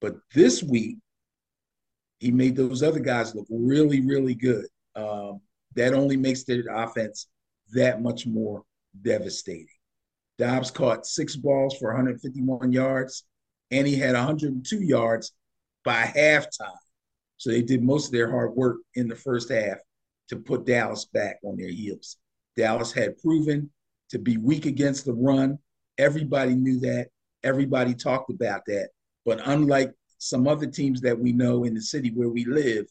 But 0.00 0.16
this 0.34 0.62
week, 0.62 0.96
he 2.18 2.30
made 2.30 2.56
those 2.56 2.82
other 2.82 3.00
guys 3.00 3.34
look 3.34 3.46
really, 3.50 4.00
really 4.00 4.34
good. 4.34 4.66
Um, 4.94 5.40
that 5.74 5.94
only 5.94 6.16
makes 6.16 6.44
their 6.44 6.64
offense 6.70 7.28
that 7.72 8.00
much 8.00 8.26
more 8.26 8.62
devastating. 9.02 9.66
Doubs 10.38 10.70
caught 10.70 11.06
six 11.06 11.36
balls 11.36 11.76
for 11.78 11.88
151 11.88 12.72
yards, 12.72 13.24
and 13.70 13.86
he 13.86 13.96
had 13.96 14.14
102 14.14 14.82
yards 14.82 15.32
by 15.84 16.02
halftime. 16.02 16.76
So 17.36 17.50
they 17.50 17.62
did 17.62 17.82
most 17.82 18.06
of 18.06 18.12
their 18.12 18.30
hard 18.30 18.54
work 18.54 18.78
in 18.94 19.08
the 19.08 19.16
first 19.16 19.50
half 19.50 19.78
to 20.28 20.36
put 20.36 20.66
Dallas 20.66 21.04
back 21.06 21.36
on 21.44 21.56
their 21.56 21.68
heels. 21.68 22.16
Dallas 22.56 22.92
had 22.92 23.18
proven 23.18 23.70
to 24.10 24.18
be 24.18 24.36
weak 24.36 24.66
against 24.66 25.04
the 25.04 25.12
run. 25.12 25.58
Everybody 25.98 26.54
knew 26.54 26.80
that. 26.80 27.08
Everybody 27.42 27.94
talked 27.94 28.30
about 28.30 28.62
that. 28.66 28.90
But 29.24 29.40
unlike 29.44 29.92
some 30.24 30.48
other 30.48 30.66
teams 30.66 31.02
that 31.02 31.18
we 31.18 31.32
know 31.32 31.64
in 31.64 31.74
the 31.74 31.82
city 31.82 32.10
where 32.10 32.30
we 32.30 32.46
live, 32.46 32.86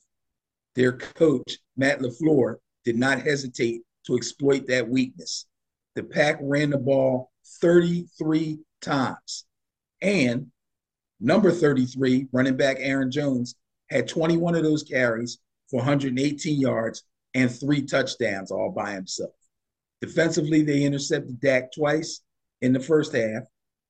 their 0.76 0.94
coach, 0.94 1.58
Matt 1.76 2.00
LaFleur, 2.00 2.58
did 2.86 2.96
not 2.96 3.22
hesitate 3.22 3.82
to 4.06 4.16
exploit 4.16 4.68
that 4.68 4.88
weakness. 4.88 5.48
The 5.96 6.04
Pack 6.04 6.38
ran 6.42 6.70
the 6.70 6.78
ball 6.78 7.32
33 7.60 8.60
times. 8.82 9.46
And 10.02 10.52
number 11.20 11.52
33, 11.52 12.28
running 12.32 12.56
back 12.56 12.78
Aaron 12.80 13.10
Jones, 13.10 13.56
had 13.90 14.08
21 14.08 14.54
of 14.56 14.64
those 14.64 14.84
carries 14.84 15.40
for 15.70 15.78
118 15.78 16.60
yards 16.60 17.04
and 17.34 17.52
three 17.52 17.82
touchdowns 17.82 18.52
all 18.52 18.70
by 18.70 18.92
himself. 18.92 19.34
Defensively, 20.02 20.62
they 20.62 20.84
intercepted 20.84 21.40
Dak 21.40 21.72
twice 21.72 22.22
in 22.62 22.74
the 22.74 22.80
first 22.80 23.14
half. 23.14 23.44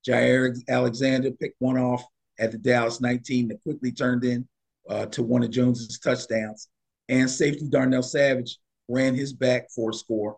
Jaire 0.07 0.55
Alexander 0.69 1.31
picked 1.31 1.59
one 1.59 1.77
off 1.77 2.05
at 2.39 2.51
the 2.51 2.57
Dallas 2.57 3.01
19 3.01 3.49
that 3.49 3.61
quickly 3.63 3.91
turned 3.91 4.23
in 4.23 4.47
uh, 4.89 5.05
to 5.07 5.23
one 5.23 5.43
of 5.43 5.51
Jones's 5.51 5.99
touchdowns. 5.99 6.69
And 7.09 7.29
safety 7.29 7.67
Darnell 7.69 8.03
Savage 8.03 8.57
ran 8.87 9.15
his 9.15 9.33
back 9.33 9.69
for 9.71 9.91
a 9.91 9.93
score. 9.93 10.37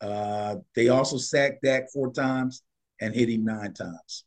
Uh, 0.00 0.56
they 0.74 0.88
also 0.88 1.16
sacked 1.16 1.62
Dak 1.62 1.90
four 1.92 2.12
times 2.12 2.62
and 3.00 3.14
hit 3.14 3.28
him 3.28 3.44
nine 3.44 3.72
times. 3.72 4.24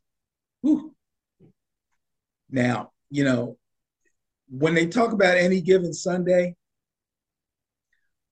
Whew. 0.62 0.96
Now, 2.50 2.92
you 3.10 3.24
know, 3.24 3.58
when 4.50 4.74
they 4.74 4.88
talk 4.88 5.14
about 5.14 5.38
any 5.38 5.62
given 5.62 5.94
Sunday, 5.94 6.56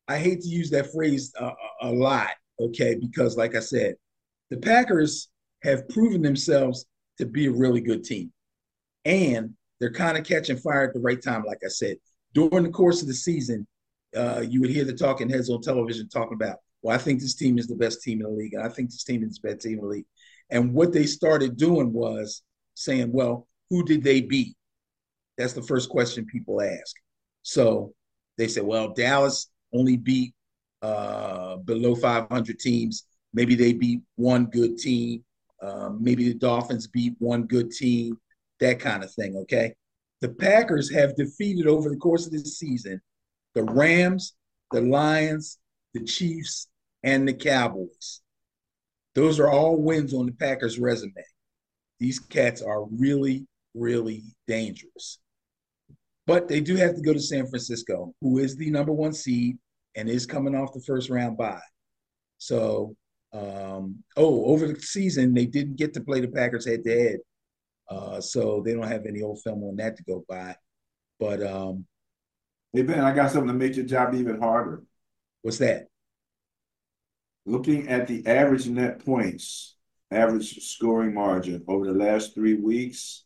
I 0.08 0.18
hate 0.18 0.42
to 0.42 0.48
use 0.48 0.70
that 0.72 0.92
phrase 0.92 1.34
a, 1.38 1.52
a 1.82 1.92
lot, 1.92 2.30
okay? 2.60 2.96
Because, 2.96 3.38
like 3.38 3.56
I 3.56 3.60
said, 3.60 3.96
the 4.50 4.58
Packers 4.58 5.30
have 5.64 5.90
proven 5.90 6.22
themselves 6.22 6.86
to 7.18 7.26
be 7.26 7.48
a 7.48 7.52
really 7.52 7.82
good 7.82 8.04
team. 8.04 8.32
And 9.08 9.54
they're 9.80 9.92
kind 9.92 10.18
of 10.18 10.26
catching 10.26 10.58
fire 10.58 10.84
at 10.84 10.94
the 10.94 11.00
right 11.00 11.22
time, 11.22 11.46
like 11.46 11.60
I 11.64 11.70
said. 11.70 11.96
During 12.34 12.64
the 12.64 12.70
course 12.70 13.02
of 13.02 13.08
the 13.08 13.14
season, 13.14 13.66
uh, 14.16 14.44
you 14.48 14.60
would 14.60 14.70
hear 14.70 14.84
the 14.84 14.94
talking 14.94 15.30
heads 15.30 15.50
on 15.50 15.62
television 15.62 16.10
talking 16.10 16.36
about, 16.36 16.58
well, 16.82 16.94
I 16.94 17.00
think 17.00 17.22
this 17.22 17.36
team 17.36 17.58
is 17.58 17.68
the 17.68 17.76
best 17.76 18.02
team 18.04 18.20
in 18.20 18.28
the 18.28 18.38
league. 18.38 18.54
And 18.54 18.64
I 18.64 18.70
think 18.70 18.92
this 18.92 19.06
team 19.06 19.24
is 19.24 19.40
the 19.42 19.50
best 19.50 19.62
team 19.62 19.80
in 19.80 19.86
the 19.86 19.88
league. 19.88 20.06
And 20.50 20.74
what 20.74 20.92
they 20.92 21.06
started 21.06 21.56
doing 21.56 21.94
was 21.94 22.44
saying, 22.74 23.12
well, 23.14 23.48
who 23.70 23.84
did 23.84 24.04
they 24.04 24.22
beat? 24.22 24.56
That's 25.38 25.54
the 25.54 25.64
first 25.64 25.90
question 25.90 26.26
people 26.26 26.62
ask. 26.62 26.96
So 27.44 27.94
they 28.38 28.48
said, 28.50 28.64
well, 28.64 28.94
Dallas 28.94 29.50
only 29.74 29.96
beat 29.96 30.34
uh, 30.82 31.58
below 31.58 31.96
500 31.96 32.60
teams. 32.60 33.06
Maybe 33.34 33.56
they 33.56 33.74
beat 33.74 34.02
one 34.16 34.48
good 34.48 34.78
team. 34.78 35.24
Um, 35.62 36.00
maybe 36.02 36.26
the 36.26 36.38
Dolphins 36.38 36.88
beat 36.88 37.16
one 37.20 37.44
good 37.44 37.72
team, 37.72 38.18
that 38.60 38.80
kind 38.80 39.04
of 39.04 39.12
thing. 39.14 39.36
Okay. 39.36 39.74
The 40.22 40.30
Packers 40.30 40.92
have 40.94 41.16
defeated 41.16 41.68
over 41.68 41.90
the 41.90 41.98
course 41.98 42.26
of 42.26 42.32
this 42.32 42.58
season 42.58 43.02
the 43.54 43.64
Rams, 43.64 44.34
the 44.72 44.82
Lions, 44.82 45.58
the 45.94 46.04
Chiefs, 46.04 46.68
and 47.04 47.28
the 47.28 47.34
Cowboys. 47.34 48.22
Those 49.16 49.40
are 49.40 49.50
all 49.50 49.82
wins 49.82 50.14
on 50.14 50.28
the 50.28 50.32
Packers' 50.32 50.78
resume. 50.78 51.14
These 52.00 52.20
cats 52.20 52.62
are 52.62 52.86
really, 52.86 53.48
really 53.74 54.24
dangerous. 54.48 55.20
But 56.28 56.48
they 56.48 56.62
do 56.62 56.76
have 56.76 56.96
to 56.96 57.02
go 57.02 57.14
to 57.14 57.20
San 57.20 57.48
Francisco, 57.48 58.14
who 58.22 58.38
is 58.38 58.56
the 58.56 58.70
number 58.70 58.92
one 58.92 59.14
seed 59.14 59.58
and 59.96 60.10
is 60.10 60.26
coming 60.26 60.56
off 60.56 60.74
the 60.74 60.82
first 60.82 61.10
round 61.10 61.38
bye. 61.38 61.60
So, 62.38 62.96
um, 63.34 64.04
oh, 64.16 64.46
over 64.46 64.68
the 64.68 64.80
season, 64.80 65.34
they 65.34 65.46
didn't 65.46 65.78
get 65.78 65.94
to 65.96 66.02
play 66.02 66.20
the 66.20 66.28
Packers 66.28 66.68
head 66.68 66.84
to 66.84 66.92
head. 66.92 67.20
Uh, 67.90 68.20
so 68.20 68.62
they 68.64 68.74
don't 68.74 68.88
have 68.88 69.06
any 69.06 69.22
old 69.22 69.42
film 69.42 69.64
on 69.64 69.76
that 69.78 69.98
to 69.98 70.04
go 70.04 70.26
by. 70.28 70.56
But 71.20 71.42
um, 71.42 71.86
hey 72.74 72.84
Ben, 72.84 73.00
I 73.00 73.14
got 73.14 73.32
something 73.32 73.48
to 73.48 73.54
make 73.54 73.76
your 73.76 73.86
job 73.86 74.14
even 74.14 74.40
harder. 74.40 74.84
What's 75.42 75.60
that? 75.60 75.88
Looking 77.46 77.88
at 77.88 78.08
the 78.08 78.28
average 78.28 78.68
net 78.68 79.06
points, 79.06 79.76
average 80.12 80.60
scoring 80.64 81.14
margin 81.14 81.64
over 81.68 81.86
the 81.86 81.94
last 81.94 82.36
three 82.36 82.56
weeks. 82.56 83.24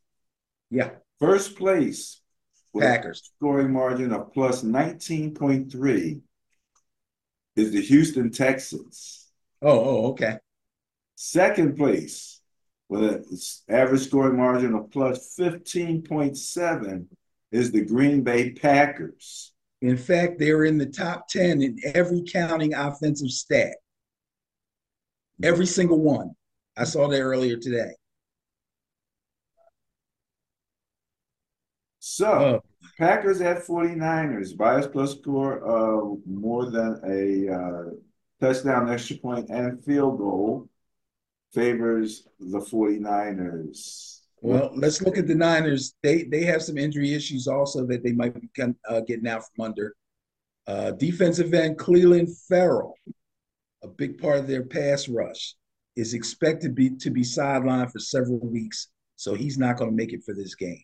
Yeah. 0.69 0.91
First 1.19 1.56
place 1.56 2.21
Packers. 2.80 3.32
Scoring 3.38 3.74
margin 3.74 4.13
of 4.13 4.32
plus 4.32 4.63
19.3 4.63 6.21
is 7.56 7.71
the 7.71 7.82
Houston 7.82 8.32
Texans. 8.32 9.28
Oh, 9.62 9.80
oh, 9.80 10.08
okay. 10.12 10.38
Second 11.15 11.78
place 11.78 12.40
with 12.91 13.04
an 13.04 13.25
average 13.69 14.01
scoring 14.01 14.36
margin 14.36 14.75
of 14.75 14.91
plus 14.91 15.34
15.7 15.39 17.06
is 17.54 17.71
the 17.71 17.86
Green 17.86 18.21
Bay 18.21 18.51
Packers. 18.51 19.54
In 19.82 19.95
fact, 19.95 20.39
they're 20.39 20.65
in 20.65 20.77
the 20.77 20.88
top 20.88 21.30
10 21.30 21.62
in 21.62 21.77
every 21.95 22.21
counting 22.30 22.73
offensive 22.73 23.30
stat. 23.30 23.77
Every 25.41 25.65
single 25.65 26.01
one. 26.01 26.32
I 26.75 26.84
saw 26.84 27.08
that 27.08 27.21
earlier 27.21 27.56
today. 27.56 27.93
So, 31.99 32.27
oh. 32.27 32.62
Packers 32.99 33.39
at 33.39 33.65
49ers, 33.65 34.58
bias 34.58 34.88
plus 34.88 35.13
score 35.13 35.60
of 35.60 36.17
more 36.25 36.69
than 36.69 36.99
a 37.06 37.54
uh, 37.54 37.84
touchdown, 38.41 38.91
extra 38.91 39.15
point, 39.15 39.49
and 39.49 39.82
field 39.82 40.17
goal 40.17 40.67
favors 41.53 42.27
the 42.39 42.59
49ers. 42.59 44.19
Well, 44.41 44.71
let's 44.73 45.01
look 45.01 45.17
at 45.17 45.27
the 45.27 45.35
Niners. 45.35 45.93
They 46.01 46.23
they 46.23 46.43
have 46.45 46.63
some 46.63 46.77
injury 46.77 47.13
issues 47.13 47.47
also 47.47 47.85
that 47.85 48.03
they 48.03 48.11
might 48.11 48.33
be 48.33 48.49
uh, 48.89 49.01
getting 49.01 49.27
out 49.27 49.43
from 49.43 49.65
under. 49.65 49.95
Uh, 50.65 50.91
defensive 50.91 51.53
end 51.53 51.77
Clelin 51.77 52.27
Ferrell, 52.47 52.95
a 53.83 53.87
big 53.87 54.19
part 54.19 54.39
of 54.39 54.47
their 54.47 54.63
pass 54.63 55.07
rush, 55.07 55.55
is 55.95 56.13
expected 56.13 56.73
be, 56.73 56.91
to 56.97 57.11
be 57.11 57.21
sidelined 57.21 57.91
for 57.91 57.99
several 57.99 58.39
weeks, 58.39 58.87
so 59.15 59.33
he's 59.35 59.57
not 59.57 59.77
going 59.77 59.89
to 59.89 59.95
make 59.95 60.13
it 60.13 60.23
for 60.23 60.33
this 60.33 60.55
game. 60.55 60.83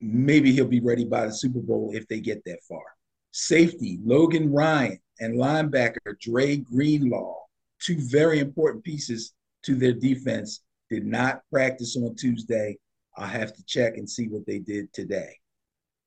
Maybe 0.00 0.52
he'll 0.52 0.66
be 0.66 0.80
ready 0.80 1.04
by 1.04 1.26
the 1.26 1.32
Super 1.32 1.60
Bowl 1.60 1.90
if 1.92 2.06
they 2.08 2.20
get 2.20 2.42
that 2.44 2.60
far. 2.68 2.84
Safety 3.32 3.98
Logan 4.02 4.50
Ryan 4.50 4.98
and 5.20 5.38
linebacker 5.38 6.18
Dre 6.20 6.56
Greenlaw, 6.56 7.34
two 7.80 7.98
very 7.98 8.38
important 8.40 8.84
pieces 8.84 9.34
to 9.64 9.74
their 9.74 9.92
defense 9.92 10.62
did 10.90 11.04
not 11.04 11.42
practice 11.52 11.96
on 11.96 12.14
Tuesday. 12.14 12.76
I'll 13.16 13.26
have 13.26 13.54
to 13.54 13.64
check 13.64 13.96
and 13.96 14.08
see 14.08 14.28
what 14.28 14.46
they 14.46 14.58
did 14.58 14.92
today. 14.92 15.36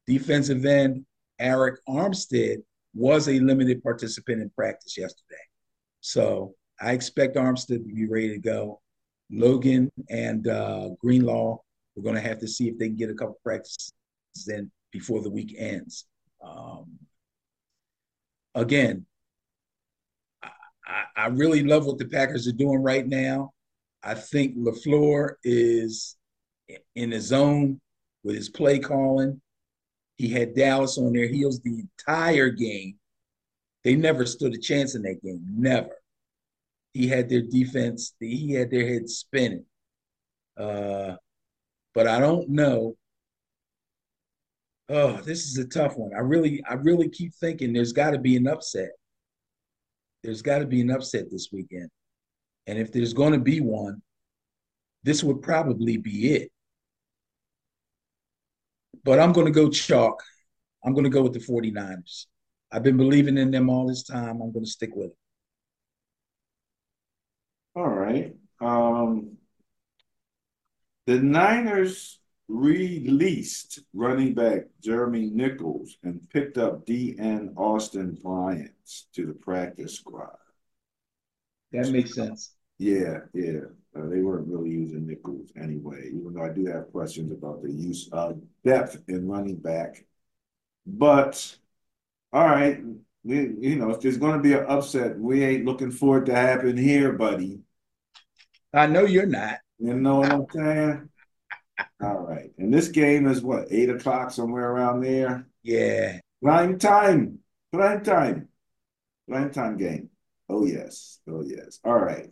Defensive 0.08 0.66
end 0.66 1.06
Arik 1.40 1.78
Armstead 1.88 2.58
was 2.94 3.28
a 3.28 3.40
limited 3.40 3.84
participant 3.84 4.42
in 4.42 4.50
practice 4.52 4.98
yesterday. 4.98 5.36
So 6.02 6.56
I 6.80 6.92
expect 6.92 7.36
Armstead 7.36 7.88
to 7.88 7.94
be 7.94 8.08
ready 8.08 8.30
to 8.30 8.40
go. 8.40 8.82
Logan 9.32 9.90
and 10.10 10.48
uh, 10.48 10.90
Greenlaw, 11.00 11.58
we're 11.96 12.04
going 12.04 12.16
to 12.16 12.22
have 12.22 12.40
to 12.40 12.48
see 12.48 12.68
if 12.68 12.78
they 12.78 12.88
can 12.88 12.98
get 12.98 13.10
a 13.10 13.14
couple 13.14 13.40
practices 13.44 13.94
in 14.48 14.70
before 14.92 15.22
the 15.22 15.30
week 15.30 15.56
ends. 15.58 16.06
Um, 16.44 17.00
again, 18.56 19.06
I, 20.86 21.04
I 21.16 21.28
really 21.28 21.64
love 21.64 21.86
what 21.86 21.98
the 21.98 22.06
Packers 22.06 22.48
are 22.48 22.54
doing 22.54 22.82
right 22.82 23.08
now. 23.08 23.52
I 24.04 24.16
think 24.16 24.58
LaFleur 24.58 25.36
is 25.44 26.18
in 26.96 27.12
his 27.12 27.26
zone 27.26 27.80
with 28.24 28.36
his 28.36 28.50
play 28.50 28.80
calling. 28.80 29.42
He 30.18 30.30
had 30.30 30.56
Dallas 30.56 30.98
on 30.98 31.14
their 31.14 31.28
heels 31.28 31.60
the 31.60 31.82
entire 31.82 32.50
game. 32.50 32.96
They 33.84 33.96
never 33.96 34.26
stood 34.26 34.54
a 34.54 34.60
chance 34.60 34.96
in 34.96 35.02
that 35.04 35.22
game. 35.24 35.44
Never. 35.50 35.96
He 36.94 37.08
had 37.08 37.30
their 37.30 37.42
defense, 37.42 38.14
he 38.20 38.54
had 38.54 38.70
their 38.70 38.88
heads 38.88 39.18
spinning. 39.18 39.66
Uh, 40.58 41.16
but 41.94 42.08
I 42.08 42.20
don't 42.20 42.50
know. 42.50 42.96
Oh, 44.90 45.22
this 45.22 45.46
is 45.46 45.58
a 45.58 45.68
tough 45.68 45.96
one. 45.96 46.12
I 46.14 46.20
really, 46.20 46.62
I 46.70 46.74
really 46.74 47.10
keep 47.10 47.34
thinking 47.34 47.72
there's 47.72 47.94
got 47.94 48.12
to 48.12 48.20
be 48.20 48.36
an 48.36 48.48
upset. 48.48 48.92
There's 50.24 50.42
got 50.42 50.60
to 50.60 50.66
be 50.66 50.82
an 50.82 50.92
upset 50.92 51.32
this 51.32 51.50
weekend. 51.52 51.90
And 52.68 52.78
if 52.78 52.92
there's 52.92 53.14
going 53.14 53.34
to 53.34 53.40
be 53.40 53.60
one, 53.60 54.02
this 55.04 55.24
would 55.24 55.42
probably 55.42 55.98
be 55.98 56.34
it. 56.34 56.52
But 59.04 59.20
I'm 59.20 59.32
going 59.32 59.48
to 59.48 59.52
go 59.52 59.70
chalk. 59.70 60.22
I'm 60.86 60.94
going 60.94 61.06
to 61.06 61.10
go 61.10 61.24
with 61.24 61.34
the 61.34 61.40
49ers. 61.40 62.28
I've 62.72 62.84
been 62.84 62.98
believing 62.98 63.38
in 63.38 63.52
them 63.52 63.70
all 63.70 63.88
this 63.88 64.04
time. 64.04 64.42
I'm 64.42 64.52
going 64.52 64.66
to 64.66 64.72
stick 64.72 64.92
with 64.96 65.12
it. 65.12 65.18
All 67.76 67.88
right. 67.88 68.36
Um, 68.60 69.38
the 71.08 71.20
Niners 71.20 72.21
released 72.52 73.80
running 73.94 74.34
back 74.34 74.64
Jeremy 74.84 75.30
Nichols 75.34 75.98
and 76.04 76.28
picked 76.30 76.58
up 76.58 76.86
DN 76.86 77.54
Austin 77.56 78.18
Bryant 78.22 78.72
to 79.14 79.26
the 79.26 79.34
practice 79.34 79.96
squad. 79.96 80.36
That 81.72 81.90
makes 81.90 82.14
sense. 82.14 82.54
Yeah, 82.78 83.20
yeah. 83.34 83.62
Uh, 83.96 84.08
they 84.08 84.22
weren't 84.22 84.48
really 84.48 84.70
using 84.70 85.08
Nichols 85.08 85.52
anyway, 85.56 86.08
even 86.08 86.34
though 86.34 86.44
I 86.44 86.50
do 86.50 86.66
have 86.66 86.92
questions 86.92 87.32
about 87.32 87.62
the 87.62 87.72
use 87.72 88.10
of 88.12 88.42
depth 88.66 89.02
in 89.08 89.28
running 89.28 89.58
back. 89.58 90.06
But 90.86 91.58
all 92.34 92.46
right, 92.46 92.80
we, 93.24 93.36
you 93.60 93.76
know, 93.76 93.92
if 93.92 94.02
there's 94.02 94.18
going 94.18 94.38
to 94.38 94.44
be 94.44 94.54
an 94.54 94.66
upset, 94.68 95.18
we 95.18 95.44
ain't 95.44 95.66
looking 95.66 95.92
for 95.92 96.20
it 96.20 96.26
to 96.26 96.36
happen 96.36 96.78
here, 96.78 97.14
buddy. 97.14 97.60
I 98.74 98.88
know 98.88 99.06
you're 99.06 99.26
not. 99.26 99.60
You 99.80 99.96
know 99.96 100.18
what 100.18 100.32
I'm 100.32 100.46
saying? 100.54 101.10
All 102.02 102.20
right. 102.20 102.52
And 102.58 102.74
this 102.74 102.88
game 102.88 103.28
is 103.28 103.42
what, 103.42 103.68
eight 103.72 103.90
o'clock, 103.90 104.32
somewhere 104.32 104.72
around 104.72 105.02
there? 105.02 105.48
Yeah. 105.64 106.20
Prime 106.42 106.80
time. 106.80 107.40
Prime 107.72 108.04
time. 108.04 108.50
Prime 109.30 109.52
time 109.52 109.78
game. 109.78 110.10
Oh, 110.50 110.66
yes. 110.66 111.20
Oh, 111.30 111.44
yes. 111.44 111.80
All 111.84 112.00
right. 112.00 112.30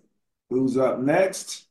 Who's 0.49 0.77
up 0.77 0.99
next? 0.99 1.67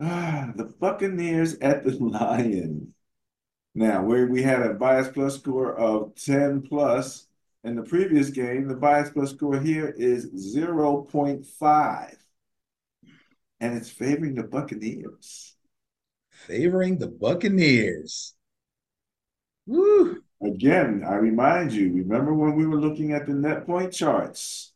Ah, 0.00 0.52
the 0.56 0.64
Buccaneers 0.64 1.54
at 1.60 1.84
the 1.84 1.92
Lions. 2.00 2.88
Now, 3.74 4.04
where 4.04 4.26
we 4.26 4.42
had 4.42 4.62
a 4.62 4.74
bias 4.74 5.08
plus 5.08 5.36
score 5.36 5.74
of 5.78 6.14
10 6.16 6.62
plus 6.62 7.28
in 7.64 7.76
the 7.76 7.82
previous 7.82 8.30
game, 8.30 8.68
the 8.68 8.76
bias 8.76 9.10
plus 9.10 9.30
score 9.30 9.60
here 9.60 9.94
is 9.96 10.26
0.5. 10.56 12.16
And 13.60 13.76
it's 13.76 13.88
favoring 13.90 14.34
the 14.34 14.42
Buccaneers. 14.42 15.51
Favoring 16.46 16.98
the 16.98 17.08
Buccaneers. 17.08 18.34
Woo. 19.66 20.22
Again, 20.42 21.04
I 21.06 21.14
remind 21.14 21.72
you, 21.72 21.92
remember 21.92 22.34
when 22.34 22.56
we 22.56 22.66
were 22.66 22.80
looking 22.80 23.12
at 23.12 23.26
the 23.26 23.32
net 23.32 23.64
point 23.64 23.92
charts? 23.92 24.72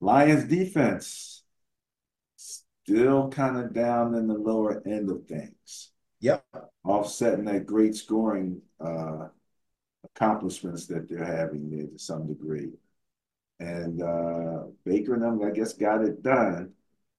Lions 0.00 0.44
defense 0.44 1.42
still 2.36 3.28
kind 3.28 3.56
of 3.56 3.72
down 3.72 4.14
in 4.14 4.26
the 4.26 4.34
lower 4.34 4.82
end 4.86 5.10
of 5.10 5.24
things. 5.26 5.92
Yep. 6.20 6.44
Offsetting 6.84 7.46
that 7.46 7.66
great 7.66 7.94
scoring 7.94 8.60
uh, 8.78 9.28
accomplishments 10.04 10.86
that 10.86 11.08
they're 11.08 11.24
having 11.24 11.70
there 11.70 11.86
to 11.86 11.98
some 11.98 12.26
degree. 12.26 12.72
And 13.58 14.02
uh, 14.02 14.64
Baker 14.84 15.14
and 15.14 15.22
them, 15.22 15.42
I 15.42 15.50
guess, 15.50 15.72
got 15.72 16.04
it 16.04 16.22
done. 16.22 16.72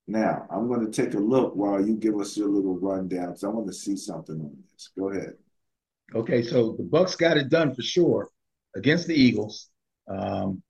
Now, 0.07 0.45
I'm 0.49 0.67
going 0.67 0.85
to 0.85 0.91
take 0.91 1.13
a 1.13 1.19
look 1.19 1.55
while 1.55 1.85
you 1.85 1.95
give 1.95 2.19
us 2.19 2.35
your 2.35 2.49
little 2.49 2.77
rundown 2.77 3.27
because 3.27 3.43
I 3.43 3.47
want 3.47 3.67
to 3.67 3.73
see 3.73 3.95
something 3.95 4.35
on 4.35 4.57
this. 4.71 4.89
Go 4.97 5.09
ahead. 5.09 5.33
Okay, 6.13 6.43
so 6.43 6.73
the 6.77 6.83
Bucks 6.83 7.15
got 7.15 7.37
it 7.37 7.49
done 7.49 7.73
for 7.73 7.81
sure 7.81 8.29
against 8.75 9.07
the 9.07 9.15
Eagles. 9.15 9.69
Um, 10.07 10.61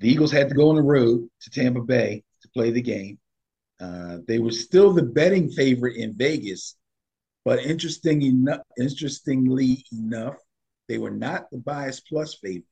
the 0.00 0.10
Eagles 0.10 0.32
had 0.32 0.48
to 0.48 0.54
go 0.54 0.68
on 0.68 0.76
the 0.76 0.82
road 0.82 1.28
to 1.40 1.50
Tampa 1.50 1.80
Bay 1.80 2.22
to 2.42 2.48
play 2.48 2.70
the 2.70 2.82
game. 2.82 3.18
Uh, 3.80 4.18
they 4.28 4.38
were 4.38 4.52
still 4.52 4.92
the 4.92 5.02
betting 5.02 5.50
favorite 5.50 5.96
in 5.96 6.16
Vegas, 6.16 6.76
but 7.44 7.60
interesting 7.60 8.22
enough, 8.22 8.60
interestingly 8.78 9.84
enough, 9.92 10.36
they 10.88 10.98
were 10.98 11.10
not 11.10 11.50
the 11.50 11.58
bias 11.58 12.00
plus 12.00 12.34
favorite. 12.34 12.64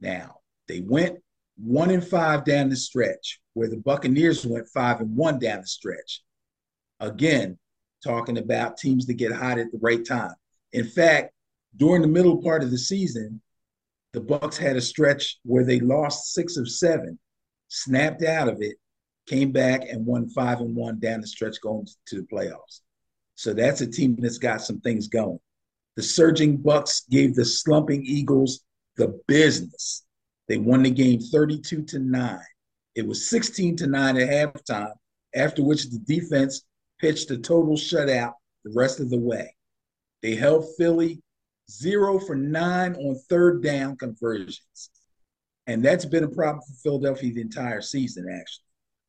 Now 0.00 0.36
they 0.68 0.80
went 0.80 1.18
one 1.56 1.90
and 1.90 2.06
five 2.06 2.44
down 2.44 2.70
the 2.70 2.76
stretch, 2.76 3.40
where 3.54 3.68
the 3.68 3.76
Buccaneers 3.76 4.46
went 4.46 4.68
five 4.68 5.00
and 5.00 5.16
one 5.16 5.38
down 5.38 5.60
the 5.60 5.66
stretch. 5.66 6.22
Again, 7.00 7.58
talking 8.04 8.38
about 8.38 8.76
teams 8.76 9.06
that 9.06 9.14
get 9.14 9.32
hot 9.32 9.58
at 9.58 9.70
the 9.72 9.78
right 9.80 10.04
time. 10.04 10.34
In 10.72 10.86
fact, 10.86 11.32
during 11.76 12.02
the 12.02 12.08
middle 12.08 12.42
part 12.42 12.62
of 12.62 12.70
the 12.70 12.78
season, 12.78 13.40
the 14.12 14.20
Bucks 14.20 14.56
had 14.56 14.76
a 14.76 14.80
stretch 14.80 15.38
where 15.44 15.64
they 15.64 15.80
lost 15.80 16.34
six 16.34 16.56
of 16.56 16.70
seven, 16.70 17.18
snapped 17.68 18.22
out 18.22 18.48
of 18.48 18.58
it, 18.60 18.76
came 19.26 19.52
back 19.52 19.88
and 19.88 20.04
won 20.04 20.28
five 20.28 20.60
and 20.60 20.74
one 20.74 20.98
down 20.98 21.20
the 21.20 21.26
stretch 21.26 21.60
going 21.62 21.86
to 22.06 22.16
the 22.16 22.26
playoffs. 22.26 22.80
So 23.36 23.54
that's 23.54 23.80
a 23.80 23.86
team 23.86 24.16
that's 24.18 24.38
got 24.38 24.62
some 24.62 24.80
things 24.80 25.08
going. 25.08 25.38
The 25.96 26.02
surging 26.02 26.56
Bucks 26.56 27.04
gave 27.10 27.34
the 27.34 27.44
slumping 27.44 28.04
Eagles 28.04 28.60
the 28.96 29.20
business. 29.26 30.04
They 30.48 30.58
won 30.58 30.82
the 30.82 30.90
game 30.90 31.20
32 31.20 31.82
to 31.82 31.98
9. 31.98 32.40
It 32.94 33.06
was 33.06 33.28
16 33.28 33.76
to 33.76 33.86
9 33.86 34.16
at 34.16 34.28
halftime, 34.28 34.92
after 35.34 35.62
which 35.62 35.90
the 35.90 35.98
defense 35.98 36.62
pitched 37.00 37.30
a 37.30 37.38
total 37.38 37.74
shutout 37.74 38.34
the 38.64 38.72
rest 38.74 39.00
of 39.00 39.10
the 39.10 39.18
way. 39.18 39.54
They 40.22 40.34
held 40.34 40.66
Philly 40.76 41.20
zero 41.70 42.18
for 42.18 42.34
nine 42.34 42.94
on 42.94 43.18
third 43.28 43.62
down 43.62 43.96
conversions. 43.96 44.90
And 45.66 45.84
that's 45.84 46.04
been 46.04 46.24
a 46.24 46.28
problem 46.28 46.62
for 46.66 46.74
Philadelphia 46.82 47.32
the 47.32 47.40
entire 47.40 47.80
season, 47.80 48.26
actually. 48.28 48.64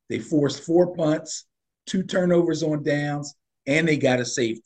They 0.10 0.20
forced 0.20 0.64
four 0.64 0.96
punts, 0.96 1.46
two 1.86 2.04
turnovers 2.04 2.64
on 2.64 2.84
downs, 2.84 3.34
and 3.66 3.88
they 3.88 3.98
got 3.98 4.20
a 4.20 4.26
safety. 4.26 4.64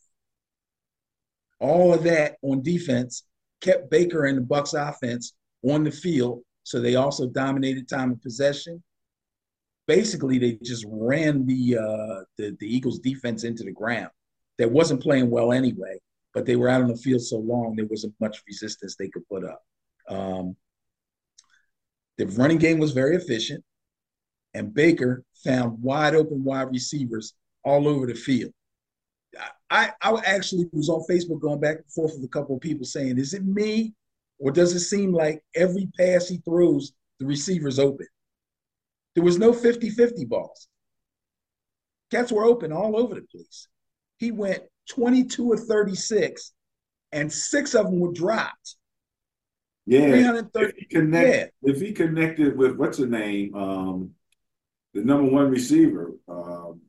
All 1.60 1.94
of 1.94 2.04
that 2.04 2.36
on 2.42 2.62
defense 2.62 3.24
kept 3.62 3.90
Baker 3.90 4.26
and 4.26 4.38
the 4.38 4.42
Bucks 4.42 4.74
offense 4.74 5.34
on 5.64 5.84
the 5.84 5.92
field, 5.92 6.42
so 6.64 6.80
they 6.80 6.96
also 6.96 7.28
dominated 7.28 7.88
time 7.88 8.12
of 8.12 8.22
possession. 8.22 8.84
Basically, 9.88 10.38
they 10.38 10.60
just 10.62 10.86
ran 10.90 11.46
the 11.46 11.78
uh, 11.78 12.24
the, 12.38 12.58
the 12.60 12.68
Eagles 12.68 13.00
defense 13.00 13.44
into 13.44 13.64
the 13.64 13.72
ground. 13.72 14.10
That 14.58 14.72
wasn't 14.72 15.02
playing 15.02 15.30
well 15.30 15.52
anyway, 15.54 16.00
but 16.34 16.46
they 16.46 16.56
were 16.56 16.68
out 16.68 16.82
on 16.82 16.88
the 16.88 16.98
field 16.98 17.22
so 17.22 17.38
long 17.38 17.76
there 17.76 17.86
wasn't 17.86 18.16
much 18.20 18.42
resistance 18.48 18.96
they 18.96 19.10
could 19.10 19.28
put 19.30 19.44
up. 19.46 19.62
Um, 20.10 20.56
the 22.18 22.26
running 22.28 22.58
game 22.58 22.80
was 22.80 22.92
very 22.92 23.16
efficient, 23.16 23.64
and 24.54 24.74
Baker 24.74 25.24
found 25.44 25.82
wide 25.82 26.16
open 26.16 26.44
wide 26.44 26.72
receivers 26.72 27.34
all 27.64 27.88
over 27.88 28.08
the 28.08 28.16
field. 28.16 28.52
I, 29.70 29.92
I 30.02 30.22
actually 30.26 30.70
was 30.72 30.90
on 30.90 31.04
Facebook 31.10 31.42
going 31.42 31.60
back 31.60 31.78
and 31.78 31.92
forth 31.92 32.14
with 32.16 32.24
a 32.24 32.30
couple 32.30 32.56
of 32.56 32.62
people 32.62 32.86
saying, 32.86 33.18
is 33.18 33.34
it 33.34 33.46
me 33.46 33.94
or 34.40 34.52
does 34.52 34.74
it 34.74 34.80
seem 34.80 35.12
like 35.12 35.44
every 35.56 35.90
pass 35.98 36.28
he 36.28 36.38
throws, 36.38 36.94
the 37.20 37.26
receiver's 37.26 37.80
open? 37.80 38.08
There 39.18 39.24
was 39.24 39.40
no 39.40 39.52
50 39.52 39.90
50 39.90 40.26
balls. 40.26 40.68
Cats 42.12 42.32
were 42.32 42.44
open 42.44 42.72
all 42.72 42.96
over 42.96 43.16
the 43.16 43.22
place. 43.22 43.68
He 44.18 44.30
went 44.30 44.62
22 44.92 45.54
or 45.54 45.58
36, 45.58 46.54
and 47.12 47.34
six 47.34 47.74
of 47.74 47.88
them 47.88 48.00
were 48.00 48.14
dropped. 48.14 48.76
Yeah. 49.88 50.44
If 50.54 50.76
he, 50.78 50.86
connect, 50.86 51.54
yeah. 51.64 51.72
if 51.72 51.82
he 51.82 51.94
connected 51.94 52.56
with 52.56 52.76
what's 52.76 53.00
the 53.00 53.08
name? 53.08 53.56
Um, 53.56 54.12
the 54.94 55.04
number 55.04 55.32
one 55.32 55.50
receiver. 55.50 56.12
Um, 56.28 56.82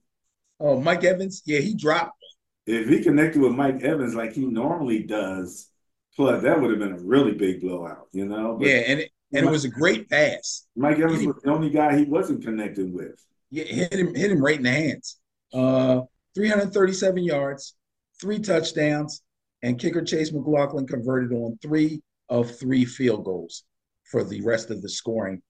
oh, 0.61 0.79
Mike 0.83 1.05
Evans. 1.05 1.41
Yeah, 1.47 1.61
he 1.61 1.75
dropped 1.75 2.23
if 2.67 2.91
he 2.91 3.03
connected 3.03 3.41
with 3.41 3.53
Mike 3.53 3.83
Evans 3.83 4.15
like 4.15 4.35
he 4.35 4.45
normally 4.45 5.03
does, 5.03 5.71
plus 6.15 6.43
that 6.43 6.61
would 6.61 6.73
have 6.73 6.79
been 6.79 6.93
a 6.93 7.01
really 7.03 7.33
big 7.33 7.63
blowout, 7.63 8.09
you 8.13 8.27
know. 8.27 8.59
But 8.59 8.69
yeah, 8.69 8.83
and 8.87 9.01
it, 9.01 9.13
and 9.33 9.47
it 9.47 9.51
was 9.51 9.65
a 9.65 9.69
great 9.69 10.09
pass. 10.09 10.67
Mike 10.77 10.99
Evans 10.99 11.27
was 11.27 11.37
the 11.43 11.51
only 11.51 11.71
guy 11.71 11.97
he 11.97 12.05
wasn't 12.05 12.43
connected 12.43 12.93
with. 12.93 13.23
Yeah, 13.51 13.65
hit 13.65 13.93
him 13.93 14.15
hit 14.15 14.31
him 14.31 14.43
right 14.43 14.57
in 14.57 14.63
the 14.63 14.71
hands. 14.71 15.19
Uh, 15.53 16.03
337 16.35 17.25
yards, 17.25 17.75
three 18.21 18.39
touchdowns, 18.39 19.23
and 19.63 19.79
kicker 19.79 20.03
Chase 20.03 20.33
McLaughlin 20.33 20.87
converted 20.87 21.33
on 21.33 21.59
three 21.61 22.03
of 22.29 22.59
three 22.59 22.85
field 22.85 23.25
goals 23.25 23.65
for 24.05 24.25
the 24.25 24.41
rest 24.43 24.71
of 24.71 24.83
the 24.83 24.89
scoring 24.89 25.43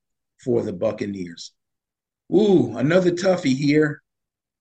for 0.43 0.63
the 0.63 0.73
Buccaneers. 0.73 1.53
Ooh, 2.35 2.77
another 2.77 3.11
toughie 3.11 3.57
here. 3.57 4.03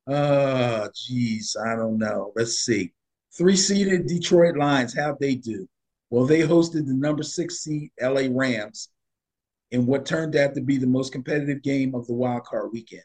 Oh, 0.08 0.90
geez, 0.96 1.56
I 1.64 1.76
don't 1.76 1.98
know. 1.98 2.32
Let's 2.36 2.60
see. 2.60 2.94
Three 3.38 3.58
seeded 3.58 4.08
Detroit 4.08 4.56
Lions, 4.58 4.96
how'd 4.96 5.20
they 5.20 5.36
do? 5.36 5.68
Well, 6.10 6.26
they 6.26 6.40
hosted 6.40 6.88
the 6.88 6.94
number 6.94 7.24
six 7.24 7.60
seed 7.60 7.92
LA 8.02 8.24
Rams 8.32 8.90
in 9.72 9.86
what 9.86 10.06
turned 10.06 10.36
out 10.36 10.56
to 10.56 10.62
be 10.62 10.78
the 10.78 10.88
most 10.88 11.12
competitive 11.12 11.62
game 11.62 11.94
of 11.94 12.08
the 12.08 12.14
wild 12.14 12.44
card 12.46 12.70
weekend. 12.72 13.04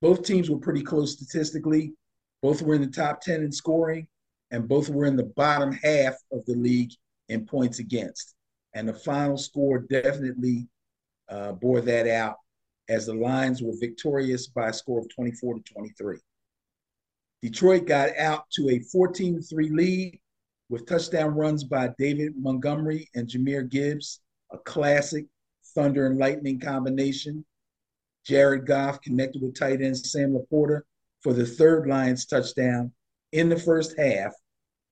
Both 0.00 0.24
teams 0.24 0.50
were 0.50 0.58
pretty 0.58 0.82
close 0.82 1.12
statistically. 1.12 1.92
Both 2.40 2.62
were 2.62 2.74
in 2.74 2.80
the 2.80 2.88
top 2.88 3.20
10 3.20 3.42
in 3.42 3.52
scoring, 3.52 4.08
and 4.50 4.68
both 4.68 4.88
were 4.88 5.04
in 5.04 5.16
the 5.16 5.32
bottom 5.36 5.72
half 5.72 6.14
of 6.32 6.44
the 6.46 6.54
league 6.54 6.90
in 7.28 7.46
points 7.46 7.78
against. 7.78 8.34
And 8.74 8.88
the 8.88 8.94
final 8.94 9.36
score 9.36 9.78
definitely 9.78 10.66
uh, 11.28 11.52
bore 11.52 11.80
that 11.82 12.08
out 12.08 12.36
as 12.88 13.06
the 13.06 13.14
Lions 13.14 13.62
were 13.62 13.74
victorious 13.78 14.48
by 14.48 14.68
a 14.68 14.72
score 14.72 14.98
of 14.98 15.08
24 15.14 15.54
to 15.54 15.60
23. 15.72 16.18
Detroit 17.42 17.86
got 17.86 18.16
out 18.18 18.44
to 18.52 18.70
a 18.70 18.80
14 18.80 19.40
3 19.40 19.70
lead 19.70 20.20
with 20.68 20.86
touchdown 20.86 21.34
runs 21.34 21.64
by 21.64 21.90
David 21.98 22.32
Montgomery 22.36 23.08
and 23.14 23.28
Jahmyr 23.28 23.68
Gibbs, 23.68 24.20
a 24.52 24.58
classic 24.58 25.26
thunder 25.74 26.06
and 26.06 26.18
lightning 26.18 26.60
combination. 26.60 27.44
Jared 28.24 28.66
Goff 28.66 29.00
connected 29.00 29.42
with 29.42 29.58
tight 29.58 29.82
end 29.82 29.96
Sam 29.96 30.32
LaPorta 30.34 30.82
for 31.22 31.32
the 31.32 31.46
third 31.46 31.86
Lions 31.88 32.26
touchdown 32.26 32.92
in 33.32 33.48
the 33.48 33.58
first 33.58 33.98
half. 33.98 34.32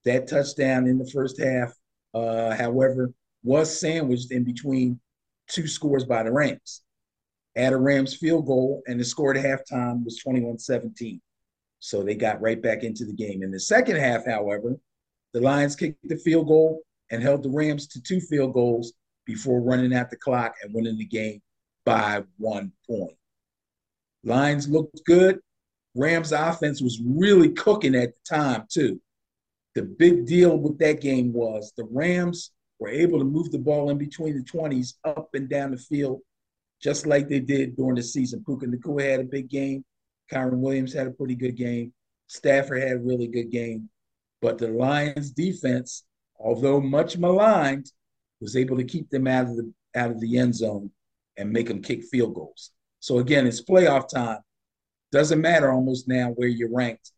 That 0.05 0.29
touchdown 0.29 0.87
in 0.87 0.99
the 0.99 1.11
first 1.11 1.40
half, 1.40 1.73
uh, 2.14 2.55
however, 2.57 3.12
was 3.43 3.79
sandwiched 3.79 4.33
in 4.33 4.45
between 4.45 4.99
two 5.49 5.66
scores 5.66 6.05
by 6.05 6.23
the 6.23 6.33
Rams 6.33 6.83
at 7.57 7.73
a 7.73 7.77
Rams 7.77 8.16
field 8.16 8.47
goal, 8.47 8.83
and 8.87 8.99
the 8.99 9.05
score 9.05 9.35
at 9.35 9.45
halftime 9.45 10.05
was 10.05 10.19
21 10.19 10.59
17. 10.59 11.21
So 11.81 12.03
they 12.03 12.14
got 12.14 12.40
right 12.40 12.61
back 12.61 12.83
into 12.83 13.05
the 13.05 13.12
game. 13.12 13.43
In 13.43 13.51
the 13.51 13.61
second 13.61 13.97
half, 13.97 14.27
however, 14.27 14.77
the 15.33 15.40
Lions 15.40 15.77
kicked 15.77 16.09
the 16.09 16.16
field 16.16 16.47
goal 16.47 16.81
and 17.11 17.23
held 17.23 17.43
the 17.43 17.51
Rams 17.51 17.87
to 17.88 18.03
two 18.03 18.21
field 18.21 18.53
goals 18.53 18.93
before 19.24 19.61
running 19.61 19.94
out 19.94 20.11
the 20.11 20.16
clock 20.16 20.54
and 20.62 20.74
winning 20.74 20.98
the 20.98 21.04
game 21.04 21.40
by 21.85 22.22
one 22.38 22.72
point. 22.88 23.16
Lions 24.24 24.68
looked 24.68 25.04
good. 25.04 25.40
Rams 25.94 26.33
offense 26.33 26.80
was 26.80 27.00
really 27.04 27.50
cooking 27.50 27.94
at 27.94 28.14
the 28.14 28.20
time, 28.37 28.66
too. 28.70 29.00
The 29.74 29.83
big 29.83 30.26
deal 30.26 30.56
with 30.56 30.78
that 30.78 31.00
game 31.00 31.33
was 31.33 31.72
the 31.76 31.87
Rams 31.90 32.52
were 32.78 32.88
able 32.88 33.18
to 33.18 33.24
move 33.24 33.50
the 33.50 33.59
ball 33.59 33.90
in 33.90 33.98
between 33.98 34.37
the 34.37 34.44
20s 34.44 34.94
up 35.04 35.30
and 35.35 35.48
down 35.48 35.70
the 35.70 35.76
field 35.76 36.20
just 36.80 37.06
like 37.06 37.28
they 37.28 37.40
did 37.40 37.76
during 37.76 37.96
the 37.96 38.02
season. 38.02 38.42
Puka 38.44 38.66
Nacua 38.66 39.11
had 39.11 39.20
a 39.20 39.24
big 39.24 39.48
game. 39.48 39.85
Kyren 40.33 40.59
Williams 40.59 40.94
had 40.94 41.06
a 41.06 41.11
pretty 41.11 41.35
good 41.35 41.56
game. 41.56 41.92
Stafford 42.26 42.83
had 42.83 42.96
a 42.96 43.00
really 43.00 43.26
good 43.26 43.50
game. 43.50 43.88
But 44.40 44.59
the 44.59 44.68
Lions 44.68 45.30
defense, 45.30 46.04
although 46.38 46.80
much 46.80 47.18
maligned, 47.18 47.90
was 48.40 48.57
able 48.57 48.76
to 48.76 48.85
keep 48.85 49.11
them 49.11 49.26
out 49.26 49.46
of 49.46 49.57
the 49.57 49.72
out 49.94 50.11
of 50.11 50.20
the 50.20 50.38
end 50.38 50.55
zone 50.55 50.90
and 51.37 51.53
make 51.53 51.68
them 51.68 51.83
kick 51.83 52.05
field 52.05 52.35
goals. 52.35 52.70
So 53.00 53.18
again, 53.18 53.46
it's 53.46 53.62
playoff 53.62 54.09
time. 54.09 54.38
Doesn't 55.12 55.40
matter 55.40 55.72
almost 55.72 56.07
now 56.07 56.29
where 56.31 56.48
you're 56.48 56.72
ranked 56.72 57.12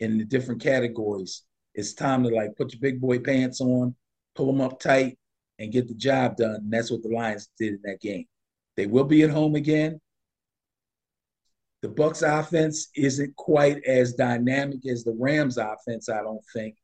in 0.00 0.18
the 0.18 0.24
different 0.24 0.60
categories. 0.60 1.44
It's 1.74 1.94
time 1.94 2.22
to 2.24 2.28
like 2.28 2.56
put 2.56 2.72
your 2.72 2.80
big 2.80 3.00
boy 3.00 3.20
pants 3.20 3.60
on, 3.60 3.94
pull 4.34 4.46
them 4.46 4.60
up 4.60 4.80
tight, 4.80 5.18
and 5.58 5.72
get 5.72 5.88
the 5.88 5.94
job 5.94 6.36
done. 6.36 6.56
And 6.56 6.72
that's 6.72 6.90
what 6.90 7.02
the 7.02 7.08
Lions 7.08 7.48
did 7.58 7.74
in 7.74 7.80
that 7.84 8.00
game. 8.00 8.26
They 8.76 8.86
will 8.86 9.04
be 9.04 9.22
at 9.22 9.30
home 9.30 9.54
again. 9.54 10.00
The 11.82 11.88
Bucks 11.88 12.22
offense 12.22 12.88
isn't 12.96 13.36
quite 13.36 13.82
as 13.84 14.14
dynamic 14.14 14.86
as 14.86 15.04
the 15.04 15.16
Rams 15.18 15.58
offense, 15.58 16.08
I 16.08 16.22
don't 16.22 16.44
think. 16.52 16.74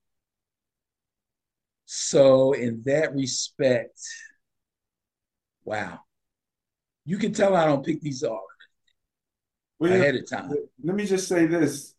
So 1.86 2.52
in 2.52 2.82
that 2.86 3.14
respect, 3.14 4.00
wow. 5.64 6.00
You 7.04 7.18
can 7.18 7.32
tell 7.32 7.54
I 7.54 7.66
don't 7.66 7.84
pick 7.84 8.00
these 8.00 8.22
off 8.22 8.40
well, 9.78 9.92
ahead 9.92 10.14
of 10.14 10.28
time. 10.28 10.50
Let 10.82 10.96
me 10.96 11.06
just 11.06 11.28
say 11.28 11.46
this. 11.46 11.94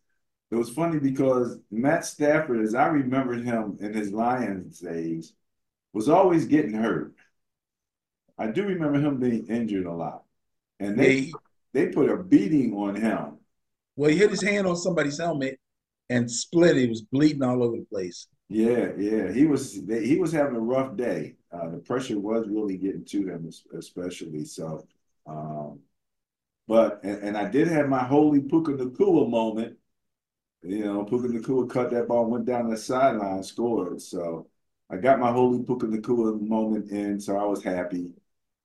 It 0.51 0.55
was 0.55 0.69
funny 0.69 0.99
because 0.99 1.59
Matt 1.71 2.05
Stafford, 2.05 2.61
as 2.61 2.75
I 2.75 2.87
remembered 2.87 3.43
him 3.43 3.77
in 3.79 3.93
his 3.93 4.11
Lions 4.11 4.79
days, 4.79 5.33
was 5.93 6.07
always 6.09 6.45
getting 6.45 6.73
hurt. 6.73 7.13
I 8.37 8.47
do 8.47 8.63
remember 8.63 8.99
him 8.99 9.19
being 9.19 9.47
injured 9.47 9.85
a 9.85 9.93
lot, 9.93 10.23
and 10.79 10.99
they 10.99 11.15
yeah, 11.17 11.33
they 11.73 11.87
put 11.87 12.09
a 12.09 12.17
beating 12.17 12.73
on 12.73 12.95
him. 12.95 13.37
Well, 13.95 14.09
he 14.09 14.17
hit 14.17 14.29
his 14.29 14.43
hand 14.43 14.67
on 14.67 14.75
somebody's 14.75 15.17
helmet 15.17 15.59
and 16.09 16.29
split. 16.29 16.77
It 16.77 16.89
was 16.89 17.01
bleeding 17.01 17.43
all 17.43 17.63
over 17.63 17.77
the 17.77 17.85
place. 17.85 18.27
Yeah, 18.47 18.91
yeah, 18.97 19.31
he 19.31 19.45
was 19.45 19.73
he 19.73 20.19
was 20.19 20.31
having 20.31 20.55
a 20.55 20.59
rough 20.59 20.95
day. 20.95 21.35
Uh, 21.51 21.69
the 21.69 21.77
pressure 21.77 22.19
was 22.19 22.47
really 22.47 22.77
getting 22.77 23.05
to 23.05 23.27
him, 23.27 23.49
especially 23.75 24.45
so. 24.45 24.85
Um, 25.25 25.79
but 26.67 26.99
and, 27.03 27.23
and, 27.23 27.37
I 27.37 27.49
did 27.49 27.67
have 27.67 27.89
my 27.89 28.03
holy 28.03 28.41
Puka 28.41 28.73
Nacua 28.73 29.27
moment. 29.29 29.77
You 30.61 30.85
know, 30.85 31.03
Puka 31.05 31.27
Nacua 31.27 31.69
cut 31.69 31.91
that 31.91 32.07
ball, 32.07 32.25
went 32.29 32.45
down 32.45 32.69
the 32.69 32.77
sideline, 32.77 33.41
scored. 33.43 34.01
So 34.01 34.47
I 34.89 34.97
got 34.97 35.19
my 35.19 35.31
holy 35.31 35.63
Puka 35.63 35.87
Nacua 35.87 36.39
moment 36.39 36.91
in, 36.91 37.19
so 37.19 37.37
I 37.37 37.45
was 37.45 37.63
happy. 37.63 38.11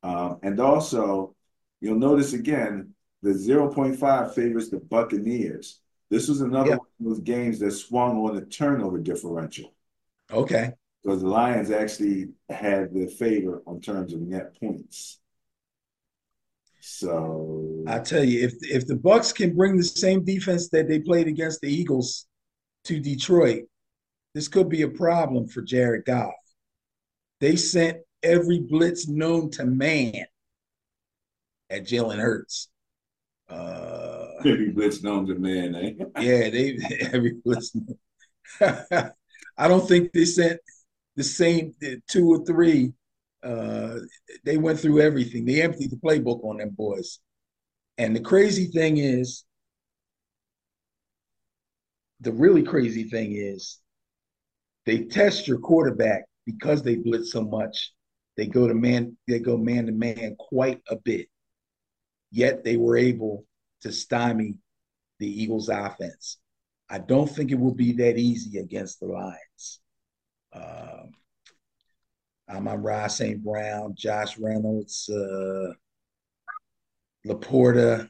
Um, 0.03 0.39
and 0.43 0.61
also, 0.61 1.35
you'll 1.81 1.99
notice 1.99 2.33
again, 2.35 2.95
the 3.23 3.31
0.5 3.31 4.35
favors 4.35 4.71
the 4.71 4.79
Buccaneers. 4.79 5.81
This 6.11 6.29
was 6.29 6.41
another 6.41 6.79
one 6.79 6.87
those 7.01 7.21
games 7.21 7.59
that 7.61 7.73
swung 7.73 8.19
on 8.19 8.37
the 8.37 8.43
turnover 8.43 8.99
differential. 8.99 9.73
Okay. 10.33 10.73
Because 11.03 11.23
the 11.23 11.29
Lions 11.29 11.71
actually 11.71 12.29
had 12.49 12.93
the 12.93 13.07
favor 13.07 13.63
on 13.67 13.81
terms 13.81 14.13
of 14.13 14.21
net 14.21 14.59
points. 14.61 15.19
So 16.81 17.85
I 17.87 17.99
tell 17.99 18.25
you, 18.25 18.45
if 18.45 18.55
if 18.63 18.87
the 18.87 18.97
Bucks 18.97 19.33
can 19.33 19.55
bring 19.55 19.77
the 19.77 19.85
same 19.85 20.25
defense 20.25 20.69
that 20.71 20.89
they 20.89 20.99
played 20.99 21.29
against 21.29 21.61
the 21.61 21.73
Eagles 21.73 22.27
to 22.85 22.99
Detroit, 22.99 23.65
this 24.35 24.49
could 24.49 24.69
be 24.69 24.83
a 24.83 24.89
problem 24.89 25.47
for 25.47 25.63
Jared 25.63 26.05
Goff. 26.05 26.33
They 27.41 27.57
sent 27.57 27.99
every 28.23 28.61
blitz 28.61 29.09
known 29.09 29.51
to 29.53 29.65
man 29.65 30.27
at 31.69 31.85
Jalen 31.85 32.19
Hurts. 32.19 32.69
Uh, 33.51 34.27
every 34.45 34.71
blitz 34.71 35.03
known 35.03 35.27
to 35.27 35.35
man, 35.35 35.75
eh? 35.75 35.93
yeah, 36.21 36.51
they 36.51 36.79
every 37.13 37.35
blitz. 37.45 37.75
I 38.61 39.69
don't 39.69 39.87
think 39.87 40.13
they 40.13 40.25
sent 40.25 40.61
the 41.17 41.25
same 41.25 41.75
two 42.09 42.33
or 42.33 42.45
three. 42.45 42.93
Uh, 43.43 43.97
they 44.45 44.57
went 44.57 44.79
through 44.79 45.01
everything. 45.01 45.45
They 45.45 45.63
emptied 45.63 45.91
the 45.91 45.97
playbook 45.97 46.45
on 46.45 46.59
them 46.59 46.71
boys. 46.71 47.19
And 47.99 48.15
the 48.15 48.21
crazy 48.21 48.67
thing 48.67 48.99
is, 48.99 49.45
the 52.21 52.33
really 52.33 52.63
crazy 52.63 53.05
thing 53.05 53.35
is, 53.35 53.79
they 54.87 55.05
test 55.05 55.49
your 55.49 55.59
quarterback 55.59 56.25
because 56.47 56.83
they 56.83 56.97
blitz 56.97 57.33
so 57.33 57.43
much. 57.43 57.93
They 58.37 58.47
go 58.47 58.69
to 58.69 58.75
man, 58.75 59.17
they 59.27 59.39
go 59.39 59.57
man 59.57 59.87
to 59.87 59.93
man 59.93 60.37
quite 60.39 60.81
a 60.89 60.97
bit. 60.97 61.29
Yet 62.31 62.65
they 62.65 62.77
were 62.77 62.97
able 62.97 63.45
to 63.83 63.93
stymie 63.93 64.57
the 65.19 65.43
Eagles' 65.43 65.69
offense. 65.69 66.39
I 66.89 66.99
don't 66.99 67.29
think 67.29 67.51
it 67.51 67.59
will 67.59 67.75
be 67.75 67.93
that 67.93 68.19
easy 68.19 68.59
against 68.59 69.01
the 69.01 69.07
Lions. 69.07 69.81
Um, 70.53 71.13
Amon-Ra 72.49 73.07
St. 73.07 73.43
Brown, 73.43 73.95
Josh 73.97 74.39
Reynolds, 74.39 75.09
uh, 75.09 75.73
LaPorta. 77.27 78.09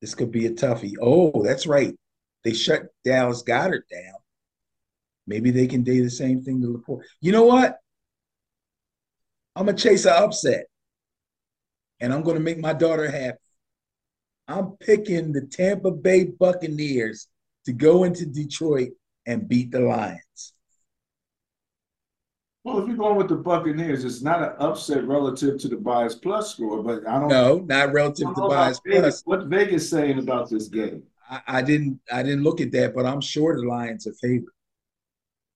This 0.00 0.14
could 0.14 0.32
be 0.32 0.46
a 0.46 0.50
toughie. 0.50 0.94
Oh, 1.00 1.42
that's 1.42 1.66
right. 1.66 1.94
They 2.42 2.54
shut 2.54 2.84
Dallas 3.04 3.42
Goedert 3.42 3.82
down. 3.90 4.14
Maybe 5.26 5.50
they 5.50 5.66
can 5.66 5.82
do 5.82 6.02
the 6.02 6.10
same 6.10 6.42
thing 6.42 6.62
to 6.62 6.68
LaPorta. 6.68 7.02
You 7.20 7.32
know 7.32 7.44
what? 7.44 7.76
I'm 9.54 9.66
gonna 9.66 9.76
chase 9.76 10.06
an 10.06 10.14
upset, 10.14 10.66
and 12.00 12.12
I'm 12.12 12.22
gonna 12.22 12.40
make 12.40 12.58
my 12.58 12.72
daughter 12.72 13.10
happy. 13.10 13.38
I'm 14.48 14.72
picking 14.80 15.32
the 15.32 15.42
Tampa 15.42 15.90
Bay 15.90 16.24
Buccaneers 16.24 17.28
to 17.66 17.72
go 17.72 18.04
into 18.04 18.26
Detroit 18.26 18.90
and 19.26 19.48
beat 19.48 19.70
the 19.70 19.80
Lions. 19.80 20.54
Well, 22.64 22.78
if 22.80 22.88
you're 22.88 22.96
going 22.96 23.16
with 23.16 23.28
the 23.28 23.36
Buccaneers, 23.36 24.04
it's 24.04 24.22
not 24.22 24.42
an 24.42 24.52
upset 24.58 25.06
relative 25.06 25.58
to 25.60 25.68
the 25.68 25.76
bias 25.76 26.14
plus 26.14 26.52
score, 26.52 26.82
but 26.82 27.06
I 27.08 27.18
don't. 27.18 27.28
No, 27.28 27.58
not 27.60 27.92
relative 27.92 28.34
to 28.34 28.48
bias 28.48 28.80
plus. 28.80 29.22
What 29.24 29.46
Vegas 29.46 29.88
saying 29.88 30.18
about 30.18 30.50
this 30.50 30.68
game? 30.68 31.04
I, 31.30 31.40
I, 31.46 31.62
didn't. 31.62 32.00
I 32.12 32.22
didn't 32.22 32.42
look 32.42 32.60
at 32.60 32.72
that, 32.72 32.94
but 32.94 33.06
I'm 33.06 33.22
sure 33.22 33.56
the 33.56 33.66
Lions 33.66 34.06
are 34.06 34.14
favored. 34.14 34.52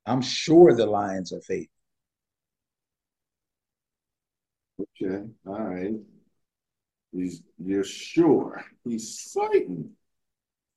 I'm 0.06 0.22
sure 0.22 0.74
the 0.74 0.86
Lions 0.86 1.32
are 1.32 1.42
favored. 1.42 1.68
Okay, 4.80 5.24
all 5.46 5.60
right. 5.60 5.94
He's 7.14 7.42
you're 7.64 7.84
sure. 7.84 8.64
He's 8.84 9.18
certain 9.18 9.90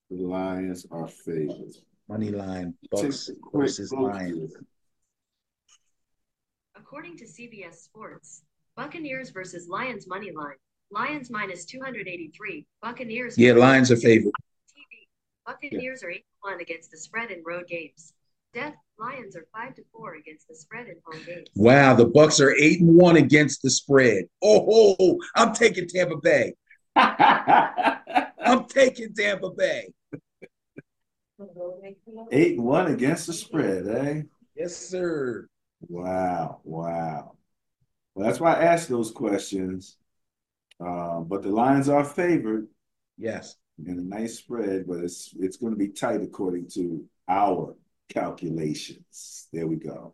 the 0.10 0.18
Lions 0.18 0.86
are 0.92 1.08
favored. 1.08 1.74
Money 2.08 2.30
line 2.30 2.74
Bucks 2.92 3.30
versus 3.54 3.92
Lions. 3.92 4.54
According 6.76 7.18
to 7.18 7.26
CBS 7.26 7.76
Sports, 7.76 8.44
Buccaneers 8.76 9.32
versus 9.32 9.68
Lions 9.68 10.08
money 10.08 10.32
line. 10.32 10.56
Lions 10.92 11.30
minus 11.30 11.66
283. 11.66 12.66
Buccaneers. 12.82 13.38
Yeah, 13.38 13.54
Lions 13.54 13.92
are 13.92 13.98
favored. 13.98 14.32
TV. 14.70 15.08
Buccaneers 15.46 16.02
yeah. 16.02 16.08
are 16.08 16.12
8 16.12 16.26
1 16.42 16.62
against 16.62 16.92
the 16.92 16.98
spread 16.98 17.32
in 17.32 17.44
road 17.46 17.68
games. 17.68 18.14
Death 18.54 18.76
Lions 19.00 19.36
are 19.36 19.46
5 19.54 19.76
to 19.76 19.84
4 19.92 20.16
against 20.16 20.48
the 20.48 20.56
spread 20.56 20.88
in 20.88 20.96
home 21.06 21.24
games. 21.26 21.48
Wow, 21.56 21.94
the 21.94 22.06
Bucks 22.06 22.40
are 22.40 22.52
8 22.52 22.82
and 22.82 22.96
1 22.96 23.18
against 23.18 23.62
the 23.62 23.70
spread. 23.70 24.26
Oh, 24.42 24.96
oh 25.00 25.20
I'm 25.36 25.54
taking 25.54 25.88
Tampa 25.88 26.18
Bay. 26.18 26.54
I'm 26.96 28.66
taking 28.66 29.14
Tampa 29.14 29.52
Bay. 29.52 29.90
Eight 32.32 32.58
and 32.58 32.66
one 32.66 32.88
against 32.88 33.28
the 33.28 33.34
spread, 33.34 33.88
eh? 33.88 34.22
Yes, 34.56 34.76
sir. 34.76 35.48
Wow, 35.88 36.62
wow. 36.64 37.34
Well, 38.16 38.26
that's 38.26 38.40
why 38.40 38.56
I 38.56 38.64
asked 38.64 38.90
those 38.90 39.12
questions. 39.12 39.98
Uh, 40.84 41.20
but 41.20 41.44
the 41.44 41.50
Lions 41.50 41.90
are 41.90 42.04
favored. 42.04 42.68
Yes. 43.18 43.56
And 43.86 44.00
a 44.00 44.04
nice 44.04 44.40
spread, 44.40 44.88
but 44.88 45.04
it's 45.04 45.32
it's 45.38 45.58
going 45.58 45.74
to 45.74 45.78
be 45.78 45.90
tight 45.90 46.24
according 46.24 46.70
to 46.70 47.06
our 47.28 47.76
calculations. 48.10 49.48
There 49.52 49.68
we 49.68 49.78
go. 49.78 50.14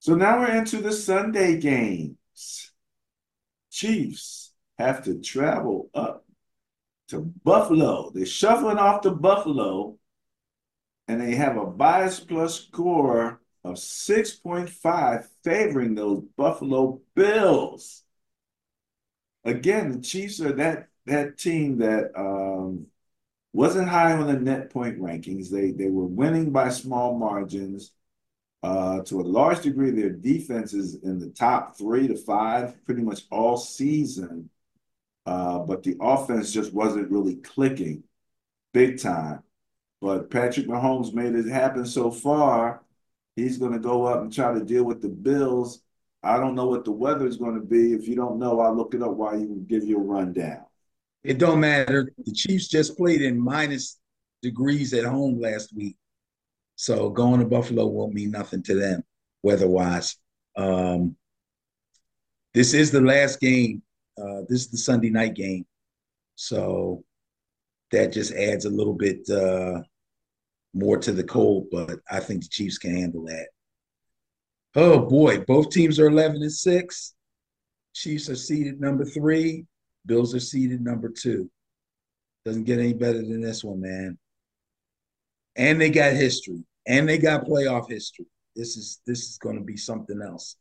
So 0.00 0.14
now 0.14 0.40
we're 0.40 0.56
into 0.56 0.78
the 0.78 0.92
Sunday 0.92 1.58
games. 1.58 2.72
Chiefs 3.70 4.52
have 4.78 5.04
to 5.04 5.20
travel 5.20 5.90
up 5.94 6.24
to 7.08 7.20
Buffalo. 7.20 8.10
They're 8.14 8.26
shuffling 8.26 8.78
off 8.78 9.02
to 9.02 9.10
Buffalo 9.10 9.98
and 11.08 11.20
they 11.20 11.34
have 11.34 11.56
a 11.56 11.66
bias 11.66 12.20
plus 12.20 12.66
score 12.66 13.40
of 13.64 13.76
6.5 13.76 15.26
favoring 15.42 15.94
those 15.94 16.22
Buffalo 16.36 17.00
Bills. 17.14 18.04
Again, 19.44 19.92
the 19.92 20.00
Chiefs 20.00 20.40
are 20.40 20.52
that 20.52 20.88
that 21.06 21.38
team 21.38 21.78
that 21.78 22.10
um, 22.14 22.86
wasn't 23.58 23.88
high 23.88 24.12
on 24.12 24.28
the 24.28 24.38
net 24.38 24.70
point 24.70 25.00
rankings. 25.00 25.50
They 25.50 25.72
they 25.72 25.88
were 25.88 26.06
winning 26.06 26.52
by 26.52 26.68
small 26.68 27.18
margins. 27.18 27.92
Uh, 28.62 29.02
to 29.02 29.20
a 29.20 29.22
large 29.22 29.62
degree, 29.62 29.90
their 29.90 30.10
defense 30.10 30.72
is 30.74 31.02
in 31.02 31.18
the 31.18 31.30
top 31.30 31.76
three 31.76 32.06
to 32.06 32.16
five 32.16 32.84
pretty 32.84 33.02
much 33.02 33.22
all 33.32 33.56
season. 33.56 34.48
Uh, 35.26 35.58
but 35.58 35.82
the 35.82 35.96
offense 36.00 36.52
just 36.52 36.72
wasn't 36.72 37.10
really 37.10 37.34
clicking 37.34 38.04
big 38.72 39.00
time. 39.00 39.42
But 40.00 40.30
Patrick 40.30 40.68
Mahomes 40.68 41.12
made 41.12 41.34
it 41.34 41.48
happen 41.48 41.84
so 41.84 42.12
far. 42.12 42.84
He's 43.34 43.58
going 43.58 43.72
to 43.72 43.80
go 43.80 44.06
up 44.06 44.20
and 44.20 44.32
try 44.32 44.54
to 44.54 44.64
deal 44.64 44.84
with 44.84 45.02
the 45.02 45.08
Bills. 45.08 45.82
I 46.22 46.36
don't 46.36 46.54
know 46.54 46.66
what 46.66 46.84
the 46.84 46.92
weather 46.92 47.26
is 47.26 47.36
going 47.36 47.56
to 47.56 47.66
be. 47.66 47.92
If 47.92 48.06
you 48.06 48.14
don't 48.14 48.38
know, 48.38 48.60
I'll 48.60 48.76
look 48.76 48.94
it 48.94 49.02
up 49.02 49.14
while 49.14 49.36
you 49.36 49.64
give 49.66 49.82
you 49.82 49.98
a 49.98 50.00
rundown. 50.00 50.67
It 51.24 51.38
don't 51.38 51.60
matter. 51.60 52.12
The 52.24 52.32
Chiefs 52.32 52.68
just 52.68 52.96
played 52.96 53.22
in 53.22 53.40
minus 53.40 53.98
degrees 54.42 54.92
at 54.94 55.04
home 55.04 55.40
last 55.40 55.74
week. 55.74 55.96
So 56.76 57.10
going 57.10 57.40
to 57.40 57.46
Buffalo 57.46 57.86
won't 57.86 58.14
mean 58.14 58.30
nothing 58.30 58.62
to 58.64 58.74
them 58.74 59.02
weather-wise. 59.42 60.16
Um, 60.56 61.16
this 62.54 62.74
is 62.74 62.90
the 62.90 63.00
last 63.00 63.40
game. 63.40 63.82
Uh, 64.16 64.42
this 64.48 64.62
is 64.62 64.70
the 64.70 64.78
Sunday 64.78 65.10
night 65.10 65.34
game. 65.34 65.66
So 66.36 67.04
that 67.90 68.12
just 68.12 68.32
adds 68.32 68.64
a 68.64 68.70
little 68.70 68.94
bit 68.94 69.28
uh, 69.28 69.80
more 70.74 70.98
to 70.98 71.12
the 71.12 71.24
cold, 71.24 71.66
but 71.70 71.98
I 72.10 72.20
think 72.20 72.42
the 72.42 72.48
Chiefs 72.48 72.78
can 72.78 72.96
handle 72.96 73.24
that. 73.24 73.48
Oh 74.74 75.00
boy, 75.06 75.40
both 75.40 75.70
teams 75.70 75.98
are 75.98 76.08
11 76.08 76.42
and 76.42 76.52
6. 76.52 77.14
Chiefs 77.94 78.28
are 78.28 78.36
seeded 78.36 78.80
number 78.80 79.04
three. 79.04 79.66
Bills 80.08 80.34
are 80.34 80.40
seeded 80.40 80.80
number 80.80 81.08
two. 81.08 81.48
Doesn't 82.44 82.64
get 82.64 82.80
any 82.80 82.94
better 82.94 83.18
than 83.18 83.40
this 83.40 83.62
one, 83.62 83.80
man. 83.80 84.18
And 85.54 85.80
they 85.80 85.90
got 85.90 86.14
history, 86.14 86.64
and 86.86 87.08
they 87.08 87.18
got 87.18 87.44
playoff 87.44 87.88
history. 87.88 88.26
This 88.56 88.76
is 88.76 89.00
this 89.06 89.28
is 89.28 89.38
going 89.38 89.56
to 89.56 89.64
be 89.64 89.76
something 89.76 90.20
else. 90.20 90.56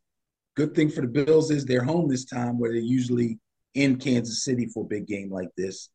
Good 0.56 0.76
thing 0.76 0.90
for 0.90 1.02
the 1.02 1.08
Bills 1.08 1.50
is 1.50 1.66
they're 1.66 1.84
home 1.84 2.08
this 2.08 2.26
time, 2.26 2.60
where 2.60 2.72
they're 2.72 2.82
usually 2.82 3.40
in 3.74 3.98
Kansas 3.98 4.44
City 4.44 4.68
for 4.68 4.84
a 4.84 4.88
big 4.88 5.08
game 5.08 5.32
like 5.32 5.50
this 5.58 5.90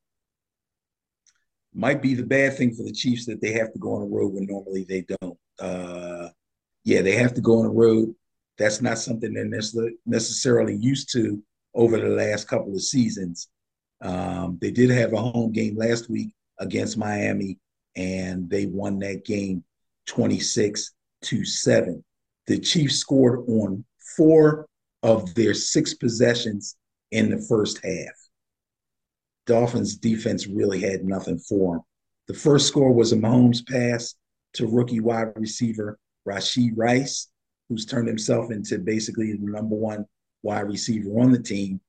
might 1.75 2.03
be 2.03 2.15
the 2.15 2.25
bad 2.25 2.57
thing 2.57 2.75
for 2.75 2.83
the 2.83 2.93
Chiefs 2.93 3.27
that 3.27 3.41
they 3.41 3.53
have 3.53 3.73
to 3.73 3.79
go 3.79 3.95
on 3.95 4.03
the 4.03 4.17
road 4.17 4.35
when 4.35 4.47
normally 4.47 4.85
they 4.85 5.03
don't. 5.03 5.39
Uh, 5.59 6.29
yeah, 6.85 7.03
they 7.03 7.13
have 7.13 7.35
to 7.35 7.41
go 7.41 7.59
on 7.61 7.65
the 7.65 7.71
road. 7.71 8.15
That's 8.59 8.83
not 8.83 8.99
something 8.99 9.33
they're 9.33 9.97
necessarily 10.07 10.77
used 10.77 11.11
to 11.13 11.43
over 11.75 11.99
the 11.99 12.09
last 12.09 12.49
couple 12.49 12.75
of 12.75 12.83
seasons. 12.83 13.49
Um, 14.01 14.59
they 14.61 14.71
did 14.71 14.91
have 14.91 15.13
a 15.13 15.21
home 15.21 15.53
game 15.53 15.77
last 15.77 16.11
week 16.11 16.35
against 16.59 16.99
Miami, 16.99 17.59
and 17.97 18.49
they 18.51 18.67
won 18.67 18.99
that 19.01 19.25
game 19.25 19.65
26 20.07 20.93
to 21.23 21.45
7. 21.45 22.05
The 22.47 22.59
Chiefs 22.59 22.97
scored 22.97 23.41
on 23.49 23.85
four 24.17 24.67
of 25.03 25.35
their 25.35 25.55
six 25.55 25.95
possessions 25.95 26.77
in 27.11 27.31
the 27.31 27.45
first 27.49 27.81
half. 27.85 28.13
Dolphins 29.47 29.97
defense 29.97 30.47
really 30.47 30.81
had 30.81 31.05
nothing 31.05 31.39
for 31.39 31.77
him. 31.77 31.83
The 32.29 32.35
first 32.35 32.69
score 32.69 32.93
was 32.93 33.13
a 33.13 33.17
Mahomes 33.17 33.67
pass 33.67 34.15
to 34.55 34.67
rookie 34.67 35.01
wide 35.01 35.33
receiver 35.37 35.99
Rashee 36.29 36.71
Rice, 36.77 37.29
who's 37.69 37.85
turned 37.85 38.09
himself 38.09 38.51
into 38.51 38.79
basically 38.79 39.33
the 39.33 39.39
number 39.41 39.75
one 39.75 40.07
wide 40.43 40.69
receiver 40.69 41.21
on 41.21 41.33
the 41.33 41.43
team, 41.43 41.81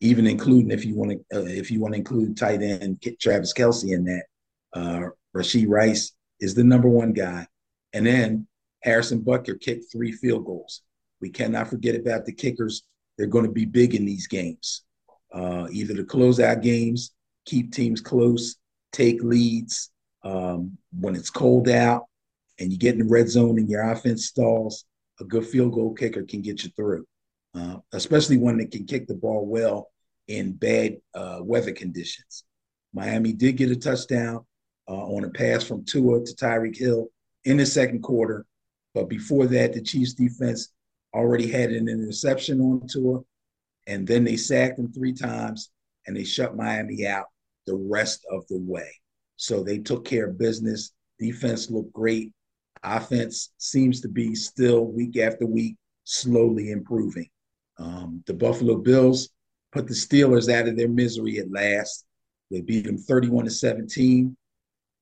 even 0.00 0.26
including 0.26 0.70
if 0.70 0.84
you 0.84 0.94
want 0.94 1.12
to 1.12 1.38
uh, 1.38 1.44
if 1.44 1.70
you 1.70 1.80
want 1.80 1.94
to 1.94 1.98
include 1.98 2.36
tight 2.36 2.62
end 2.62 3.02
Travis 3.20 3.52
Kelce 3.52 3.92
in 3.92 4.04
that. 4.04 4.24
Uh, 4.72 5.08
Rashee 5.34 5.68
Rice 5.68 6.12
is 6.40 6.54
the 6.54 6.64
number 6.64 6.88
one 6.88 7.12
guy. 7.12 7.46
And 7.92 8.06
then 8.06 8.46
Harrison 8.82 9.22
Butker 9.22 9.60
kicked 9.60 9.90
three 9.90 10.12
field 10.12 10.44
goals. 10.44 10.82
We 11.20 11.30
cannot 11.30 11.68
forget 11.68 11.94
about 11.94 12.24
the 12.24 12.32
kickers. 12.32 12.82
They're 13.16 13.26
going 13.26 13.46
to 13.46 13.52
be 13.52 13.64
big 13.64 13.94
in 13.94 14.04
these 14.04 14.26
games, 14.26 14.82
uh, 15.32 15.68
either 15.70 15.94
to 15.94 16.04
close 16.04 16.40
out 16.40 16.62
games, 16.62 17.12
keep 17.46 17.72
teams 17.72 18.00
close, 18.00 18.56
take 18.92 19.22
leads 19.22 19.90
um, 20.22 20.76
when 20.98 21.14
it's 21.14 21.30
cold 21.30 21.68
out, 21.68 22.04
and 22.58 22.70
you 22.70 22.78
get 22.78 22.94
in 22.94 23.00
the 23.00 23.12
red 23.12 23.28
zone 23.28 23.58
and 23.58 23.68
your 23.70 23.82
offense 23.90 24.26
stalls. 24.26 24.84
A 25.20 25.24
good 25.24 25.46
field 25.46 25.72
goal 25.72 25.94
kicker 25.94 26.24
can 26.24 26.42
get 26.42 26.62
you 26.62 26.70
through, 26.76 27.06
uh, 27.56 27.76
especially 27.92 28.36
one 28.36 28.58
that 28.58 28.70
can 28.70 28.84
kick 28.84 29.06
the 29.06 29.14
ball 29.14 29.46
well 29.46 29.90
in 30.28 30.52
bad 30.52 30.96
uh, 31.14 31.38
weather 31.40 31.72
conditions. 31.72 32.44
Miami 32.92 33.32
did 33.32 33.56
get 33.56 33.70
a 33.70 33.76
touchdown 33.76 34.44
uh, 34.88 34.92
on 34.92 35.24
a 35.24 35.30
pass 35.30 35.64
from 35.64 35.84
Tua 35.84 36.24
to 36.24 36.34
Tyreek 36.34 36.76
Hill 36.76 37.08
in 37.44 37.56
the 37.56 37.66
second 37.66 38.02
quarter. 38.02 38.44
But 38.94 39.08
before 39.08 39.46
that, 39.46 39.72
the 39.72 39.82
Chiefs 39.82 40.14
defense 40.14 40.72
already 41.14 41.50
had 41.50 41.70
an 41.70 41.88
interception 41.88 42.60
on 42.60 42.86
Tua, 42.88 43.20
and 43.86 44.06
then 44.06 44.24
they 44.24 44.36
sacked 44.36 44.78
him 44.78 44.92
three 44.92 45.12
times 45.12 45.70
and 46.06 46.16
they 46.16 46.24
shut 46.24 46.56
Miami 46.56 47.06
out 47.06 47.26
the 47.66 47.74
rest 47.74 48.24
of 48.30 48.46
the 48.48 48.58
way. 48.58 48.88
So 49.36 49.62
they 49.62 49.78
took 49.78 50.04
care 50.04 50.26
of 50.28 50.38
business. 50.38 50.92
Defense 51.18 51.70
looked 51.70 51.92
great. 51.92 52.32
Offense 52.82 53.52
seems 53.58 54.00
to 54.02 54.08
be 54.08 54.34
still 54.34 54.84
week 54.84 55.16
after 55.16 55.46
week 55.46 55.76
slowly 56.04 56.70
improving. 56.70 57.28
Um, 57.78 58.22
the 58.26 58.34
Buffalo 58.34 58.76
Bills 58.76 59.30
put 59.72 59.86
the 59.86 59.94
Steelers 59.94 60.52
out 60.52 60.68
of 60.68 60.76
their 60.76 60.88
misery 60.88 61.38
at 61.38 61.50
last. 61.50 62.04
They 62.50 62.60
beat 62.60 62.86
them 62.86 62.98
31 62.98 63.44
to 63.44 63.50
17. 63.50 64.36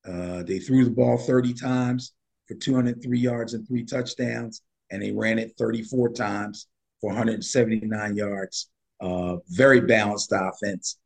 Uh, 0.07 0.43
they 0.43 0.59
threw 0.59 0.85
the 0.85 0.91
ball 0.91 1.17
30 1.17 1.55
times 1.55 2.13
for 2.47 2.55
203 2.55 3.19
yards 3.19 3.55
and 3.55 3.67
three 3.67 3.85
touchdowns, 3.85 4.63
and 4.91 5.03
they 5.03 5.13
ran 5.13 5.39
it 5.39 5.55
34 5.59 6.11
times 6.11 6.67
for 7.01 7.09
179 7.09 8.17
yards. 8.17 8.71
Uh, 9.01 9.37
very 9.49 9.81
balanced 9.81 10.33
offense. 10.33 10.99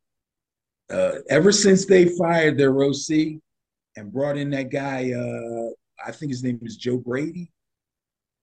Uh, 0.89 1.15
ever 1.29 1.51
since 1.51 1.85
they 1.85 2.05
fired 2.17 2.57
their 2.57 2.75
OC 2.83 3.39
and 3.95 4.11
brought 4.11 4.37
in 4.37 4.49
that 4.49 4.71
guy, 4.71 5.11
uh, 5.11 5.69
I 6.05 6.11
think 6.11 6.31
his 6.31 6.43
name 6.43 6.59
is 6.63 6.77
Joe 6.77 6.97
Brady, 6.97 7.51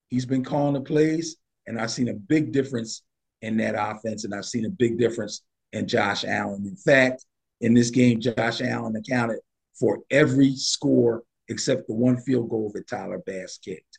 he's 0.08 0.26
been 0.26 0.44
calling 0.44 0.74
the 0.74 0.80
plays, 0.80 1.36
and 1.66 1.80
I've 1.80 1.90
seen 1.90 2.08
a 2.08 2.14
big 2.14 2.52
difference 2.52 3.02
in 3.42 3.56
that 3.58 3.74
offense, 3.76 4.24
and 4.24 4.34
I've 4.34 4.44
seen 4.44 4.64
a 4.64 4.70
big 4.70 4.98
difference 4.98 5.42
in 5.72 5.86
Josh 5.86 6.24
Allen. 6.24 6.64
In 6.66 6.76
fact, 6.76 7.24
in 7.60 7.74
this 7.74 7.90
game, 7.90 8.20
Josh 8.20 8.60
Allen 8.60 8.96
accounted 8.96 9.38
for 9.78 10.00
every 10.10 10.54
score 10.56 11.22
except 11.48 11.86
the 11.86 11.94
one 11.94 12.16
field 12.18 12.48
goal 12.50 12.70
that 12.74 12.88
Tyler 12.88 13.22
Bass 13.24 13.58
kicked. 13.58 13.98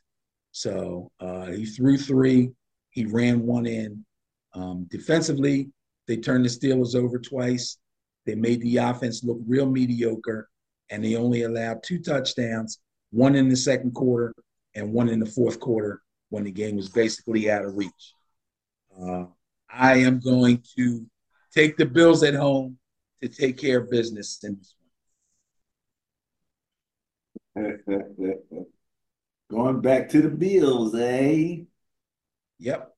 So 0.51 1.11
uh, 1.19 1.47
he 1.47 1.65
threw 1.65 1.97
three, 1.97 2.51
he 2.89 3.05
ran 3.05 3.45
one 3.45 3.65
in. 3.65 4.03
Um, 4.53 4.87
defensively, 4.89 5.69
they 6.07 6.17
turned 6.17 6.45
the 6.45 6.49
Steelers 6.49 6.95
over 6.95 7.19
twice. 7.19 7.77
They 8.25 8.35
made 8.35 8.61
the 8.61 8.77
offense 8.77 9.23
look 9.23 9.37
real 9.47 9.69
mediocre, 9.69 10.49
and 10.89 11.03
they 11.03 11.15
only 11.15 11.43
allowed 11.43 11.83
two 11.83 11.99
touchdowns, 11.99 12.79
one 13.11 13.35
in 13.35 13.49
the 13.49 13.55
second 13.55 13.93
quarter 13.93 14.33
and 14.75 14.91
one 14.91 15.09
in 15.09 15.19
the 15.19 15.25
fourth 15.25 15.59
quarter 15.59 16.01
when 16.29 16.43
the 16.43 16.51
game 16.51 16.75
was 16.75 16.89
basically 16.89 17.49
out 17.49 17.63
of 17.63 17.75
reach. 17.75 18.13
Uh, 19.01 19.25
I 19.69 19.97
am 19.97 20.19
going 20.19 20.63
to 20.75 21.05
take 21.53 21.77
the 21.77 21.85
Bills 21.85 22.23
at 22.23 22.33
home 22.33 22.77
to 23.21 23.27
take 23.29 23.57
care 23.57 23.79
of 23.79 23.89
business 23.89 24.39
in 24.43 24.57
this 24.57 24.75
one. 27.55 27.77
Going 29.49 29.81
back 29.81 30.09
to 30.09 30.21
the 30.21 30.29
Bills, 30.29 30.93
eh? 30.95 31.59
Yep. 32.59 32.93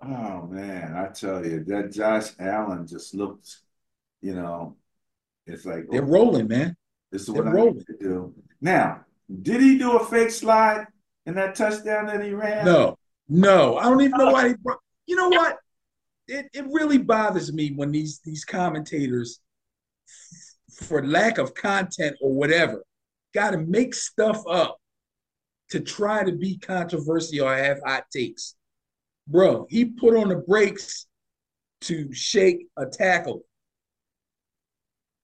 Oh 0.00 0.46
man, 0.46 0.94
I 0.96 1.08
tell 1.08 1.44
you, 1.44 1.64
that 1.64 1.92
Josh 1.92 2.30
Allen 2.38 2.86
just 2.86 3.14
looked, 3.14 3.56
you 4.20 4.34
know, 4.34 4.76
it's 5.46 5.64
like 5.64 5.88
they're 5.90 6.02
oh, 6.02 6.06
rolling, 6.06 6.46
man. 6.46 6.76
This 7.10 7.22
is 7.22 7.30
what 7.30 7.44
they're 7.44 7.52
I 7.52 7.56
rolling. 7.56 7.78
need 7.78 7.86
to 7.86 7.96
do. 7.98 8.34
Now, 8.60 9.04
did 9.42 9.60
he 9.60 9.78
do 9.78 9.96
a 9.96 10.04
fake 10.04 10.30
slide 10.30 10.86
in 11.26 11.34
that 11.34 11.54
touchdown 11.54 12.06
that 12.06 12.22
he 12.22 12.32
ran? 12.32 12.64
No, 12.64 12.96
no. 13.28 13.76
I 13.78 13.84
don't 13.84 14.00
even 14.02 14.18
know 14.18 14.32
why 14.32 14.48
he 14.48 14.54
brought. 14.54 14.78
You 15.08 15.16
know 15.16 15.30
what? 15.30 15.56
It 16.28 16.50
it 16.52 16.66
really 16.70 16.98
bothers 16.98 17.50
me 17.50 17.72
when 17.74 17.90
these 17.90 18.20
these 18.22 18.44
commentators, 18.44 19.40
for 20.70 21.04
lack 21.04 21.38
of 21.38 21.54
content 21.54 22.16
or 22.20 22.30
whatever, 22.30 22.84
got 23.34 23.52
to 23.52 23.58
make 23.58 23.94
stuff 23.94 24.42
up 24.46 24.76
to 25.70 25.80
try 25.80 26.24
to 26.24 26.32
be 26.32 26.58
controversial 26.58 27.46
or 27.46 27.56
have 27.56 27.78
hot 27.84 28.04
takes. 28.12 28.54
Bro, 29.26 29.66
he 29.70 29.86
put 29.86 30.14
on 30.14 30.28
the 30.28 30.36
brakes 30.36 31.06
to 31.82 32.12
shake 32.12 32.66
a 32.76 32.84
tackle. 32.84 33.42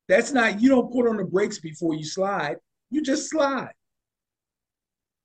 That's 0.08 0.32
not, 0.32 0.60
you 0.60 0.68
don't 0.68 0.92
put 0.92 1.08
on 1.08 1.16
the 1.16 1.24
brakes 1.24 1.58
before 1.58 1.94
you 1.94 2.04
slide. 2.04 2.56
You 2.90 3.02
just 3.02 3.30
slide. 3.30 3.72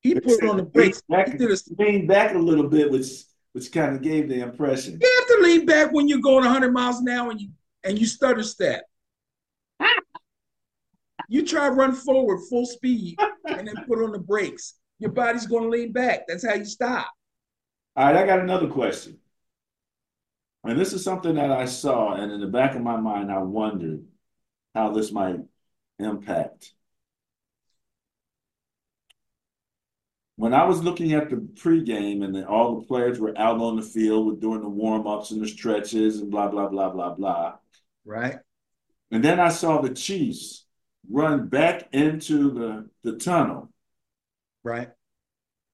He 0.02 0.16
put 0.16 0.44
on 0.44 0.58
the 0.58 0.64
brakes. 0.64 1.02
Back, 1.10 1.32
he 1.32 1.38
did 1.38 1.52
a, 1.52 1.58
lean 1.78 2.08
back 2.08 2.34
a 2.34 2.38
little 2.38 2.68
bit, 2.70 2.90
which 2.90 3.10
which 3.54 3.72
kind 3.72 3.96
of 3.96 4.02
gave 4.02 4.30
the 4.30 4.42
impression. 4.42 5.00
You 5.02 5.16
have 5.20 5.28
to 5.28 5.44
lean 5.44 5.66
back 5.66 5.92
when 5.92 6.08
you're 6.08 6.20
going 6.20 6.46
100 6.46 6.72
miles 6.72 7.00
an 7.00 7.10
hour 7.10 7.32
and 7.32 7.42
you 7.42 7.50
and 7.84 7.98
you 7.98 8.06
stutter 8.06 8.44
step. 8.44 8.84
You 11.32 11.46
try 11.46 11.70
to 11.70 11.76
run 11.76 11.94
forward 11.94 12.40
full 12.50 12.66
speed 12.66 13.20
and 13.46 13.68
then 13.68 13.76
put 13.88 14.04
on 14.04 14.12
the 14.12 14.18
brakes. 14.18 14.80
Your 14.98 15.12
body's 15.12 15.46
going 15.46 15.62
to 15.62 15.70
lean 15.70 15.92
back. 15.92 16.22
That's 16.28 16.44
how 16.44 16.56
you 16.56 16.66
stop. 16.66 17.08
All 17.96 18.06
right, 18.06 18.16
I 18.16 18.26
got 18.26 18.40
another 18.40 18.68
question. 18.68 19.20
And 20.64 20.78
this 20.78 20.92
is 20.92 21.04
something 21.04 21.36
that 21.36 21.52
I 21.52 21.66
saw, 21.66 22.16
and 22.16 22.32
in 22.32 22.42
the 22.42 22.48
back 22.48 22.74
of 22.74 22.82
my 22.82 22.98
mind, 22.98 23.32
I 23.32 23.38
wondered 23.40 24.06
how 24.74 24.92
this 24.92 25.12
might 25.12 25.38
impact. 26.00 26.74
When 30.40 30.54
I 30.54 30.64
was 30.64 30.82
looking 30.82 31.12
at 31.12 31.30
the 31.30 31.36
pregame 31.36 32.24
and 32.24 32.46
all 32.46 32.80
the 32.80 32.88
players 32.88 33.20
were 33.20 33.38
out 33.38 33.60
on 33.60 33.76
the 33.76 33.82
field 33.82 34.26
with 34.26 34.40
doing 34.40 34.62
the 34.62 34.70
warm 34.70 35.06
ups 35.06 35.32
and 35.32 35.42
the 35.42 35.48
stretches 35.50 36.22
and 36.22 36.32
blah, 36.32 36.48
blah, 36.48 36.70
blah, 36.70 36.92
blah, 36.92 37.14
blah. 37.14 37.56
Right. 38.06 38.38
And 39.12 39.22
then 39.22 39.42
I 39.42 39.50
saw 39.50 39.82
the 39.82 39.94
Chiefs 39.94 40.66
run 41.12 41.50
back 41.50 41.90
into 41.92 42.52
the, 42.52 42.90
the 43.04 43.18
tunnel. 43.18 43.70
Right. 44.64 44.92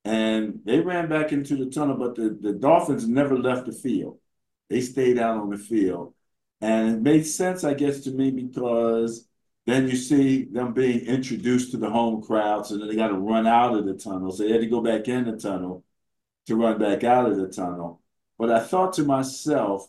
And 0.04 0.62
they 0.66 0.80
ran 0.80 1.10
back 1.10 1.32
into 1.32 1.58
the 1.58 1.70
tunnel, 1.70 1.98
but 1.98 2.16
the, 2.16 2.36
the 2.42 2.54
Dolphins 2.54 3.08
never 3.08 3.38
left 3.38 3.68
the 3.68 3.72
field. 3.72 4.18
They 4.72 4.82
stayed 4.82 5.20
out 5.20 5.38
on 5.38 5.52
the 5.52 5.60
field. 5.60 6.16
And 6.60 6.90
it 6.90 7.02
made 7.04 7.28
sense, 7.28 7.64
I 7.64 7.76
guess, 7.76 8.00
to 8.06 8.12
me 8.12 8.32
because 8.32 9.28
then 9.66 9.88
you 9.88 9.96
see 9.96 10.46
them 10.46 10.74
being 10.74 11.00
introduced 11.02 11.72
to 11.72 11.78
the 11.78 11.90
home 11.90 12.22
crowds, 12.22 12.72
and 12.72 12.82
then 12.82 12.88
they 12.88 12.96
got 12.96 13.08
to 13.08 13.16
run 13.16 13.48
out 13.48 13.76
of 13.76 13.86
the 13.86 13.96
tunnel. 13.96 14.32
So 14.32 14.44
they 14.44 14.52
had 14.52 14.62
to 14.62 14.68
go 14.68 14.82
back 14.82 15.08
in 15.08 15.26
the 15.26 15.38
tunnel 15.38 15.84
to 16.46 16.56
run 16.56 16.78
back 16.78 17.04
out 17.04 17.30
of 17.30 17.38
the 17.38 17.48
tunnel. 17.48 18.02
But 18.38 18.52
I 18.52 18.60
thought 18.60 18.94
to 18.94 19.04
myself, 19.04 19.88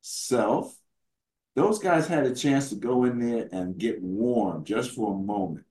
self, 0.00 0.76
those 1.56 1.78
guys 1.80 2.06
had 2.06 2.26
a 2.26 2.34
chance 2.34 2.68
to 2.68 2.76
go 2.76 3.04
in 3.04 3.18
there 3.18 3.48
and 3.50 3.78
get 3.78 4.02
warm 4.02 4.64
just 4.64 4.92
for 4.92 5.14
a 5.14 5.18
moment. 5.18 5.64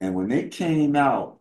And 0.00 0.14
when 0.14 0.28
they 0.28 0.48
came 0.48 0.96
out 0.96 1.40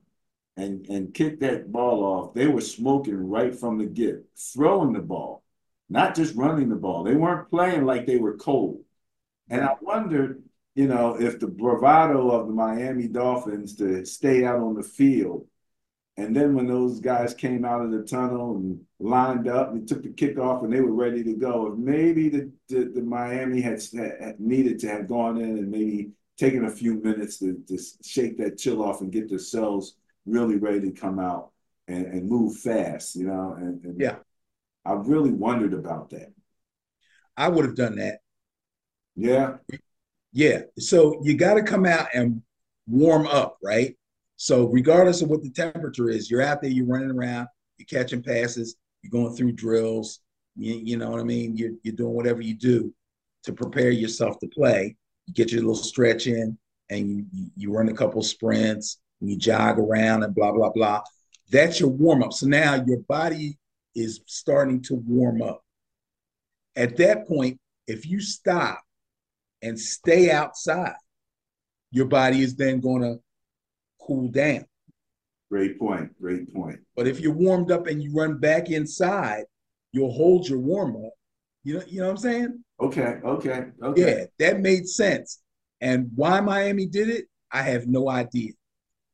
and, 0.57 0.85
and 0.87 1.13
kicked 1.13 1.39
that 1.41 1.71
ball 1.71 2.03
off, 2.03 2.33
they 2.33 2.47
were 2.47 2.61
smoking 2.61 3.29
right 3.29 3.55
from 3.55 3.77
the 3.77 3.85
get, 3.85 4.25
throwing 4.35 4.91
the 4.91 4.99
ball, 4.99 5.43
not 5.89 6.15
just 6.15 6.35
running 6.35 6.67
the 6.67 6.75
ball. 6.75 7.03
They 7.03 7.15
weren't 7.15 7.49
playing 7.49 7.85
like 7.85 8.05
they 8.05 8.17
were 8.17 8.35
cold. 8.35 8.83
And 9.49 9.61
I 9.61 9.75
wondered, 9.79 10.43
you 10.79 10.87
know, 10.87 11.19
if 11.19 11.41
the 11.41 11.47
bravado 11.47 12.31
of 12.31 12.47
the 12.47 12.53
Miami 12.53 13.09
Dolphins 13.09 13.75
to 13.75 14.05
stay 14.05 14.45
out 14.45 14.61
on 14.61 14.75
the 14.75 14.81
field 14.81 15.45
and 16.15 16.33
then 16.33 16.53
when 16.55 16.67
those 16.67 17.01
guys 17.01 17.33
came 17.33 17.65
out 17.65 17.81
of 17.81 17.91
the 17.91 18.01
tunnel 18.03 18.55
and 18.55 18.79
lined 18.97 19.49
up 19.49 19.73
and 19.73 19.85
took 19.85 20.03
the 20.03 20.07
kickoff 20.07 20.63
and 20.63 20.71
they 20.71 20.79
were 20.79 20.93
ready 20.93 21.21
to 21.21 21.33
go, 21.33 21.67
if 21.67 21.77
maybe 21.77 22.29
the, 22.29 22.49
the, 22.69 22.91
the 22.95 23.01
Miami 23.01 23.59
had, 23.59 23.81
had, 24.21 24.39
needed 24.39 24.79
to 24.79 24.87
have 24.87 25.09
gone 25.09 25.35
in 25.35 25.57
and 25.57 25.69
maybe 25.69 26.11
taken 26.37 26.63
a 26.63 26.71
few 26.71 27.01
minutes 27.01 27.39
to, 27.39 27.61
to 27.67 27.77
shake 28.01 28.37
that 28.37 28.57
chill 28.57 28.81
off 28.81 29.01
and 29.01 29.11
get 29.11 29.27
themselves 29.27 29.95
really 30.25 30.55
ready 30.55 30.79
to 30.79 30.91
come 30.91 31.19
out 31.19 31.51
and, 31.89 32.05
and 32.05 32.29
move 32.29 32.55
fast, 32.55 33.17
you 33.17 33.27
know? 33.27 33.53
And, 33.57 33.83
and 33.83 33.99
yeah, 33.99 34.15
I 34.85 34.93
really 34.93 35.31
wondered 35.31 35.73
about 35.73 36.11
that. 36.11 36.31
I 37.35 37.49
would 37.49 37.65
have 37.65 37.75
done 37.75 37.97
that. 37.97 38.19
Yeah. 39.17 39.57
Yeah. 40.31 40.61
So 40.77 41.19
you 41.23 41.35
got 41.35 41.55
to 41.55 41.63
come 41.63 41.85
out 41.85 42.07
and 42.13 42.41
warm 42.87 43.27
up, 43.27 43.57
right? 43.63 43.95
So 44.35 44.67
regardless 44.67 45.21
of 45.21 45.29
what 45.29 45.43
the 45.43 45.49
temperature 45.49 46.09
is, 46.09 46.29
you're 46.29 46.41
out 46.41 46.61
there, 46.61 46.71
you're 46.71 46.85
running 46.85 47.11
around, 47.11 47.47
you're 47.77 47.87
catching 47.87 48.23
passes, 48.23 48.75
you're 49.01 49.11
going 49.11 49.35
through 49.35 49.53
drills. 49.53 50.19
You, 50.55 50.75
you 50.75 50.97
know 50.97 51.09
what 51.09 51.19
I 51.19 51.23
mean? 51.23 51.57
You're, 51.57 51.73
you're 51.83 51.95
doing 51.95 52.13
whatever 52.13 52.41
you 52.41 52.53
do 52.53 52.93
to 53.43 53.53
prepare 53.53 53.91
yourself 53.91 54.39
to 54.39 54.47
play. 54.47 54.95
You 55.25 55.33
get 55.33 55.51
your 55.51 55.61
little 55.61 55.75
stretch 55.75 56.27
in, 56.27 56.57
and 56.89 57.09
you, 57.31 57.51
you 57.55 57.71
run 57.71 57.89
a 57.89 57.93
couple 57.93 58.21
sprints 58.23 58.99
and 59.21 59.29
you 59.29 59.37
jog 59.37 59.77
around 59.77 60.23
and 60.23 60.33
blah 60.33 60.51
blah 60.51 60.71
blah. 60.71 61.01
That's 61.51 61.79
your 61.79 61.89
warm 61.89 62.23
up. 62.23 62.33
So 62.33 62.47
now 62.47 62.83
your 62.85 62.99
body 63.07 63.57
is 63.95 64.21
starting 64.25 64.81
to 64.83 64.95
warm 64.95 65.41
up. 65.41 65.63
At 66.75 66.97
that 66.97 67.27
point, 67.27 67.59
if 67.87 68.05
you 68.05 68.21
stop 68.21 68.81
and 69.61 69.79
stay 69.79 70.31
outside, 70.31 70.95
your 71.91 72.05
body 72.05 72.41
is 72.41 72.55
then 72.55 72.79
going 72.79 73.01
to 73.01 73.19
cool 74.01 74.27
down. 74.29 74.65
Great 75.49 75.79
point. 75.79 76.19
Great 76.21 76.53
point. 76.53 76.79
But 76.95 77.07
if 77.07 77.19
you're 77.19 77.33
warmed 77.33 77.71
up 77.71 77.87
and 77.87 78.01
you 78.01 78.13
run 78.13 78.37
back 78.39 78.69
inside, 78.69 79.45
you'll 79.91 80.11
hold 80.13 80.47
your 80.47 80.59
warm 80.59 80.95
up. 80.95 81.13
You 81.63 81.75
know, 81.79 81.83
you 81.87 81.99
know 81.99 82.05
what 82.05 82.11
I'm 82.11 82.17
saying? 82.17 82.63
Okay. 82.79 83.17
Okay. 83.23 83.65
Okay. 83.83 84.01
Yeah, 84.01 84.25
that 84.37 84.59
made 84.61 84.87
sense. 84.87 85.39
And 85.81 86.11
why 86.15 86.39
Miami 86.39 86.85
did 86.85 87.09
it, 87.09 87.25
I 87.51 87.63
have 87.63 87.87
no 87.87 88.09
idea. 88.09 88.51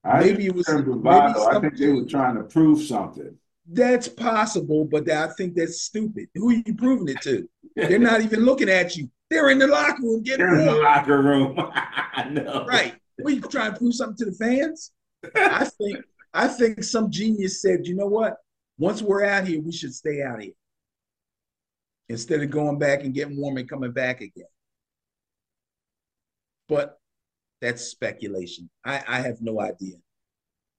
I 0.03 0.19
Maybe 0.19 0.47
it 0.47 0.55
was- 0.55 0.67
maybe 0.69 1.07
I 1.09 1.59
think 1.59 1.77
they 1.77 1.91
were 1.91 2.05
trying 2.05 2.35
to 2.35 2.43
prove 2.43 2.81
something. 2.81 3.35
That's 3.67 4.07
possible, 4.07 4.85
but 4.85 5.09
I 5.09 5.29
think 5.29 5.55
that's 5.55 5.81
stupid. 5.81 6.27
Who 6.35 6.49
are 6.49 6.53
you 6.53 6.75
proving 6.75 7.07
it 7.15 7.21
to? 7.21 7.49
They're 7.75 7.97
not 7.97 8.21
even 8.21 8.41
looking 8.41 8.69
at 8.69 8.95
you. 8.95 9.09
They're 9.29 9.49
in 9.49 9.59
the 9.59 9.67
locker 9.67 10.03
room 10.03 10.23
getting 10.23 10.45
They're 10.45 10.59
in 10.59 10.65
the 10.65 10.75
locker 10.75 11.21
room. 11.21 11.55
I 11.57 12.29
know. 12.29 12.65
Right. 12.67 12.95
We 13.23 13.39
trying 13.39 13.73
to 13.73 13.79
prove 13.79 13.95
something 13.95 14.17
to 14.17 14.31
the 14.31 14.37
fans? 14.37 14.91
I 15.35 15.65
think 15.65 15.97
I 16.33 16.47
think 16.47 16.83
some 16.83 17.09
genius 17.09 17.61
said, 17.61 17.87
you 17.87 17.95
know 17.95 18.07
what? 18.07 18.35
Once 18.77 19.01
we're 19.01 19.23
out 19.23 19.47
here, 19.47 19.61
we 19.61 19.71
should 19.71 19.93
stay 19.93 20.21
out 20.21 20.41
here. 20.41 20.53
Instead 22.09 22.41
of 22.41 22.51
going 22.51 22.77
back 22.77 23.03
and 23.03 23.13
getting 23.13 23.37
warm 23.39 23.57
and 23.57 23.69
coming 23.69 23.91
back 23.91 24.21
again. 24.21 24.45
But 26.67 26.99
that's 27.61 27.83
speculation. 27.83 28.69
I, 28.83 29.01
I 29.07 29.21
have 29.21 29.41
no 29.41 29.61
idea. 29.61 29.95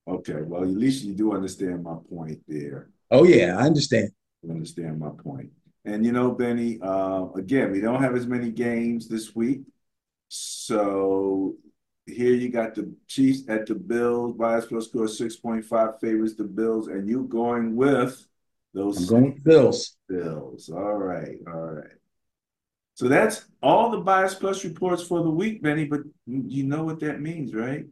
Okay. 0.06 0.42
Well, 0.42 0.62
at 0.62 0.68
least 0.68 1.04
you 1.04 1.14
do 1.14 1.32
understand 1.32 1.82
my 1.82 1.96
point 2.08 2.40
there. 2.46 2.90
Oh 3.10 3.24
yeah, 3.24 3.56
I 3.58 3.62
understand. 3.62 4.10
You 4.42 4.50
understand 4.50 5.00
my 5.00 5.10
point. 5.22 5.50
And 5.86 6.04
you 6.04 6.12
know, 6.12 6.32
Benny, 6.32 6.78
uh, 6.82 7.28
again, 7.36 7.70
we 7.70 7.80
don't 7.80 8.02
have 8.02 8.16
as 8.16 8.26
many 8.26 8.50
games 8.50 9.08
this 9.08 9.34
week. 9.34 9.60
So 10.28 11.54
here 12.06 12.34
you 12.34 12.50
got 12.50 12.74
the 12.74 12.92
Chiefs 13.06 13.48
at 13.48 13.66
the 13.66 13.76
Bills. 13.76 14.36
Bias 14.36 14.66
plus 14.66 14.88
score 14.88 15.06
6.5 15.06 16.00
favors 16.00 16.34
the 16.34 16.44
Bills, 16.44 16.88
and 16.88 17.08
you 17.08 17.22
going 17.24 17.76
with 17.76 18.26
those 18.74 18.98
I'm 18.98 19.06
going 19.06 19.40
Bills. 19.42 19.96
Bills. 20.08 20.68
All 20.68 20.94
right, 20.94 21.38
all 21.46 21.70
right. 21.70 21.96
So 22.94 23.08
that's 23.08 23.44
all 23.62 23.90
the 23.90 23.98
Bias 23.98 24.34
Plus 24.34 24.64
reports 24.64 25.02
for 25.02 25.22
the 25.22 25.30
week, 25.30 25.62
Benny, 25.62 25.84
but 25.84 26.00
you 26.26 26.64
know 26.64 26.82
what 26.82 26.98
that 27.00 27.20
means, 27.20 27.54
right? 27.54 27.84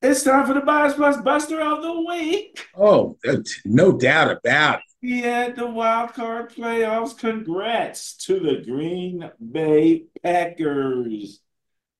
It's 0.00 0.22
time 0.22 0.46
for 0.46 0.54
the 0.54 0.60
Bias 0.60 0.94
Plus 0.94 1.20
Buster 1.22 1.60
of 1.60 1.82
the 1.82 2.00
Week. 2.02 2.64
Oh, 2.76 3.18
no 3.64 3.90
doubt 3.90 4.30
about 4.30 4.78
it. 4.78 4.84
We 5.02 5.22
had 5.22 5.56
the 5.56 5.66
wild 5.66 6.14
card 6.14 6.52
playoffs. 6.52 7.18
Congrats 7.18 8.14
to 8.26 8.38
the 8.38 8.62
Green 8.64 9.28
Bay 9.50 10.04
Packers. 10.22 11.40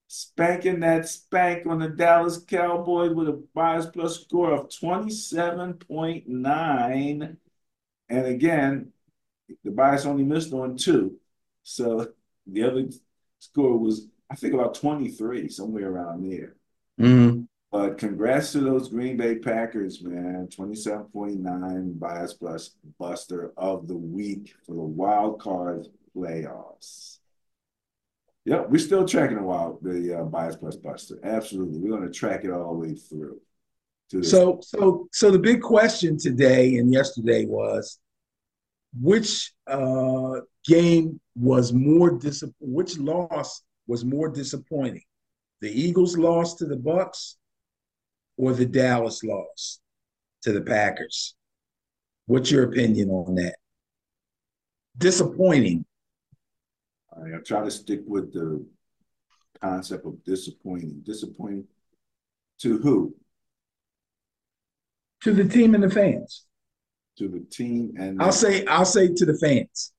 Spanking 0.07 0.79
that 0.81 1.09
spank 1.09 1.67
on 1.67 1.81
the 1.81 1.89
Dallas 1.89 2.39
Cowboys 2.39 3.13
with 3.13 3.29
a 3.29 3.43
bias 3.53 3.87
plus 3.87 4.23
score 4.23 4.53
of 4.53 4.69
27.9. 4.69 7.37
And 8.09 8.27
again, 8.27 8.93
the 9.65 9.73
bias 9.73 10.07
only 10.07 10.23
missed 10.23 10.53
on 10.53 10.77
two. 10.77 11.17
So 11.65 12.13
the 12.47 12.63
other 12.63 12.87
score 13.41 13.77
was, 13.77 14.07
I 14.31 14.37
think, 14.37 14.55
about 14.55 14.75
23, 14.75 15.49
somewhere 15.49 15.91
around 15.91 16.31
there. 16.31 16.55
Mhm. 16.99 17.49
But 17.71 17.99
congrats 17.99 18.53
to 18.53 18.61
those 18.61 18.89
Green 18.89 19.19
Bay 19.19 19.37
Packers, 19.37 20.03
man. 20.03 20.49
27.9 20.51 21.99
bias 21.99 22.33
plus 22.33 22.77
buster 22.99 23.53
of 23.59 23.87
the 23.87 23.97
week 23.97 24.55
for 24.67 24.75
the 24.75 24.81
wild 24.81 25.41
card 25.41 25.87
playoffs. 26.17 27.19
Yep, 28.47 28.71
we're 28.71 28.79
still 28.79 29.07
tracking 29.07 29.37
the 29.37 29.43
wild 29.43 29.79
the 29.83 30.21
uh, 30.21 30.25
bias 30.25 30.57
plus 30.57 30.77
buster. 30.77 31.19
Absolutely. 31.23 31.79
We're 31.79 31.99
going 31.99 32.11
to 32.11 32.19
track 32.19 32.45
it 32.45 32.51
all 32.51 32.73
the 32.73 32.79
way 32.79 32.95
through. 32.95 33.41
So, 34.23 34.59
so, 34.63 35.07
so 35.13 35.31
the 35.31 35.39
big 35.39 35.61
question 35.61 36.17
today 36.17 36.77
and 36.77 36.91
yesterday 36.91 37.45
was, 37.45 37.99
which 38.99 39.53
uh, 39.67 40.41
game 40.65 41.21
was 41.37 41.75
more 41.75 42.13
dis? 42.13 42.43
Which 42.59 42.97
loss 42.97 43.63
was 43.87 44.07
more 44.07 44.31
disappointing? 44.31 45.03
The 45.61 45.69
Eagles 45.69 46.17
lost 46.17 46.59
to 46.59 46.65
the 46.65 46.77
Bucks, 46.77 47.37
or 48.39 48.55
the 48.55 48.65
Dallas 48.65 49.23
loss 49.23 49.81
to 50.43 50.53
the 50.53 50.63
Packers? 50.63 51.35
What's 52.25 52.51
your 52.51 52.65
opinion 52.65 53.11
on 53.11 53.35
that? 53.35 53.57
Disappointing. 54.97 55.85
I 57.13 57.39
try 57.45 57.65
to 57.65 57.71
stick 57.71 58.01
with 58.07 58.33
the 58.33 58.65
concept 59.61 60.07
of 60.07 60.25
disappointing. 60.25 61.03
Disappointing 61.05 61.67
to 62.61 62.79
who? 62.79 63.15
to 65.23 65.33
the 65.33 65.45
team 65.45 65.75
and 65.75 65.83
the 65.83 65.91
fans. 65.91 66.45
To 67.19 67.29
the 67.29 67.41
team 67.41 67.95
and 67.99 68.23
I'll 68.23 68.33
say 68.33 68.65
I'll 68.67 68.85
say 68.85 69.09
to 69.13 69.27
the 69.27 69.37
fans. 69.39 69.93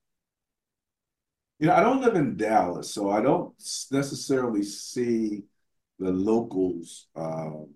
You 1.59 1.67
know, 1.67 1.75
I 1.75 1.81
don't 1.81 1.99
live 1.99 2.15
in 2.15 2.37
Dallas, 2.37 2.93
so 2.93 3.09
I 3.09 3.21
don't 3.21 3.53
necessarily 3.91 4.63
see 4.63 5.43
the 5.99 6.11
locals 6.11 7.07
um, 7.17 7.67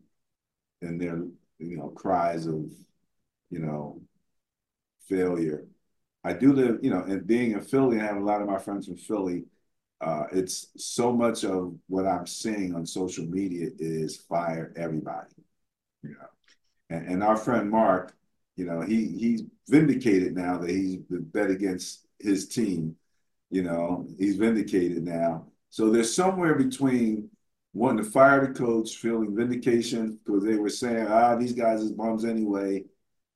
and 0.83 0.99
their, 0.99 1.23
you 1.59 1.77
know, 1.77 1.89
cries 1.89 2.45
of, 2.45 2.65
you 3.49 3.59
know, 3.59 4.01
failure. 5.07 5.65
I 6.23 6.33
do 6.33 6.53
live, 6.53 6.79
you 6.81 6.89
know, 6.89 7.03
and 7.03 7.25
being 7.27 7.51
in 7.51 7.61
Philly, 7.61 7.97
and 7.97 8.05
I 8.05 8.07
have 8.07 8.21
a 8.21 8.25
lot 8.25 8.41
of 8.41 8.47
my 8.47 8.57
friends 8.57 8.87
from 8.87 8.97
Philly. 8.97 9.45
Uh, 10.01 10.25
it's 10.31 10.67
so 10.77 11.13
much 11.13 11.43
of 11.43 11.73
what 11.87 12.05
I'm 12.05 12.27
seeing 12.27 12.75
on 12.75 12.85
social 12.85 13.25
media 13.25 13.69
is 13.79 14.17
fire 14.17 14.73
everybody, 14.75 15.33
you 16.01 16.11
know. 16.11 16.27
And, 16.89 17.07
and 17.07 17.23
our 17.23 17.37
friend 17.37 17.69
Mark, 17.69 18.15
you 18.55 18.65
know, 18.65 18.81
he 18.81 19.07
he's 19.07 19.43
vindicated 19.67 20.35
now 20.35 20.57
that 20.57 20.69
he's 20.69 20.99
bet 21.09 21.49
against 21.49 22.05
his 22.19 22.47
team. 22.47 22.95
You 23.49 23.63
know, 23.63 24.07
he's 24.17 24.37
vindicated 24.37 25.03
now. 25.03 25.47
So 25.69 25.89
there's 25.89 26.13
somewhere 26.13 26.55
between 26.55 27.29
wanting 27.73 28.03
to 28.03 28.09
fire 28.09 28.45
the 28.45 28.53
coach, 28.53 28.97
feeling 28.97 29.35
vindication 29.35 30.19
because 30.23 30.43
they 30.43 30.55
were 30.55 30.69
saying, 30.69 31.07
ah, 31.07 31.35
these 31.35 31.53
guys 31.53 31.81
is 31.81 31.91
bums 31.91 32.23
anyway. 32.23 32.83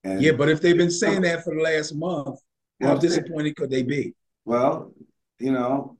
And 0.04 0.22
Yeah, 0.22 0.32
but 0.32 0.48
if 0.48 0.60
they've 0.60 0.76
been 0.76 0.90
saying 0.90 1.22
that 1.22 1.44
for 1.44 1.54
the 1.54 1.60
last 1.60 1.94
month, 1.94 2.40
how 2.80 2.88
Well, 2.88 2.98
disappointed 2.98 3.56
could 3.56 3.70
they 3.70 3.82
be? 3.82 4.14
Well, 4.44 4.92
you 5.38 5.52
know, 5.52 5.98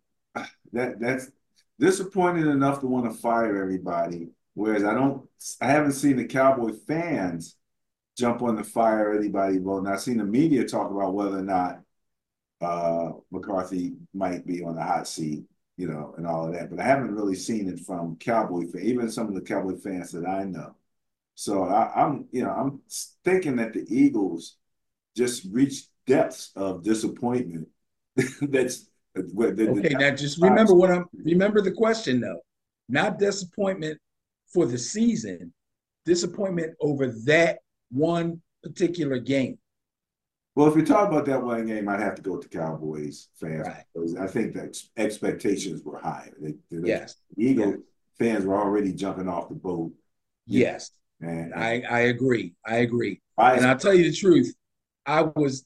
that 0.73 1.01
that's 1.01 1.31
disappointing 1.79 2.47
enough 2.47 2.81
to 2.81 2.87
want 2.87 3.11
to 3.11 3.19
fire 3.19 3.61
everybody. 3.61 4.29
Whereas 4.55 4.85
I 4.85 4.95
don't, 4.95 5.29
I 5.61 5.67
haven't 5.67 5.93
seen 5.93 6.17
the 6.17 6.25
Cowboy 6.25 6.73
fans 6.87 7.57
jump 8.17 8.43
on 8.43 8.57
the 8.57 8.65
fire 8.65 9.17
anybody 9.17 9.59
vote. 9.59 9.79
And 9.79 9.89
I've 9.89 10.01
seen 10.01 10.19
the 10.19 10.25
media 10.25 10.65
talk 10.65 10.91
about 10.91 11.15
whether 11.15 11.39
or 11.39 11.43
not 11.43 11.81
uh, 12.61 13.11
McCarthy 13.31 13.95
might 14.13 14.45
be 14.45 14.65
on 14.65 14.75
the 14.75 14.83
hot 14.83 15.07
seat, 15.07 15.45
you 15.79 15.87
know, 15.87 16.13
and 16.19 16.27
all 16.27 16.47
of 16.47 16.53
that. 16.53 16.69
But 16.69 16.81
I 16.81 16.83
haven't 16.83 17.15
really 17.15 17.37
seen 17.37 17.69
it 17.69 17.81
from 17.81 18.17
Cowboy 18.17 18.67
fans, 18.67 18.85
even 18.85 19.11
some 19.11 19.29
of 19.29 19.35
the 19.35 19.41
Cowboy 19.41 19.77
fans 19.77 20.11
that 20.11 20.27
I 20.27 20.43
know. 20.43 20.75
So 21.37 21.63
I, 21.63 22.05
I'm, 22.05 22.27
you 22.33 22.43
know, 22.43 22.51
I'm 22.51 22.81
thinking 23.25 23.57
that 23.57 23.73
the 23.73 23.87
Eagles 23.89 24.57
just 25.17 25.47
reached 25.53 25.89
depths 26.05 26.51
of 26.57 26.83
disappointment. 26.83 27.69
That's 28.43 28.91
what 29.33 29.57
the, 29.57 29.69
Okay, 29.71 29.95
now 29.95 30.11
just 30.11 30.43
remember 30.43 30.75
what 30.75 30.91
I'm 30.91 31.05
remember 31.25 31.61
the 31.61 31.73
question 31.73 32.21
though. 32.21 32.41
Not 32.89 33.21
disappointment 33.21 33.99
for 34.53 34.67
the 34.67 34.79
season, 34.79 35.53
disappointment 36.05 36.75
over 36.81 37.15
that 37.27 37.59
one 37.93 38.43
particular 38.65 39.19
game. 39.21 39.59
Well, 40.59 40.67
if 40.67 40.75
you 40.75 40.85
talk 40.85 41.07
about 41.09 41.25
that 41.27 41.41
one 41.41 41.67
game, 41.67 41.89
I'd 41.89 42.01
have 42.01 42.17
to 42.17 42.23
go 42.23 42.33
with 42.33 42.51
the 42.51 42.59
Cowboys 42.59 43.29
fans 43.37 43.69
Right. 43.69 44.19
I 44.19 44.27
think 44.27 44.55
that 44.55 44.77
expectations 44.97 45.85
were 45.85 46.01
higher. 46.01 46.35
They, 46.41 46.55
they, 46.69 46.89
Yes. 46.89 47.15
the 47.37 47.45
Eagle 47.45 47.77
fans 48.19 48.45
were 48.45 48.57
already 48.57 48.93
jumping 48.93 49.29
off 49.29 49.49
the 49.51 49.55
boat, 49.55 49.93
Yes. 50.47 50.91
and 51.21 51.55
I, 51.55 51.85
I 51.89 52.01
agree. 52.01 52.57
I 52.67 52.79
agree. 52.79 53.23
I, 53.37 53.55
And 53.55 53.67
I'll 53.67 53.79
tell 53.79 53.95
you 53.95 54.11
the 54.11 54.17
truth. 54.17 54.53
I 55.07 55.23
was 55.37 55.65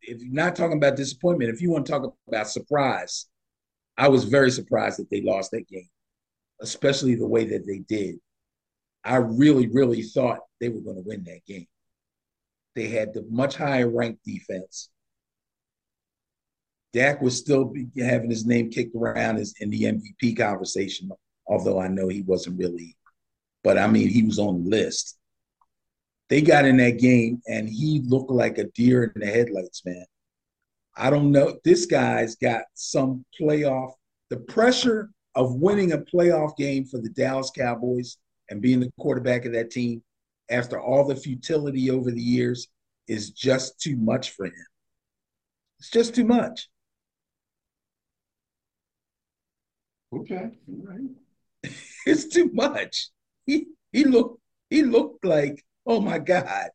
if 0.00 0.22
you're 0.22 0.32
not 0.32 0.56
talking 0.56 0.78
about 0.78 0.96
disappointment, 0.96 1.52
if 1.52 1.60
you 1.60 1.70
want 1.70 1.84
to 1.84 1.92
talk 1.92 2.14
about 2.26 2.48
surprise, 2.48 3.26
I 3.98 4.08
was 4.08 4.24
very 4.24 4.50
surprised 4.50 5.00
that 5.00 5.10
they 5.10 5.20
lost 5.20 5.50
that 5.50 5.68
game, 5.68 5.90
especially 6.62 7.14
the 7.14 7.28
way 7.28 7.44
that 7.44 7.66
they 7.66 7.80
did. 7.80 8.16
I 9.04 9.16
really, 9.16 9.66
really 9.66 10.00
thought 10.00 10.38
they 10.60 10.70
were 10.70 10.80
going 10.80 10.96
to 10.96 11.02
win 11.06 11.24
that 11.24 11.44
game. 11.46 11.66
They 12.74 12.88
had 12.88 13.14
the 13.14 13.24
much 13.28 13.56
higher 13.56 13.88
ranked 13.88 14.24
defense. 14.24 14.90
Dak 16.92 17.20
was 17.20 17.38
still 17.38 17.72
having 17.98 18.30
his 18.30 18.46
name 18.46 18.70
kicked 18.70 18.96
around 18.96 19.38
as 19.38 19.54
in 19.60 19.70
the 19.70 19.82
MVP 19.84 20.36
conversation, 20.36 21.10
although 21.46 21.80
I 21.80 21.88
know 21.88 22.08
he 22.08 22.22
wasn't 22.22 22.58
really, 22.58 22.96
but 23.62 23.78
I 23.78 23.86
mean 23.86 24.08
he 24.08 24.22
was 24.22 24.38
on 24.38 24.64
the 24.64 24.70
list. 24.70 25.16
They 26.28 26.40
got 26.40 26.64
in 26.64 26.76
that 26.78 26.98
game 26.98 27.42
and 27.48 27.68
he 27.68 28.02
looked 28.04 28.30
like 28.30 28.58
a 28.58 28.64
deer 28.64 29.04
in 29.04 29.20
the 29.20 29.26
headlights, 29.26 29.84
man. 29.84 30.04
I 30.96 31.10
don't 31.10 31.32
know. 31.32 31.58
This 31.64 31.86
guy's 31.86 32.36
got 32.36 32.62
some 32.74 33.24
playoff, 33.40 33.92
the 34.28 34.36
pressure 34.36 35.10
of 35.34 35.54
winning 35.54 35.92
a 35.92 35.98
playoff 35.98 36.56
game 36.56 36.84
for 36.84 36.98
the 36.98 37.10
Dallas 37.10 37.50
Cowboys 37.50 38.16
and 38.48 38.60
being 38.60 38.80
the 38.80 38.92
quarterback 38.98 39.44
of 39.44 39.52
that 39.52 39.70
team 39.70 40.02
after 40.50 40.80
all 40.80 41.06
the 41.06 41.16
futility 41.16 41.90
over 41.90 42.10
the 42.10 42.20
years 42.20 42.68
is 43.06 43.30
just 43.30 43.80
too 43.80 43.96
much 43.96 44.30
for 44.30 44.46
him. 44.46 44.66
It's 45.78 45.90
just 45.90 46.14
too 46.14 46.24
much. 46.24 46.68
Okay, 50.12 50.50
right. 50.66 51.72
it's 52.06 52.26
too 52.26 52.50
much. 52.52 53.08
He 53.46 53.66
he 53.92 54.04
looked 54.04 54.40
he 54.68 54.82
looked 54.82 55.24
like 55.24 55.64
oh 55.86 56.00
my 56.00 56.18
god. 56.18 56.70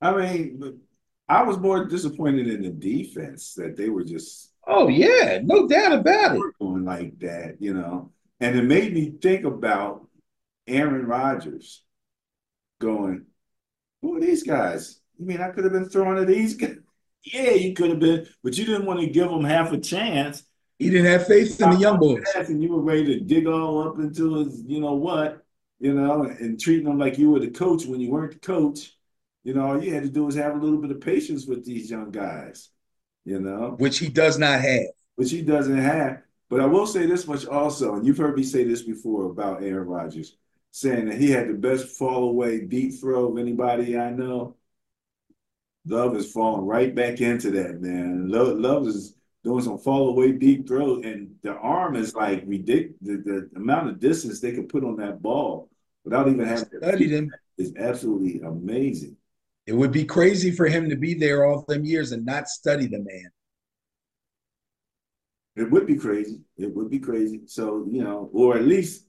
I 0.00 0.14
mean, 0.14 0.80
I 1.28 1.42
was 1.42 1.58
more 1.58 1.84
disappointed 1.84 2.48
in 2.48 2.62
the 2.62 2.70
defense 2.70 3.54
that 3.54 3.76
they 3.76 3.88
were 3.88 4.04
just 4.04 4.52
oh 4.66 4.88
yeah, 4.88 5.40
no 5.42 5.68
doubt 5.68 5.92
about 5.92 6.36
it. 6.36 6.42
Going 6.60 6.84
like 6.84 7.18
that, 7.20 7.56
you 7.60 7.74
know, 7.74 8.12
and 8.40 8.56
it 8.56 8.64
made 8.64 8.94
me 8.94 9.12
think 9.20 9.44
about 9.44 10.06
Aaron 10.66 11.06
Rodgers 11.06 11.82
going, 12.78 13.26
"Who 14.02 14.16
are 14.16 14.20
these 14.20 14.42
guys? 14.42 15.00
You 15.18 15.26
mean 15.26 15.40
I 15.40 15.50
could 15.50 15.64
have 15.64 15.72
been 15.72 15.88
throwing 15.88 16.16
to 16.16 16.24
these 16.24 16.54
guys?" 16.54 16.76
Yeah, 17.24 17.50
you 17.50 17.74
could 17.74 17.90
have 17.90 17.98
been, 17.98 18.26
but 18.44 18.56
you 18.56 18.64
didn't 18.64 18.86
want 18.86 19.00
to 19.00 19.06
give 19.08 19.28
them 19.28 19.44
half 19.44 19.72
a 19.72 19.78
chance. 19.78 20.44
He 20.78 20.88
didn't 20.88 21.06
have 21.06 21.26
faith 21.26 21.60
in 21.60 21.70
the 21.70 21.76
young 21.76 21.98
boys. 21.98 22.24
And 22.36 22.62
you 22.62 22.70
were 22.70 22.80
ready 22.80 23.04
to 23.06 23.20
dig 23.20 23.46
all 23.48 23.86
up 23.86 23.98
into 23.98 24.36
his, 24.36 24.62
you 24.64 24.80
know 24.80 24.94
what, 24.94 25.44
you 25.80 25.92
know, 25.92 26.22
and 26.22 26.58
treating 26.58 26.84
them 26.84 26.98
like 26.98 27.18
you 27.18 27.30
were 27.30 27.40
the 27.40 27.50
coach 27.50 27.84
when 27.86 28.00
you 28.00 28.10
weren't 28.10 28.32
the 28.32 28.38
coach. 28.38 28.96
You 29.42 29.54
know, 29.54 29.66
all 29.66 29.82
you 29.82 29.92
had 29.92 30.04
to 30.04 30.08
do 30.08 30.24
was 30.24 30.36
have 30.36 30.54
a 30.54 30.58
little 30.58 30.80
bit 30.80 30.92
of 30.92 31.00
patience 31.00 31.46
with 31.46 31.64
these 31.64 31.90
young 31.90 32.12
guys, 32.12 32.68
you 33.24 33.40
know. 33.40 33.74
Which 33.78 33.98
he 33.98 34.08
does 34.08 34.38
not 34.38 34.60
have. 34.60 34.86
Which 35.16 35.32
he 35.32 35.42
doesn't 35.42 35.78
have. 35.78 36.22
But 36.48 36.60
I 36.60 36.66
will 36.66 36.86
say 36.86 37.06
this 37.06 37.26
much 37.26 37.46
also, 37.46 37.94
and 37.94 38.06
you've 38.06 38.18
heard 38.18 38.36
me 38.36 38.42
say 38.42 38.64
this 38.64 38.82
before 38.82 39.26
about 39.26 39.62
Aaron 39.62 39.88
Rodgers, 39.88 40.36
saying 40.70 41.06
that 41.06 41.18
he 41.18 41.30
had 41.30 41.48
the 41.48 41.54
best 41.54 41.96
fall 41.96 42.30
away 42.30 42.60
deep 42.60 43.00
throw 43.00 43.32
of 43.32 43.38
anybody 43.38 43.98
I 43.98 44.10
know. 44.10 44.56
Love 45.86 46.16
is 46.16 46.30
falling 46.30 46.66
right 46.66 46.94
back 46.94 47.20
into 47.20 47.50
that, 47.52 47.80
man. 47.80 48.28
Love, 48.28 48.58
Love 48.58 48.86
is 48.86 49.14
doing 49.42 49.62
some 49.62 49.78
fall 49.78 50.10
away 50.10 50.32
deep 50.32 50.68
throw, 50.68 51.00
and 51.00 51.34
the 51.42 51.52
arm 51.54 51.96
is 51.96 52.14
like 52.14 52.42
ridiculous. 52.46 52.96
The, 53.00 53.16
the 53.16 53.50
amount 53.56 53.88
of 53.88 54.00
distance 54.00 54.40
they 54.40 54.52
can 54.52 54.68
put 54.68 54.84
on 54.84 54.96
that 54.96 55.22
ball 55.22 55.70
without 56.04 56.28
even 56.28 56.46
having 56.46 56.66
to 56.66 56.78
study 56.78 57.06
them 57.06 57.30
is 57.56 57.74
absolutely 57.78 58.40
amazing. 58.40 59.16
It 59.66 59.72
would 59.72 59.92
be 59.92 60.04
crazy 60.04 60.50
for 60.50 60.66
him 60.66 60.88
to 60.90 60.96
be 60.96 61.14
there 61.14 61.44
all 61.44 61.64
them 61.66 61.84
years 61.84 62.12
and 62.12 62.24
not 62.24 62.48
study 62.48 62.86
the 62.86 62.98
man. 62.98 63.30
It 65.56 65.70
would 65.70 65.86
be 65.86 65.96
crazy. 65.96 66.40
It 66.56 66.74
would 66.74 66.88
be 66.88 67.00
crazy. 67.00 67.42
So 67.46 67.86
you 67.90 68.02
know, 68.04 68.30
or 68.32 68.56
at 68.56 68.64
least, 68.64 69.06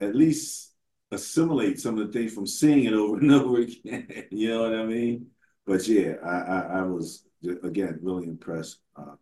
at 0.00 0.14
least 0.14 0.71
assimilate 1.12 1.78
some 1.78 1.98
of 1.98 2.06
the 2.06 2.12
things 2.12 2.34
from 2.34 2.46
seeing 2.46 2.84
it 2.84 2.94
over 2.94 3.18
and 3.18 3.30
over 3.32 3.60
again. 3.60 4.26
you 4.30 4.48
know 4.48 4.62
what 4.62 4.78
I 4.78 4.84
mean? 4.84 5.26
But 5.66 5.86
yeah, 5.86 6.14
I 6.24 6.36
I, 6.36 6.60
I 6.78 6.82
was 6.82 7.24
again 7.62 7.98
really 8.02 8.26
impressed 8.26 8.80
uh, 8.96 9.14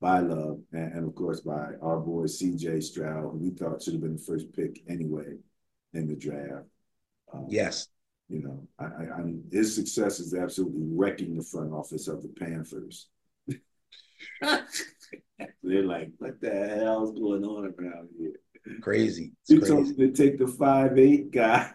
by 0.00 0.20
Love 0.20 0.60
and, 0.72 0.92
and, 0.92 1.06
of 1.08 1.14
course 1.14 1.40
by 1.40 1.72
our 1.80 1.98
boy 1.98 2.26
C.J. 2.26 2.80
Stroud, 2.80 3.22
who 3.22 3.38
we 3.38 3.50
thought 3.50 3.82
should 3.82 3.94
have 3.94 4.02
been 4.02 4.16
the 4.16 4.22
first 4.22 4.52
pick 4.52 4.82
anyway 4.88 5.36
in 5.92 6.06
the 6.08 6.16
draft. 6.16 6.66
Um, 7.32 7.46
yes. 7.48 7.88
You 8.28 8.42
know, 8.42 8.66
I, 8.78 8.84
I, 8.84 9.18
I 9.18 9.22
mean, 9.22 9.44
his 9.52 9.74
success 9.74 10.18
is 10.18 10.34
absolutely 10.34 10.86
wrecking 10.90 11.36
the 11.36 11.42
front 11.42 11.72
office 11.72 12.08
of 12.08 12.22
the 12.22 12.28
Panthers. 12.28 13.08
They're 14.40 15.84
like, 15.84 16.10
what 16.18 16.40
the 16.40 16.50
hell's 16.50 17.12
going 17.12 17.44
on 17.44 17.74
around 17.78 18.08
here? 18.18 18.32
Crazy. 18.80 19.32
It's 19.48 19.68
crazy. 19.68 19.94
to 19.94 20.12
take 20.12 20.38
the 20.38 20.46
five 20.46 20.98
eight 20.98 21.30
guy. 21.30 21.70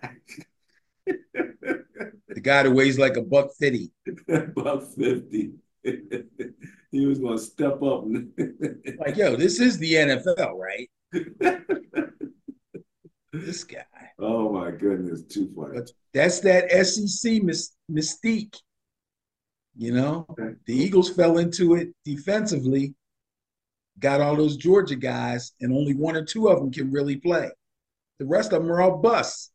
the 1.05 2.41
guy 2.41 2.63
that 2.63 2.71
weighs 2.71 2.97
like 2.97 3.15
a 3.17 3.21
buck 3.21 3.51
fifty. 3.59 3.91
buck 4.55 4.83
fifty. 4.97 5.53
he 5.83 7.05
was 7.05 7.19
gonna 7.19 7.37
step 7.37 7.81
up. 7.83 8.05
like, 8.99 9.17
yo, 9.17 9.35
this 9.35 9.59
is 9.59 9.77
the 9.77 9.93
NFL, 9.93 10.57
right? 10.57 10.89
this 13.33 13.63
guy. 13.63 13.85
Oh 14.17 14.51
my 14.51 14.71
goodness, 14.71 15.23
too 15.23 15.51
funny. 15.55 15.79
But 15.79 15.91
that's 16.13 16.39
that 16.41 16.71
SEC 16.71 17.41
mystique. 17.91 18.57
You 19.77 19.93
know, 19.93 20.25
okay. 20.31 20.55
the 20.65 20.75
Eagles 20.75 21.09
fell 21.09 21.37
into 21.37 21.75
it 21.75 21.89
defensively, 22.03 22.95
got 23.99 24.21
all 24.21 24.35
those 24.35 24.57
Georgia 24.57 24.95
guys, 24.95 25.53
and 25.61 25.73
only 25.73 25.93
one 25.93 26.15
or 26.15 26.23
two 26.23 26.47
of 26.47 26.59
them 26.59 26.71
can 26.71 26.91
really 26.91 27.17
play. 27.17 27.49
The 28.19 28.25
rest 28.25 28.53
of 28.53 28.61
them 28.61 28.71
are 28.71 28.81
all 28.81 28.97
busts. 28.97 29.51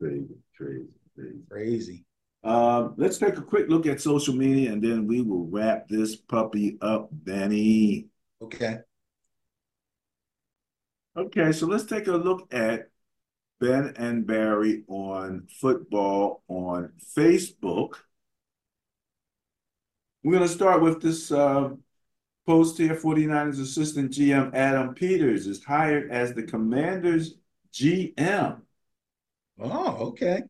Crazy, 0.00 0.36
crazy, 0.56 0.88
crazy. 1.14 1.38
Crazy. 1.50 2.04
Uh, 2.42 2.90
let's 2.96 3.16
take 3.16 3.38
a 3.38 3.42
quick 3.42 3.68
look 3.68 3.86
at 3.86 4.00
social 4.00 4.34
media 4.34 4.70
and 4.70 4.82
then 4.82 5.06
we 5.06 5.22
will 5.22 5.46
wrap 5.46 5.88
this 5.88 6.14
puppy 6.14 6.76
up, 6.82 7.08
Benny. 7.10 8.08
Okay. 8.42 8.78
Okay, 11.16 11.52
so 11.52 11.66
let's 11.66 11.84
take 11.84 12.06
a 12.06 12.12
look 12.12 12.52
at 12.52 12.90
Ben 13.60 13.94
and 13.96 14.26
Barry 14.26 14.84
on 14.88 15.46
football 15.60 16.42
on 16.48 16.92
Facebook. 17.16 17.94
We're 20.22 20.32
going 20.32 20.48
to 20.48 20.54
start 20.54 20.82
with 20.82 21.00
this 21.00 21.30
uh, 21.30 21.70
post 22.46 22.78
here 22.78 22.94
49ers 22.94 23.60
assistant 23.60 24.12
GM 24.12 24.54
Adam 24.54 24.94
Peters 24.94 25.46
is 25.46 25.64
hired 25.64 26.10
as 26.10 26.34
the 26.34 26.42
commander's 26.42 27.36
GM. 27.72 28.60
Oh, 29.60 29.96
okay. 30.08 30.42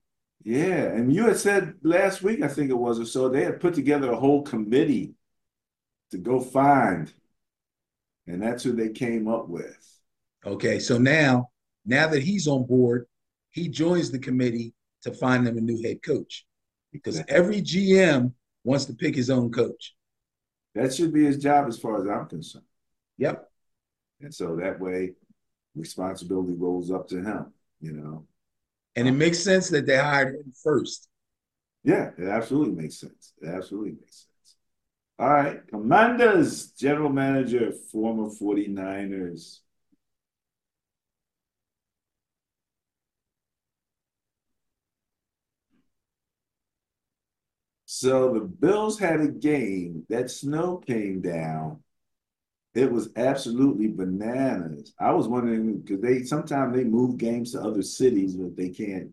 Yeah, 0.42 0.84
and 0.92 1.12
you 1.12 1.26
had 1.26 1.38
said 1.38 1.74
last 1.82 2.22
week, 2.22 2.42
I 2.42 2.48
think 2.48 2.70
it 2.70 2.74
was 2.74 3.00
or 3.00 3.06
so, 3.06 3.28
they 3.28 3.44
had 3.44 3.60
put 3.60 3.74
together 3.74 4.12
a 4.12 4.16
whole 4.16 4.42
committee 4.42 5.14
to 6.10 6.18
go 6.18 6.40
find, 6.40 7.12
and 8.26 8.42
that's 8.42 8.62
who 8.62 8.72
they 8.72 8.90
came 8.90 9.26
up 9.26 9.48
with. 9.48 10.00
Okay, 10.44 10.78
so 10.78 10.98
now, 10.98 11.48
now 11.86 12.06
that 12.08 12.22
he's 12.22 12.46
on 12.46 12.66
board, 12.66 13.06
he 13.52 13.68
joins 13.68 14.10
the 14.10 14.18
committee 14.18 14.74
to 15.02 15.12
find 15.12 15.46
them 15.46 15.56
a 15.56 15.60
new 15.62 15.82
head 15.82 16.02
coach 16.02 16.44
because 16.92 17.22
every 17.28 17.62
GM 17.62 18.32
wants 18.64 18.84
to 18.86 18.94
pick 18.94 19.14
his 19.14 19.30
own 19.30 19.50
coach. 19.50 19.94
That 20.74 20.92
should 20.92 21.12
be 21.12 21.24
his 21.24 21.38
job, 21.38 21.68
as 21.68 21.78
far 21.78 22.00
as 22.00 22.08
I'm 22.08 22.26
concerned. 22.26 22.64
Yep. 23.18 23.48
And 24.20 24.34
so 24.34 24.56
that 24.56 24.80
way, 24.80 25.12
responsibility 25.74 26.54
rolls 26.54 26.90
up 26.90 27.08
to 27.08 27.22
him. 27.22 27.52
You 27.80 27.92
know. 27.92 28.26
And 28.96 29.08
it 29.08 29.12
makes 29.12 29.38
sense 29.38 29.68
that 29.70 29.86
they 29.86 29.96
hired 29.96 30.36
him 30.36 30.52
first. 30.62 31.08
Yeah, 31.82 32.10
it 32.16 32.28
absolutely 32.28 32.74
makes 32.74 32.98
sense. 32.98 33.34
It 33.42 33.48
absolutely 33.48 33.92
makes 33.92 34.26
sense. 34.26 34.56
All 35.18 35.28
right. 35.28 35.66
Commanders, 35.68 36.68
general 36.68 37.10
manager, 37.10 37.72
former 37.92 38.30
49ers. 38.30 39.60
So 48.04 48.34
the 48.34 48.40
Bills 48.40 48.98
had 48.98 49.20
a 49.20 49.28
game. 49.28 50.04
That 50.08 50.30
snow 50.30 50.76
came 50.78 51.20
down 51.20 51.82
it 52.74 52.90
was 52.90 53.10
absolutely 53.14 53.88
bananas. 53.88 54.94
I 54.98 55.12
was 55.12 55.28
wondering 55.28 55.78
because 55.78 56.00
they 56.00 56.24
sometimes 56.24 56.74
they 56.74 56.84
move 56.84 57.18
games 57.18 57.52
to 57.52 57.62
other 57.62 57.82
cities, 57.82 58.34
but 58.34 58.56
they 58.56 58.70
can't 58.70 59.12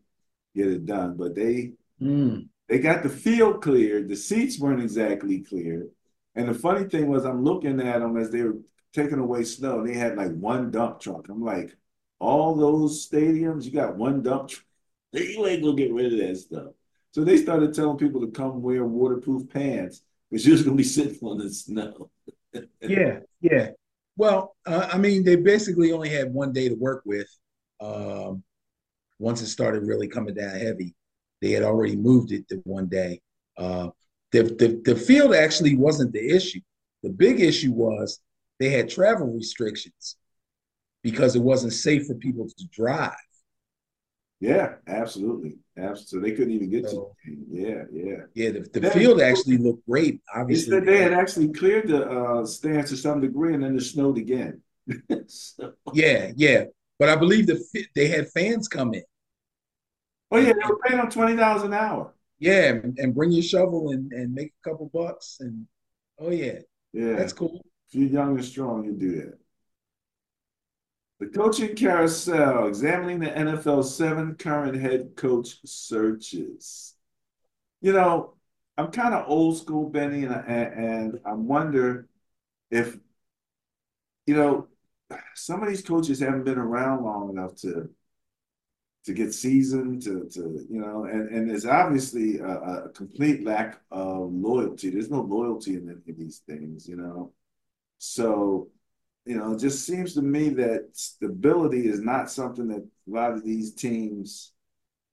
get 0.56 0.68
it 0.68 0.86
done. 0.86 1.16
But 1.16 1.36
they 1.36 1.74
mm. 2.02 2.48
they 2.68 2.80
got 2.80 3.04
the 3.04 3.10
field 3.10 3.62
cleared. 3.62 4.10
The 4.10 4.16
seats 4.16 4.60
weren't 4.60 4.82
exactly 4.82 5.42
clear. 5.42 5.88
And 6.34 6.50
the 6.50 6.56
funny 6.56 6.86
thing 6.86 7.08
was, 7.08 7.24
I'm 7.24 7.44
looking 7.44 7.80
at 7.82 8.00
them 8.00 8.18
as 8.18 8.32
they 8.32 8.42
were 8.42 8.58
taking 8.94 9.20
away 9.20 9.44
snow. 9.44 9.80
And 9.80 9.88
they 9.88 9.94
had 9.94 10.18
like 10.18 10.32
one 10.32 10.72
dump 10.72 11.00
truck. 11.00 11.30
I'm 11.30 11.44
like, 11.44 11.76
all 12.20 12.56
those 12.56 13.08
stadiums, 13.08 13.66
you 13.66 13.72
got 13.72 13.96
one 13.96 14.24
dump 14.24 14.50
truck. 14.50 14.66
You 15.14 15.46
ain't 15.46 15.62
gonna 15.62 15.76
get 15.76 15.94
rid 15.94 16.14
of 16.14 16.20
that 16.20 16.38
stuff. 16.38 16.72
So 17.12 17.24
they 17.24 17.38
started 17.38 17.74
telling 17.74 17.98
people 17.98 18.22
to 18.22 18.32
come 18.32 18.62
wear 18.62 18.86
waterproof 18.86 19.50
pants 19.50 20.02
because 20.30 20.46
you're 20.46 20.56
just 20.56 20.66
gonna 20.66 20.78
be 20.78 20.84
sitting 20.84 21.18
on 21.22 21.38
the 21.38 21.50
snow 21.50 22.10
yeah, 22.82 23.20
yeah. 23.42 23.70
Well, 24.18 24.56
uh, 24.66 24.90
I 24.92 24.98
mean, 24.98 25.24
they 25.24 25.36
basically 25.36 25.92
only 25.92 26.10
had 26.10 26.34
one 26.34 26.52
day 26.52 26.70
to 26.70 26.76
work 26.76 27.04
with. 27.06 27.28
Um, 27.80 28.44
once 29.20 29.42
it 29.42 29.48
started 29.48 29.84
really 29.84 30.08
coming 30.08 30.34
down 30.34 30.60
heavy, 30.60 30.96
they 31.42 31.52
had 31.52 31.64
already 31.64 31.96
moved 31.96 32.32
it 32.32 32.48
to 32.50 32.58
one 32.66 32.88
day. 32.88 33.22
Uh, 33.58 33.90
the, 34.32 34.44
the 34.44 34.82
the 34.86 34.96
field 34.96 35.34
actually 35.34 35.76
wasn't 35.76 36.14
the 36.14 36.36
issue. 36.36 36.60
The 37.04 37.10
big 37.10 37.40
issue 37.40 37.72
was 37.72 38.20
they 38.60 38.70
had 38.70 38.90
travel 38.90 39.28
restrictions 39.28 40.18
because 41.04 41.36
it 41.36 41.42
wasn't 41.42 41.74
safe 41.74 42.06
for 42.06 42.16
people 42.16 42.48
to 42.48 42.68
drive. 42.68 43.12
Yeah, 44.42 44.74
absolutely. 44.88 45.60
Absolutely. 45.78 46.06
So 46.08 46.20
they 46.20 46.32
couldn't 46.36 46.54
even 46.54 46.70
get 46.70 46.90
So- 46.90 47.14
to. 47.26 47.38
Yeah, 47.50 47.84
yeah. 47.94 48.18
Yeah, 48.34 48.50
the, 48.52 48.80
the 48.80 48.90
field 48.92 49.22
actually 49.22 49.58
looked 49.60 49.88
great. 49.88 50.20
Obviously, 50.36 50.80
they 50.80 50.98
had 50.98 51.14
actually 51.14 51.50
cleared 51.54 51.88
the 51.88 52.10
uh, 52.10 52.46
stands 52.46 52.90
to 52.90 52.98
some 52.98 53.22
degree, 53.22 53.54
and 53.54 53.64
then 53.64 53.78
it 53.78 53.82
snowed 53.82 54.18
again. 54.18 54.62
so, 55.28 55.74
yeah, 55.94 56.32
yeah. 56.36 56.66
But 56.98 57.10
I 57.10 57.16
believe 57.16 57.46
the 57.48 57.64
they 57.96 58.08
had 58.08 58.30
fans 58.32 58.68
come 58.68 58.94
in. 58.96 59.04
oh 60.32 60.38
yeah, 60.38 60.54
they 60.54 60.68
were 60.68 60.80
paying 60.80 60.98
them 61.00 61.10
twenty 61.10 61.36
dollars 61.36 61.64
an 61.64 61.74
hour. 61.74 62.14
Yeah, 62.40 62.70
and, 62.84 62.98
and 62.98 63.14
bring 63.14 63.32
your 63.32 63.44
shovel 63.44 63.92
and, 63.92 64.12
and 64.12 64.34
make 64.34 64.54
a 64.66 64.70
couple 64.70 64.90
bucks. 64.92 65.38
And 65.40 65.68
oh 66.20 66.32
yeah, 66.32 66.60
Yeah, 66.94 67.14
that's 67.16 67.34
cool. 67.34 67.62
if 67.88 67.94
you're 67.96 68.10
young 68.10 68.36
and 68.38 68.46
strong, 68.46 68.84
you 68.86 68.94
do 68.94 69.12
that. 69.22 69.38
The 71.22 71.28
coaching 71.28 71.76
carousel, 71.76 72.68
examining 72.68 73.20
the 73.20 73.28
NFL's 73.28 73.96
seven 73.96 74.34
current 74.34 74.76
head 74.82 75.16
coach 75.16 75.60
searches. 75.64 76.96
You 77.80 77.94
know, 77.94 78.34
I'm 78.76 78.92
kind 78.92 79.14
of 79.14 79.30
old 79.30 79.60
school, 79.60 79.88
Benny, 79.88 80.24
and, 80.24 80.34
and 80.34 80.74
and 80.74 81.20
I 81.24 81.34
wonder 81.34 82.08
if, 82.72 82.98
you 84.26 84.34
know, 84.36 84.68
some 85.36 85.62
of 85.62 85.70
these 85.70 85.84
coaches 85.84 86.20
haven't 86.20 86.46
been 86.46 86.58
around 86.58 87.04
long 87.04 87.30
enough 87.30 87.56
to 87.58 87.92
to 89.06 89.14
get 89.14 89.32
seasoned, 89.32 90.02
to 90.02 90.28
to 90.30 90.66
you 90.72 90.82
know, 90.82 91.04
and 91.06 91.30
and 91.30 91.48
there's 91.48 91.68
obviously 91.68 92.40
a, 92.40 92.86
a 92.86 92.90
complete 92.90 93.46
lack 93.46 93.80
of 93.92 94.34
loyalty. 94.34 94.90
There's 94.90 95.12
no 95.12 95.22
loyalty 95.22 95.76
in 95.76 95.88
of 95.88 96.18
these 96.18 96.40
things, 96.48 96.88
you 96.88 96.96
know. 96.96 97.32
So, 98.00 98.70
you 99.26 99.38
know, 99.38 99.54
it 99.54 99.60
just 99.60 99.86
seems 99.86 100.14
to 100.16 100.22
me 100.22 100.50
that 100.50 100.90
stability 100.94 101.88
is 101.88 102.00
not 102.02 102.32
something 102.32 102.68
that 102.70 102.82
a 102.82 103.12
lot 103.12 103.34
of 103.34 103.44
these 103.44 103.74
teams 103.74 104.54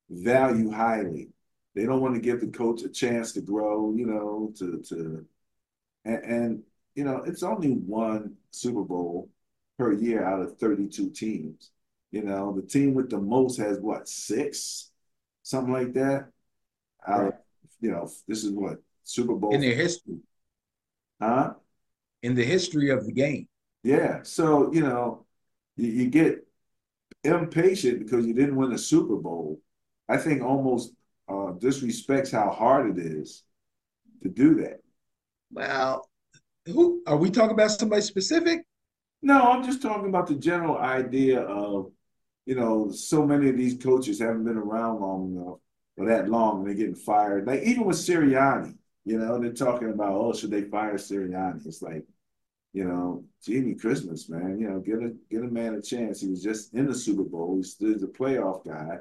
value 0.09 0.71
highly. 0.71 1.29
They 1.75 1.85
don't 1.85 2.01
want 2.01 2.15
to 2.15 2.21
give 2.21 2.41
the 2.41 2.49
coach 2.49 2.83
a 2.83 2.89
chance 2.89 3.33
to 3.33 3.41
grow, 3.41 3.93
you 3.95 4.07
know, 4.07 4.53
to 4.59 4.83
to 4.89 5.27
and, 6.05 6.25
and 6.25 6.63
you 6.95 7.05
know, 7.05 7.23
it's 7.27 7.43
only 7.43 7.71
one 7.71 8.35
Super 8.51 8.83
Bowl 8.83 9.31
per 9.79 9.93
year 9.93 10.25
out 10.25 10.41
of 10.41 10.59
32 10.59 11.11
teams. 11.11 11.71
You 12.11 12.23
know, 12.23 12.53
the 12.53 12.67
team 12.67 12.95
with 12.95 13.11
the 13.11 13.19
most 13.19 13.59
has 13.59 13.79
what, 13.79 14.09
six? 14.09 14.91
Something 15.43 15.73
like 15.73 15.93
that. 15.95 16.31
Out 17.07 17.27
of, 17.27 17.33
you 17.81 17.91
know, 17.91 18.11
this 18.27 18.43
is 18.43 18.51
what, 18.51 18.79
Super 19.05 19.35
Bowl, 19.35 19.55
In 19.55 19.61
their 19.61 19.75
history, 19.75 20.19
huh? 21.21 21.55
in 22.23 22.35
the 22.35 22.45
history 22.45 22.91
of 22.91 23.07
the 23.07 23.13
game. 23.13 23.47
Yeah. 23.89 24.18
So, 24.22 24.70
you 24.70 24.82
know, 24.82 25.24
you, 25.78 25.89
you 25.89 26.09
get 26.09 26.47
impatient 27.24 28.01
because 28.01 28.26
you 28.26 28.34
didn't 28.34 28.57
win 28.57 28.72
a 28.72 28.78
Super 28.78 29.16
Bowl. 29.16 29.62
I 30.11 30.18
think 30.18 30.43
almost 30.43 30.93
uh, 31.26 31.53
disrespects 31.57 32.30
how 32.30 32.51
hard 32.51 32.91
it 32.91 33.03
is 33.03 33.45
to 34.22 34.28
do 34.28 34.57
that. 34.57 34.80
Well, 35.51 36.07
who 36.66 37.03
are 37.07 37.16
we 37.16 37.30
talking 37.30 37.53
about? 37.53 37.70
Somebody 37.70 38.03
specific? 38.03 38.66
No, 39.22 39.41
I'm 39.41 39.64
just 39.64 39.80
talking 39.80 40.11
about 40.11 40.26
the 40.26 40.34
general 40.34 40.76
idea 40.76 41.41
of, 41.41 41.91
you 42.45 42.57
know, 42.57 42.91
so 42.91 43.24
many 43.24 43.49
of 43.49 43.57
these 43.57 43.82
coaches 43.82 44.20
haven't 44.20 44.45
been 44.45 44.59
around 44.59 45.01
long 45.01 45.32
enough 45.32 45.61
or 45.97 46.07
that 46.09 46.28
long 46.28 46.59
and 46.59 46.66
they're 46.66 46.74
getting 46.74 46.95
fired. 46.95 47.47
Like 47.47 47.62
even 47.62 47.86
with 47.86 47.97
Sirianni, 47.97 48.76
you 49.07 49.18
know, 49.18 49.39
they're 49.39 49.55
talking 49.55 49.89
about, 49.89 50.12
oh, 50.12 50.34
should 50.34 50.51
they 50.51 50.64
fire 50.64 50.97
Sirianni? 50.97 51.66
It's 51.66 51.80
like, 51.80 52.05
you 52.79 52.85
know, 52.85 53.24
Jimmy 53.45 53.74
Christmas, 53.74 54.29
man, 54.29 54.57
you 54.61 54.70
know, 54.70 54.79
get 54.79 55.01
a 55.01 55.12
get 55.29 55.43
a 55.43 55.49
man 55.49 55.74
a 55.74 55.83
chance. 55.83 56.20
He 56.20 56.29
was 56.29 56.45
just 56.45 56.74
in 56.74 56.87
the 56.87 56.95
Super 56.95 57.24
Bowl. 57.24 57.57
He's 57.57 57.72
still 57.72 57.99
the 57.99 58.07
playoff 58.07 58.64
guy. 58.64 58.99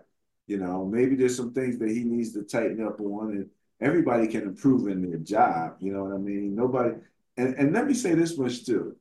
You 0.48 0.58
know, 0.58 0.84
maybe 0.84 1.16
there's 1.16 1.38
some 1.38 1.54
things 1.54 1.78
that 1.78 1.92
he 1.92 2.04
needs 2.04 2.34
to 2.34 2.42
tighten 2.42 2.84
up 2.84 3.00
on, 3.00 3.34
and 3.34 3.50
everybody 3.80 4.28
can 4.30 4.42
improve 4.42 4.88
in 4.88 5.08
their 5.08 5.20
job. 5.20 5.76
You 5.80 5.94
know 5.94 6.06
what 6.06 6.16
I 6.16 6.18
mean? 6.18 6.56
Nobody. 6.56 6.96
And 7.38 7.54
and 7.54 7.72
let 7.72 7.86
me 7.86 7.94
say 7.94 8.16
this 8.16 8.36
much 8.36 8.66
too. 8.66 8.96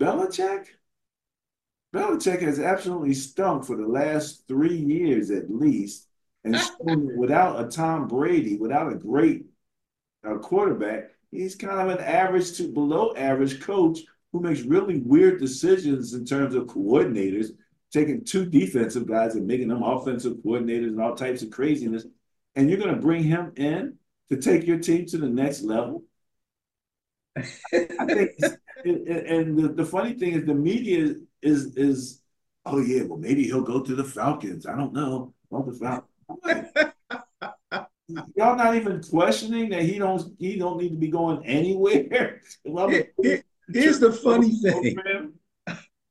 Belichick, 0.00 0.64
Belichick 1.94 2.40
has 2.40 2.58
absolutely 2.58 3.12
stunk 3.12 3.66
for 3.66 3.76
the 3.76 3.86
last 3.86 4.48
three 4.48 4.78
years 4.78 5.30
at 5.30 5.50
least, 5.50 6.08
and 6.42 6.56
without 7.18 7.62
a 7.62 7.68
Tom 7.68 8.08
Brady, 8.08 8.56
without 8.56 8.90
a 8.90 8.96
great 8.96 9.44
uh, 10.26 10.38
quarterback, 10.38 11.13
he's 11.34 11.56
kind 11.56 11.80
of 11.80 11.98
an 11.98 12.04
average 12.04 12.56
to 12.56 12.72
below 12.72 13.12
average 13.16 13.60
coach 13.60 14.00
who 14.32 14.40
makes 14.40 14.62
really 14.62 14.98
weird 14.98 15.40
decisions 15.40 16.14
in 16.14 16.24
terms 16.24 16.54
of 16.54 16.64
coordinators, 16.64 17.48
taking 17.92 18.24
two 18.24 18.46
defensive 18.46 19.06
guys 19.06 19.34
and 19.34 19.46
making 19.46 19.68
them 19.68 19.82
offensive 19.82 20.36
coordinators 20.44 20.88
and 20.88 21.00
all 21.00 21.14
types 21.14 21.42
of 21.42 21.50
craziness. 21.50 22.06
And 22.56 22.68
you're 22.68 22.78
going 22.78 22.94
to 22.94 23.00
bring 23.00 23.22
him 23.22 23.52
in 23.56 23.98
to 24.30 24.36
take 24.36 24.66
your 24.66 24.78
team 24.78 25.06
to 25.06 25.18
the 25.18 25.28
next 25.28 25.62
level. 25.62 26.04
I 27.36 27.42
think, 27.42 28.30
and, 28.84 29.76
the 29.76 29.86
funny 29.86 30.14
thing 30.14 30.34
is, 30.34 30.46
the 30.46 30.54
media 30.54 31.14
is 31.42 31.76
is, 31.76 32.22
oh 32.64 32.78
yeah, 32.80 33.02
well 33.02 33.18
maybe 33.18 33.42
he'll 33.44 33.62
go 33.62 33.82
to 33.82 33.94
the 33.94 34.04
Falcons. 34.04 34.66
I 34.66 34.76
don't 34.76 34.92
know. 34.92 35.34
Well, 35.50 35.64
the 35.64 35.72
Falcons. 35.72 36.90
Y'all 38.08 38.56
not 38.56 38.74
even 38.76 39.02
questioning 39.02 39.70
that 39.70 39.82
he 39.82 39.98
don't 39.98 40.34
he 40.38 40.56
don't 40.58 40.76
need 40.78 40.90
to 40.90 40.96
be 40.96 41.08
going 41.08 41.44
anywhere. 41.46 42.40
Well, 42.64 42.88
Here- 42.88 43.12
here- 43.22 43.44
here's 43.72 43.98
the 43.98 44.12
funny 44.12 44.52
thing. 44.56 44.98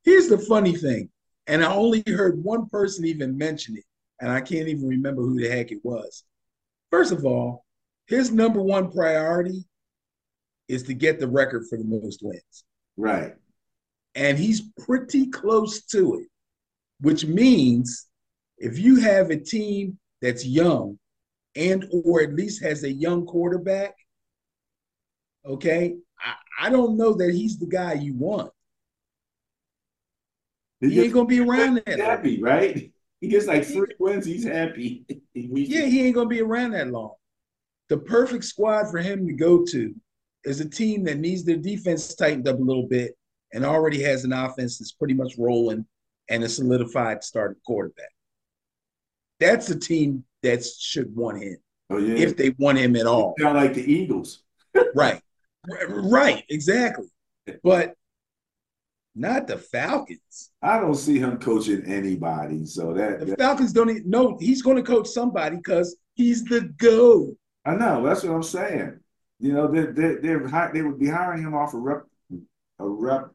Here's 0.04 0.28
the 0.28 0.38
funny 0.40 0.76
thing, 0.76 1.10
and 1.48 1.64
I 1.64 1.74
only 1.74 2.04
heard 2.08 2.44
one 2.44 2.68
person 2.68 3.06
even 3.06 3.38
mention 3.38 3.78
it, 3.78 3.86
and 4.20 4.32
I 4.32 4.42
can't 4.42 4.68
even 4.68 4.88
remember 4.88 5.22
who 5.22 5.40
the 5.40 5.48
heck 5.50 5.72
it 5.72 5.80
was. 5.84 6.24
First 6.90 7.12
of 7.12 7.26
all, 7.26 7.64
his 8.08 8.32
number 8.32 8.62
one 8.62 8.92
priority 8.92 9.64
is 10.68 10.84
to 10.84 10.94
get 10.94 11.20
the 11.20 11.28
record 11.28 11.64
for 11.70 11.78
the 11.78 11.84
most 11.86 12.22
wins. 12.24 12.64
Right. 12.98 13.36
and 14.16 14.38
he's 14.38 14.62
pretty 14.86 15.28
close 15.30 15.82
to 15.86 16.20
it, 16.20 16.28
which 17.02 17.26
means 17.26 18.08
if 18.58 18.78
you 18.78 18.98
have 18.98 19.30
a 19.32 19.38
team 19.40 19.98
that's 20.22 20.46
young 20.46 21.00
and 21.56 21.86
or 21.92 22.22
at 22.22 22.34
least 22.34 22.64
has 22.64 22.84
a 22.84 22.92
young 22.92 23.26
quarterback, 23.26 23.96
okay, 25.46 25.96
I, 26.20 26.68
I 26.68 26.70
don't 26.70 26.98
know 26.98 27.14
that 27.14 27.34
he's 27.34 27.60
the 27.60 27.68
guy 27.68 27.94
you 27.94 28.14
want. 28.16 28.52
He 30.82 31.02
ain't 31.02 31.14
gonna 31.14 31.26
be 31.26 31.40
around 31.40 31.76
that. 31.76 31.88
He's 31.88 31.98
long. 31.98 32.08
happy, 32.08 32.42
right? 32.42 32.92
He 33.22 33.28
gets 33.30 33.48
like 33.48 33.66
three 33.66 33.94
wins, 34.00 34.26
he's 34.26 34.44
happy. 34.44 35.06
Yeah, 35.36 35.86
he 35.86 36.06
ain't 36.06 36.16
gonna 36.16 36.30
be 36.30 36.42
around 36.42 36.72
that 36.72 36.90
long. 36.92 37.14
The 37.90 37.98
perfect 37.98 38.44
squad 38.44 38.92
for 38.92 39.00
him 39.00 39.26
to 39.28 39.34
go 39.34 39.66
to 39.66 39.96
is 40.44 40.60
a 40.60 40.70
team 40.70 41.04
that 41.06 41.18
needs 41.18 41.44
their 41.44 41.58
defense 41.58 42.14
tightened 42.16 42.48
up 42.48 42.60
a 42.60 42.64
little 42.64 42.88
bit 42.88 43.18
and 43.54 43.66
already 43.66 44.02
has 44.04 44.26
an 44.26 44.34
offense 44.34 44.78
that's 44.78 44.92
pretty 44.92 45.14
much 45.14 45.34
rolling 45.38 45.86
and 46.30 46.44
a 46.44 46.50
solidified 46.50 47.24
starting 47.24 47.60
quarterback. 47.66 48.12
That's 49.40 49.70
a 49.70 49.80
team 49.80 50.24
that 50.44 50.64
should 50.66 51.16
want 51.16 51.42
him 51.42 51.58
Oh 51.90 51.98
yeah. 51.98 52.16
if 52.16 52.38
they 52.38 52.52
want 52.60 52.78
him 52.78 52.96
at 52.96 53.06
all. 53.08 53.34
Sound 53.40 53.58
like 53.58 53.74
the 53.74 53.92
Eagles. 53.92 54.44
Right. 54.96 55.22
Right, 55.90 56.44
exactly. 56.50 57.08
But 57.64 57.96
not 59.16 59.48
the 59.48 59.58
Falcons. 59.58 60.52
I 60.62 60.80
don't 60.80 60.96
see 60.96 61.20
him 61.20 61.38
coaching 61.38 61.84
anybody. 61.86 62.66
So 62.66 62.94
that, 62.94 63.20
The 63.20 63.26
that- 63.28 63.40
Falcons 63.40 63.72
don't 63.74 63.90
even 63.90 64.10
know 64.10 64.38
he's 64.40 64.62
going 64.62 64.78
to 64.78 64.84
coach 64.84 65.08
somebody 65.08 65.58
because 65.58 65.96
he's 66.16 66.44
the 66.44 66.62
go. 66.78 67.36
I 67.66 67.76
know 67.76 68.04
that's 68.04 68.24
what 68.24 68.34
I'm 68.34 68.44
saying. 68.44 69.00
You 69.40 69.54
know, 69.54 69.68
they 69.68 69.86
they 69.86 70.16
they're 70.16 70.70
they 70.74 70.82
would 70.82 71.00
be 71.00 71.08
hiring 71.08 71.44
him 71.44 71.54
off 71.54 71.74
a 71.74 71.78
rep 71.78 72.04
a 72.80 72.88
rep 72.88 73.30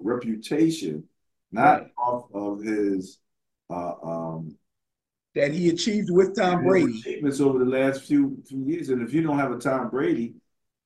reputation, 0.00 1.04
not 1.52 1.82
Right. 1.82 1.90
off 1.98 2.24
of 2.34 2.62
his 2.62 3.18
uh 3.70 3.94
um 4.02 4.56
that 5.34 5.52
he 5.52 5.68
achieved 5.68 6.10
with 6.10 6.36
Tom 6.36 6.64
Brady. 6.64 6.98
achievements 6.98 7.40
over 7.40 7.58
the 7.58 7.64
last 7.64 8.02
few 8.02 8.42
few 8.46 8.64
years. 8.64 8.88
And 8.88 9.02
if 9.02 9.12
you 9.12 9.22
don't 9.22 9.38
have 9.38 9.52
a 9.52 9.58
Tom 9.58 9.90
Brady, 9.90 10.34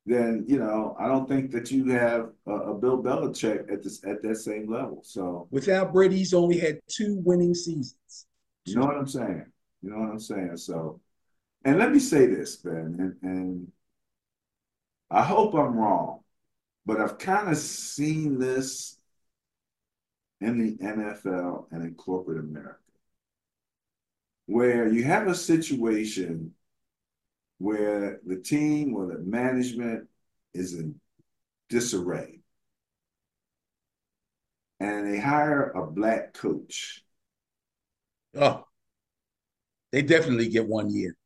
then 0.07 0.45
you 0.47 0.59
know 0.59 0.97
I 0.99 1.09
don't 1.09 1.29
think 1.29 1.51
that 1.53 1.71
you 1.71 1.87
have 1.91 2.31
a, 2.47 2.53
a 2.53 2.75
Bill 2.75 3.03
Belichick 3.03 3.73
at 3.73 3.83
this 3.83 4.05
at 4.05 4.23
that 4.23 4.37
same 4.37 4.71
level. 4.71 5.01
So 5.03 5.49
Without 5.51 5.93
Brady, 5.93 6.19
he's 6.19 6.35
only 6.35 6.59
had 6.59 6.81
two 6.89 7.21
winning 7.25 7.55
seasons. 7.55 8.27
you 8.65 8.77
know 8.77 8.87
what 8.87 8.97
I'm 8.97 9.09
saying. 9.09 9.47
You 9.83 9.91
know 9.91 9.99
what 9.99 10.11
I'm 10.11 10.21
saying. 10.21 10.57
So, 10.57 11.01
and 11.65 11.79
let 11.79 11.93
me 11.93 11.99
say 11.99 12.27
this, 12.27 12.57
Ben, 12.57 12.97
and, 12.99 13.17
and 13.23 13.73
I 15.11 15.23
hope 15.23 15.55
I'm 15.55 15.77
wrong, 15.77 16.21
but 16.87 17.01
I've 17.01 17.19
kind 17.19 17.51
of 17.51 17.57
seen 17.59 18.39
this 18.39 18.99
in 20.41 20.59
the 20.59 20.77
NFL 20.77 21.67
and 21.71 21.83
in 21.83 21.95
corporate 21.95 22.41
America, 22.41 22.79
where 24.47 24.89
you 24.89 25.05
have 25.05 25.27
a 25.27 25.35
situation 25.35 26.53
where 27.59 28.21
the 28.27 28.37
team 28.37 28.95
or 28.95 29.07
the 29.07 29.19
management 29.19 30.09
is 30.53 30.75
in 30.75 31.01
disarray. 31.69 32.41
And 34.81 35.13
they 35.13 35.19
hire 35.19 35.71
a 35.71 35.87
black 35.87 36.35
coach. 36.35 37.03
Oh, 38.37 38.67
they 39.93 40.03
definitely 40.03 40.49
get 40.49 40.67
one 40.67 40.91
year. 40.93 41.17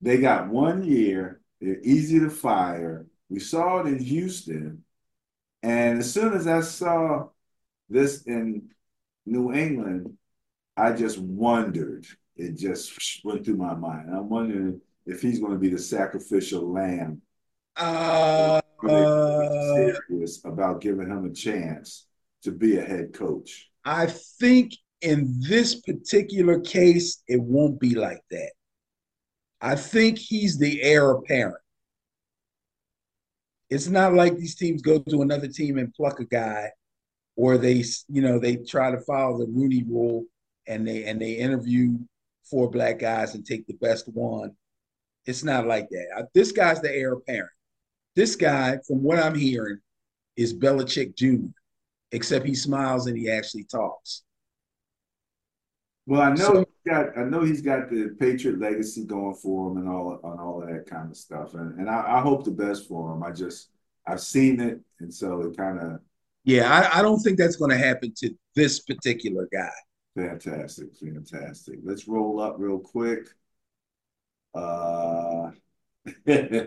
They 0.00 0.18
got 0.18 0.48
one 0.48 0.84
year. 0.84 1.40
They're 1.60 1.80
easy 1.82 2.20
to 2.20 2.30
fire. 2.30 3.06
We 3.28 3.40
saw 3.40 3.80
it 3.80 3.86
in 3.86 3.98
Houston. 3.98 4.84
And 5.62 5.98
as 5.98 6.12
soon 6.12 6.34
as 6.34 6.46
I 6.46 6.60
saw 6.60 7.28
this 7.88 8.22
in 8.24 8.70
New 9.24 9.52
England, 9.52 10.18
I 10.76 10.92
just 10.92 11.18
wondered. 11.18 12.06
It 12.36 12.56
just 12.56 13.24
went 13.24 13.44
through 13.44 13.56
my 13.56 13.74
mind. 13.74 14.10
I'm 14.10 14.28
wondering 14.28 14.80
if 15.06 15.22
he's 15.22 15.38
going 15.38 15.52
to 15.52 15.58
be 15.58 15.68
the 15.68 15.78
sacrificial 15.78 16.72
lamb. 16.72 17.22
Uh, 17.76 18.60
serious 18.86 20.44
about 20.44 20.80
giving 20.80 21.08
him 21.08 21.24
a 21.24 21.32
chance 21.32 22.06
to 22.42 22.50
be 22.50 22.78
a 22.78 22.82
head 22.82 23.12
coach. 23.12 23.70
I 23.84 24.06
think 24.06 24.74
in 25.00 25.40
this 25.40 25.80
particular 25.80 26.60
case, 26.60 27.22
it 27.28 27.40
won't 27.40 27.78
be 27.78 27.94
like 27.94 28.22
that. 28.30 28.52
I 29.60 29.76
think 29.76 30.18
he's 30.18 30.58
the 30.58 30.82
heir 30.82 31.10
apparent. 31.10 31.56
It's 33.70 33.88
not 33.88 34.14
like 34.14 34.36
these 34.36 34.54
teams 34.54 34.82
go 34.82 34.98
to 34.98 35.22
another 35.22 35.48
team 35.48 35.78
and 35.78 35.92
pluck 35.94 36.20
a 36.20 36.24
guy, 36.24 36.70
or 37.36 37.58
they, 37.58 37.84
you 38.08 38.22
know, 38.22 38.38
they 38.38 38.56
try 38.56 38.90
to 38.90 39.00
follow 39.00 39.38
the 39.38 39.46
Rooney 39.46 39.84
Rule 39.84 40.24
and 40.66 40.86
they 40.86 41.04
and 41.04 41.20
they 41.20 41.32
interview 41.32 41.98
four 42.50 42.70
black 42.70 42.98
guys 42.98 43.34
and 43.34 43.44
take 43.44 43.66
the 43.66 43.74
best 43.74 44.08
one. 44.08 44.52
It's 45.26 45.44
not 45.44 45.66
like 45.66 45.88
that. 45.90 46.28
This 46.34 46.52
guy's 46.52 46.80
the 46.80 46.94
heir 46.94 47.14
apparent. 47.14 47.50
This 48.14 48.36
guy, 48.36 48.78
from 48.86 49.02
what 49.02 49.18
I'm 49.18 49.34
hearing, 49.34 49.78
is 50.36 50.54
Belichick 50.54 51.16
Jr., 51.16 51.48
except 52.12 52.46
he 52.46 52.54
smiles 52.54 53.06
and 53.06 53.16
he 53.16 53.30
actually 53.30 53.64
talks. 53.64 54.22
Well, 56.06 56.20
I 56.20 56.30
know 56.30 56.36
so, 56.36 56.58
he's 56.58 56.92
got 56.92 57.16
I 57.16 57.24
know 57.24 57.42
he's 57.42 57.62
got 57.62 57.88
the 57.88 58.14
Patriot 58.20 58.58
legacy 58.58 59.04
going 59.04 59.34
for 59.36 59.70
him 59.70 59.78
and 59.78 59.88
all 59.88 60.20
on 60.22 60.38
all 60.38 60.62
of 60.62 60.68
that 60.68 60.86
kind 60.86 61.10
of 61.10 61.16
stuff. 61.16 61.54
And 61.54 61.78
and 61.78 61.88
I, 61.88 62.18
I 62.18 62.20
hope 62.20 62.44
the 62.44 62.50
best 62.50 62.88
for 62.88 63.12
him. 63.12 63.22
I 63.22 63.30
just 63.30 63.70
I've 64.06 64.20
seen 64.20 64.60
it 64.60 64.80
and 65.00 65.12
so 65.12 65.40
it 65.40 65.56
kind 65.56 65.80
of 65.80 66.00
Yeah, 66.44 66.70
I, 66.70 66.98
I 66.98 67.02
don't 67.02 67.20
think 67.20 67.38
that's 67.38 67.56
gonna 67.56 67.78
happen 67.78 68.12
to 68.18 68.30
this 68.54 68.80
particular 68.80 69.48
guy. 69.50 69.72
Fantastic, 70.16 70.94
fantastic. 70.96 71.78
Let's 71.84 72.08
roll 72.08 72.40
up 72.40 72.56
real 72.58 72.78
quick. 72.78 73.28
Uh 74.54 75.50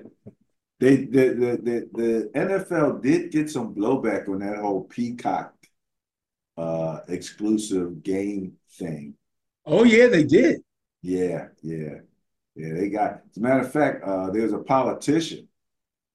They 0.80 0.98
the, 1.06 1.30
the 1.30 1.60
the 1.64 1.90
the 1.94 2.32
NFL 2.36 3.00
did 3.00 3.32
get 3.32 3.50
some 3.50 3.74
blowback 3.76 4.30
on 4.30 4.40
that 4.40 4.58
whole 4.60 4.84
Peacock 4.84 5.56
uh 6.58 7.00
exclusive 7.08 8.04
game 8.04 8.54
thing. 8.72 9.14
Oh 9.66 9.84
yeah, 9.84 10.08
they 10.08 10.24
did. 10.24 10.62
Yeah, 11.02 11.50
yeah, 11.62 12.00
yeah. 12.56 12.74
They 12.74 12.90
got. 12.90 13.22
As 13.32 13.38
a 13.38 13.42
matter 13.42 13.62
of 13.62 13.72
fact, 13.72 14.04
uh, 14.04 14.30
there's 14.32 14.54
a 14.54 14.60
politician 14.60 15.47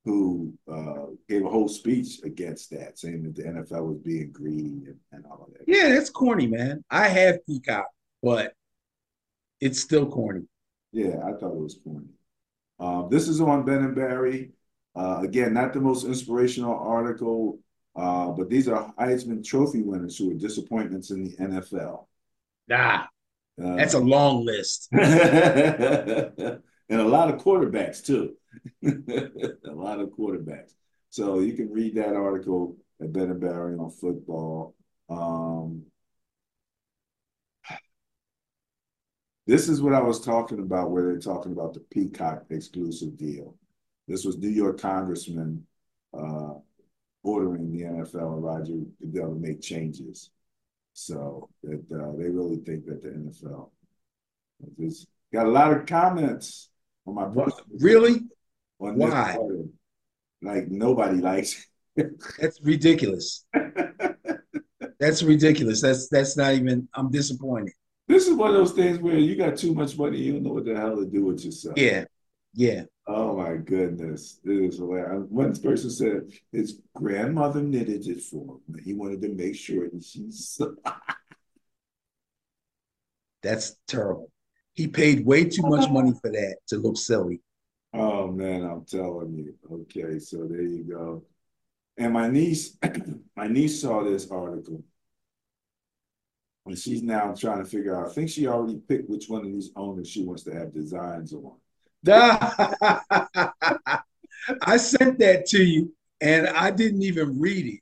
who 0.04 0.52
uh, 0.70 1.06
gave 1.28 1.44
a 1.44 1.48
whole 1.48 1.68
speech 1.68 2.20
against 2.24 2.70
that, 2.70 2.98
saying 2.98 3.22
that 3.22 3.36
the 3.36 3.42
NFL 3.42 3.86
was 3.86 3.98
being 3.98 4.32
greedy 4.32 4.86
and, 4.86 4.96
and 5.12 5.24
all 5.26 5.46
of 5.46 5.52
that. 5.52 5.64
Yeah, 5.66 5.90
that's 5.90 6.10
corny, 6.10 6.46
man. 6.46 6.84
I 6.90 7.08
have 7.08 7.44
Peacock, 7.46 7.86
but 8.22 8.52
it's 9.60 9.80
still 9.80 10.06
corny. 10.06 10.42
Yeah, 10.92 11.18
I 11.24 11.32
thought 11.32 11.54
it 11.54 11.60
was 11.60 11.78
corny. 11.84 12.08
Um, 12.80 13.08
this 13.10 13.28
is 13.28 13.40
on 13.40 13.64
Ben 13.64 13.78
and 13.78 13.94
Barry. 13.94 14.50
Uh, 14.94 15.20
again, 15.22 15.54
not 15.54 15.72
the 15.72 15.80
most 15.80 16.04
inspirational 16.04 16.74
article, 16.74 17.60
uh, 17.94 18.28
but 18.32 18.50
these 18.50 18.68
are 18.68 18.92
Heisman 18.98 19.44
Trophy 19.44 19.82
winners 19.82 20.18
who 20.18 20.32
are 20.32 20.34
disappointments 20.34 21.10
in 21.10 21.24
the 21.24 21.36
NFL. 21.36 22.06
Nah, 22.68 23.04
uh, 23.62 23.76
that's 23.76 23.94
a 23.94 24.00
long 24.00 24.44
list. 24.44 24.88
and 24.92 25.00
a 26.42 26.60
lot 26.90 27.32
of 27.32 27.40
quarterbacks, 27.40 28.04
too. 28.04 28.34
a 28.84 29.72
lot 29.72 30.00
of 30.00 30.10
quarterbacks. 30.10 30.74
So 31.10 31.40
you 31.40 31.54
can 31.54 31.70
read 31.70 31.96
that 31.96 32.14
article 32.14 32.76
at 33.00 33.12
Ben 33.12 33.30
and 33.30 33.40
Barry 33.40 33.76
on 33.76 33.90
football. 33.90 34.74
Um, 35.10 35.84
This 39.46 39.68
is 39.68 39.82
what 39.82 39.92
I 39.92 40.00
was 40.00 40.24
talking 40.24 40.60
about, 40.60 40.90
where 40.90 41.02
they're 41.02 41.18
talking 41.18 41.52
about 41.52 41.74
the 41.74 41.80
Peacock 41.80 42.44
exclusive 42.50 43.16
deal. 43.16 43.56
This 44.06 44.24
was 44.24 44.38
New 44.38 44.48
York 44.48 44.80
Congressman 44.80 45.66
uh, 46.16 46.54
ordering 47.24 47.72
the 47.72 47.82
NFL 47.82 48.34
and 48.34 48.44
Roger 48.44 48.74
Goodell 49.00 49.34
to 49.34 49.40
make 49.40 49.60
changes. 49.60 50.30
So 50.92 51.48
that 51.64 51.82
uh, 51.92 52.12
they 52.16 52.28
really 52.28 52.58
think 52.58 52.86
that 52.86 53.02
the 53.02 53.08
NFL 53.08 53.70
just 54.78 55.08
got 55.32 55.46
a 55.46 55.50
lot 55.50 55.72
of 55.72 55.86
comments 55.86 56.68
on 57.06 57.14
my 57.14 57.24
post. 57.24 57.62
Really? 57.80 58.20
On 58.82 58.96
Why? 58.96 59.38
Like 60.42 60.68
nobody 60.68 61.18
likes. 61.18 61.68
That's 62.38 62.60
ridiculous. 62.62 63.44
that's 64.98 65.22
ridiculous. 65.22 65.80
That's 65.82 66.08
that's 66.08 66.36
not 66.36 66.54
even. 66.54 66.88
I'm 66.94 67.10
disappointed. 67.10 67.74
This 68.08 68.26
is 68.26 68.34
one 68.34 68.50
of 68.50 68.56
those 68.56 68.72
things 68.72 68.98
where 68.98 69.18
you 69.18 69.36
got 69.36 69.56
too 69.56 69.74
much 69.74 69.96
money, 69.96 70.18
you 70.18 70.32
don't 70.32 70.42
know 70.42 70.52
what 70.52 70.64
the 70.64 70.74
hell 70.74 70.96
to 70.96 71.06
do 71.06 71.26
with 71.26 71.44
yourself. 71.44 71.78
Yeah, 71.78 72.04
yeah. 72.54 72.84
Oh 73.06 73.36
my 73.36 73.56
goodness, 73.56 74.40
it 74.44 74.50
is 74.50 74.78
hilarious. 74.78 75.26
One 75.28 75.54
person 75.56 75.90
said 75.90 76.22
his 76.50 76.80
grandmother 76.94 77.62
knitted 77.62 78.06
it 78.06 78.22
for 78.22 78.58
him. 78.68 78.80
He 78.84 78.94
wanted 78.94 79.20
to 79.22 79.28
make 79.28 79.54
sure 79.54 79.88
that 79.88 80.04
she's. 80.04 80.60
That's 83.42 83.76
terrible. 83.86 84.30
He 84.72 84.88
paid 84.88 85.26
way 85.26 85.44
too 85.44 85.62
much 85.62 85.90
money 85.90 86.12
for 86.20 86.30
that 86.30 86.56
to 86.68 86.78
look 86.78 86.96
silly. 86.96 87.40
Oh 87.94 88.28
man, 88.30 88.62
I'm 88.64 88.84
telling 88.84 89.34
you. 89.34 89.54
Okay, 89.70 90.18
so 90.18 90.46
there 90.46 90.62
you 90.62 90.84
go. 90.84 91.24
And 91.98 92.12
my 92.14 92.28
niece, 92.30 92.78
my 93.36 93.48
niece 93.48 93.80
saw 93.82 94.04
this 94.04 94.30
article 94.30 94.84
and 96.66 96.78
she's 96.78 97.02
now 97.02 97.34
trying 97.34 97.58
to 97.62 97.68
figure 97.68 97.96
out. 97.96 98.10
I 98.10 98.12
think 98.12 98.30
she 98.30 98.46
already 98.46 98.78
picked 98.88 99.08
which 99.10 99.28
one 99.28 99.44
of 99.44 99.52
these 99.52 99.70
owners 99.76 100.08
she 100.08 100.24
wants 100.24 100.42
to 100.44 100.54
have 100.54 100.72
designs 100.72 101.32
on. 101.32 101.52
I 104.62 104.76
sent 104.76 105.18
that 105.20 105.46
to 105.46 105.62
you, 105.62 105.92
and 106.20 106.48
I 106.48 106.70
didn't 106.70 107.02
even 107.02 107.38
read 107.40 107.80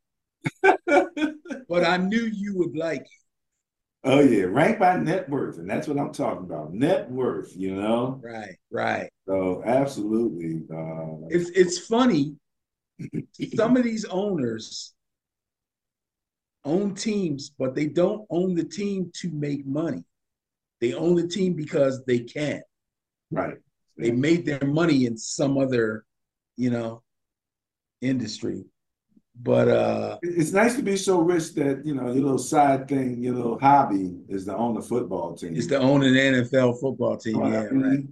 it, 0.64 0.80
but 1.68 1.84
I 1.84 1.96
knew 1.98 2.30
you 2.32 2.56
would 2.58 2.76
like 2.76 3.02
it. 3.02 3.19
Oh 4.02 4.20
yeah, 4.20 4.44
ranked 4.44 4.80
by 4.80 4.96
net 4.96 5.28
worth, 5.28 5.58
and 5.58 5.68
that's 5.68 5.86
what 5.86 5.98
I'm 5.98 6.12
talking 6.12 6.44
about. 6.44 6.72
Net 6.72 7.10
worth, 7.10 7.54
you 7.54 7.74
know. 7.74 8.18
Right, 8.22 8.56
right. 8.70 9.10
So 9.28 9.62
absolutely, 9.64 10.62
uh, 10.74 11.26
it's 11.28 11.50
it's 11.50 11.78
funny. 11.86 12.36
Some 13.54 13.76
of 13.76 13.84
these 13.84 14.06
owners 14.06 14.94
own 16.64 16.94
teams, 16.94 17.50
but 17.58 17.74
they 17.74 17.86
don't 17.86 18.26
own 18.30 18.54
the 18.54 18.64
team 18.64 19.10
to 19.16 19.30
make 19.30 19.66
money. 19.66 20.04
They 20.80 20.94
own 20.94 21.14
the 21.14 21.28
team 21.28 21.54
because 21.54 22.02
they 22.04 22.20
can. 22.20 22.62
Right. 23.30 23.58
They 23.96 24.12
made 24.12 24.46
their 24.46 24.64
money 24.64 25.04
in 25.04 25.16
some 25.18 25.58
other, 25.58 26.04
you 26.56 26.70
know, 26.70 27.02
industry. 28.00 28.64
But 29.36 29.68
uh 29.68 30.18
it's 30.22 30.52
nice 30.52 30.76
to 30.76 30.82
be 30.82 30.96
so 30.96 31.20
rich 31.20 31.54
that 31.54 31.84
you 31.84 31.94
know 31.94 32.06
your 32.06 32.22
little 32.22 32.38
side 32.38 32.88
thing, 32.88 33.22
your 33.22 33.34
little 33.34 33.58
hobby 33.58 34.18
is 34.28 34.44
to 34.46 34.56
own 34.56 34.76
a 34.76 34.82
football 34.82 35.34
team. 35.34 35.56
It's 35.56 35.66
to 35.68 35.78
own 35.78 36.02
an 36.02 36.14
NFL 36.14 36.80
football 36.80 37.16
team. 37.16 37.44
yeah, 37.46 37.66
right. 37.70 38.04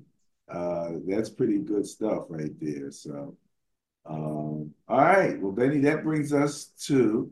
Uh, 0.48 0.92
that's 1.06 1.28
pretty 1.28 1.58
good 1.58 1.86
stuff 1.86 2.24
right 2.30 2.58
there. 2.58 2.90
So, 2.90 3.36
um, 4.06 4.72
all 4.88 4.98
right. 4.98 5.38
Well, 5.38 5.52
Benny, 5.52 5.80
that 5.80 6.02
brings 6.02 6.32
us 6.32 6.72
to 6.86 7.30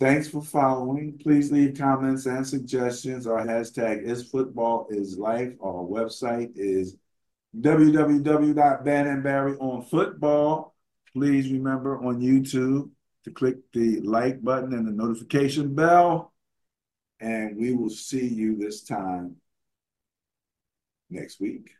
Thanks 0.00 0.28
for 0.28 0.40
following. 0.40 1.18
Please 1.22 1.52
leave 1.52 1.76
comments 1.76 2.24
and 2.24 2.46
suggestions. 2.46 3.26
Our 3.26 3.44
hashtag 3.44 4.02
is 4.02 4.26
football 4.26 4.86
is 4.88 5.18
life. 5.18 5.52
Our 5.62 5.84
website 5.84 6.52
is 6.54 6.96
www.benandbarry 7.60 9.60
on 9.60 9.82
football. 9.82 10.74
Please 11.12 11.50
remember 11.50 11.98
on 11.98 12.20
YouTube 12.20 12.90
to 13.24 13.30
click 13.30 13.56
the 13.72 14.00
like 14.00 14.42
button 14.42 14.72
and 14.72 14.86
the 14.86 14.92
notification 14.92 15.74
bell. 15.74 16.32
And 17.20 17.56
we 17.56 17.74
will 17.74 17.90
see 17.90 18.26
you 18.26 18.56
this 18.56 18.82
time 18.82 19.36
next 21.10 21.40
week. 21.40 21.70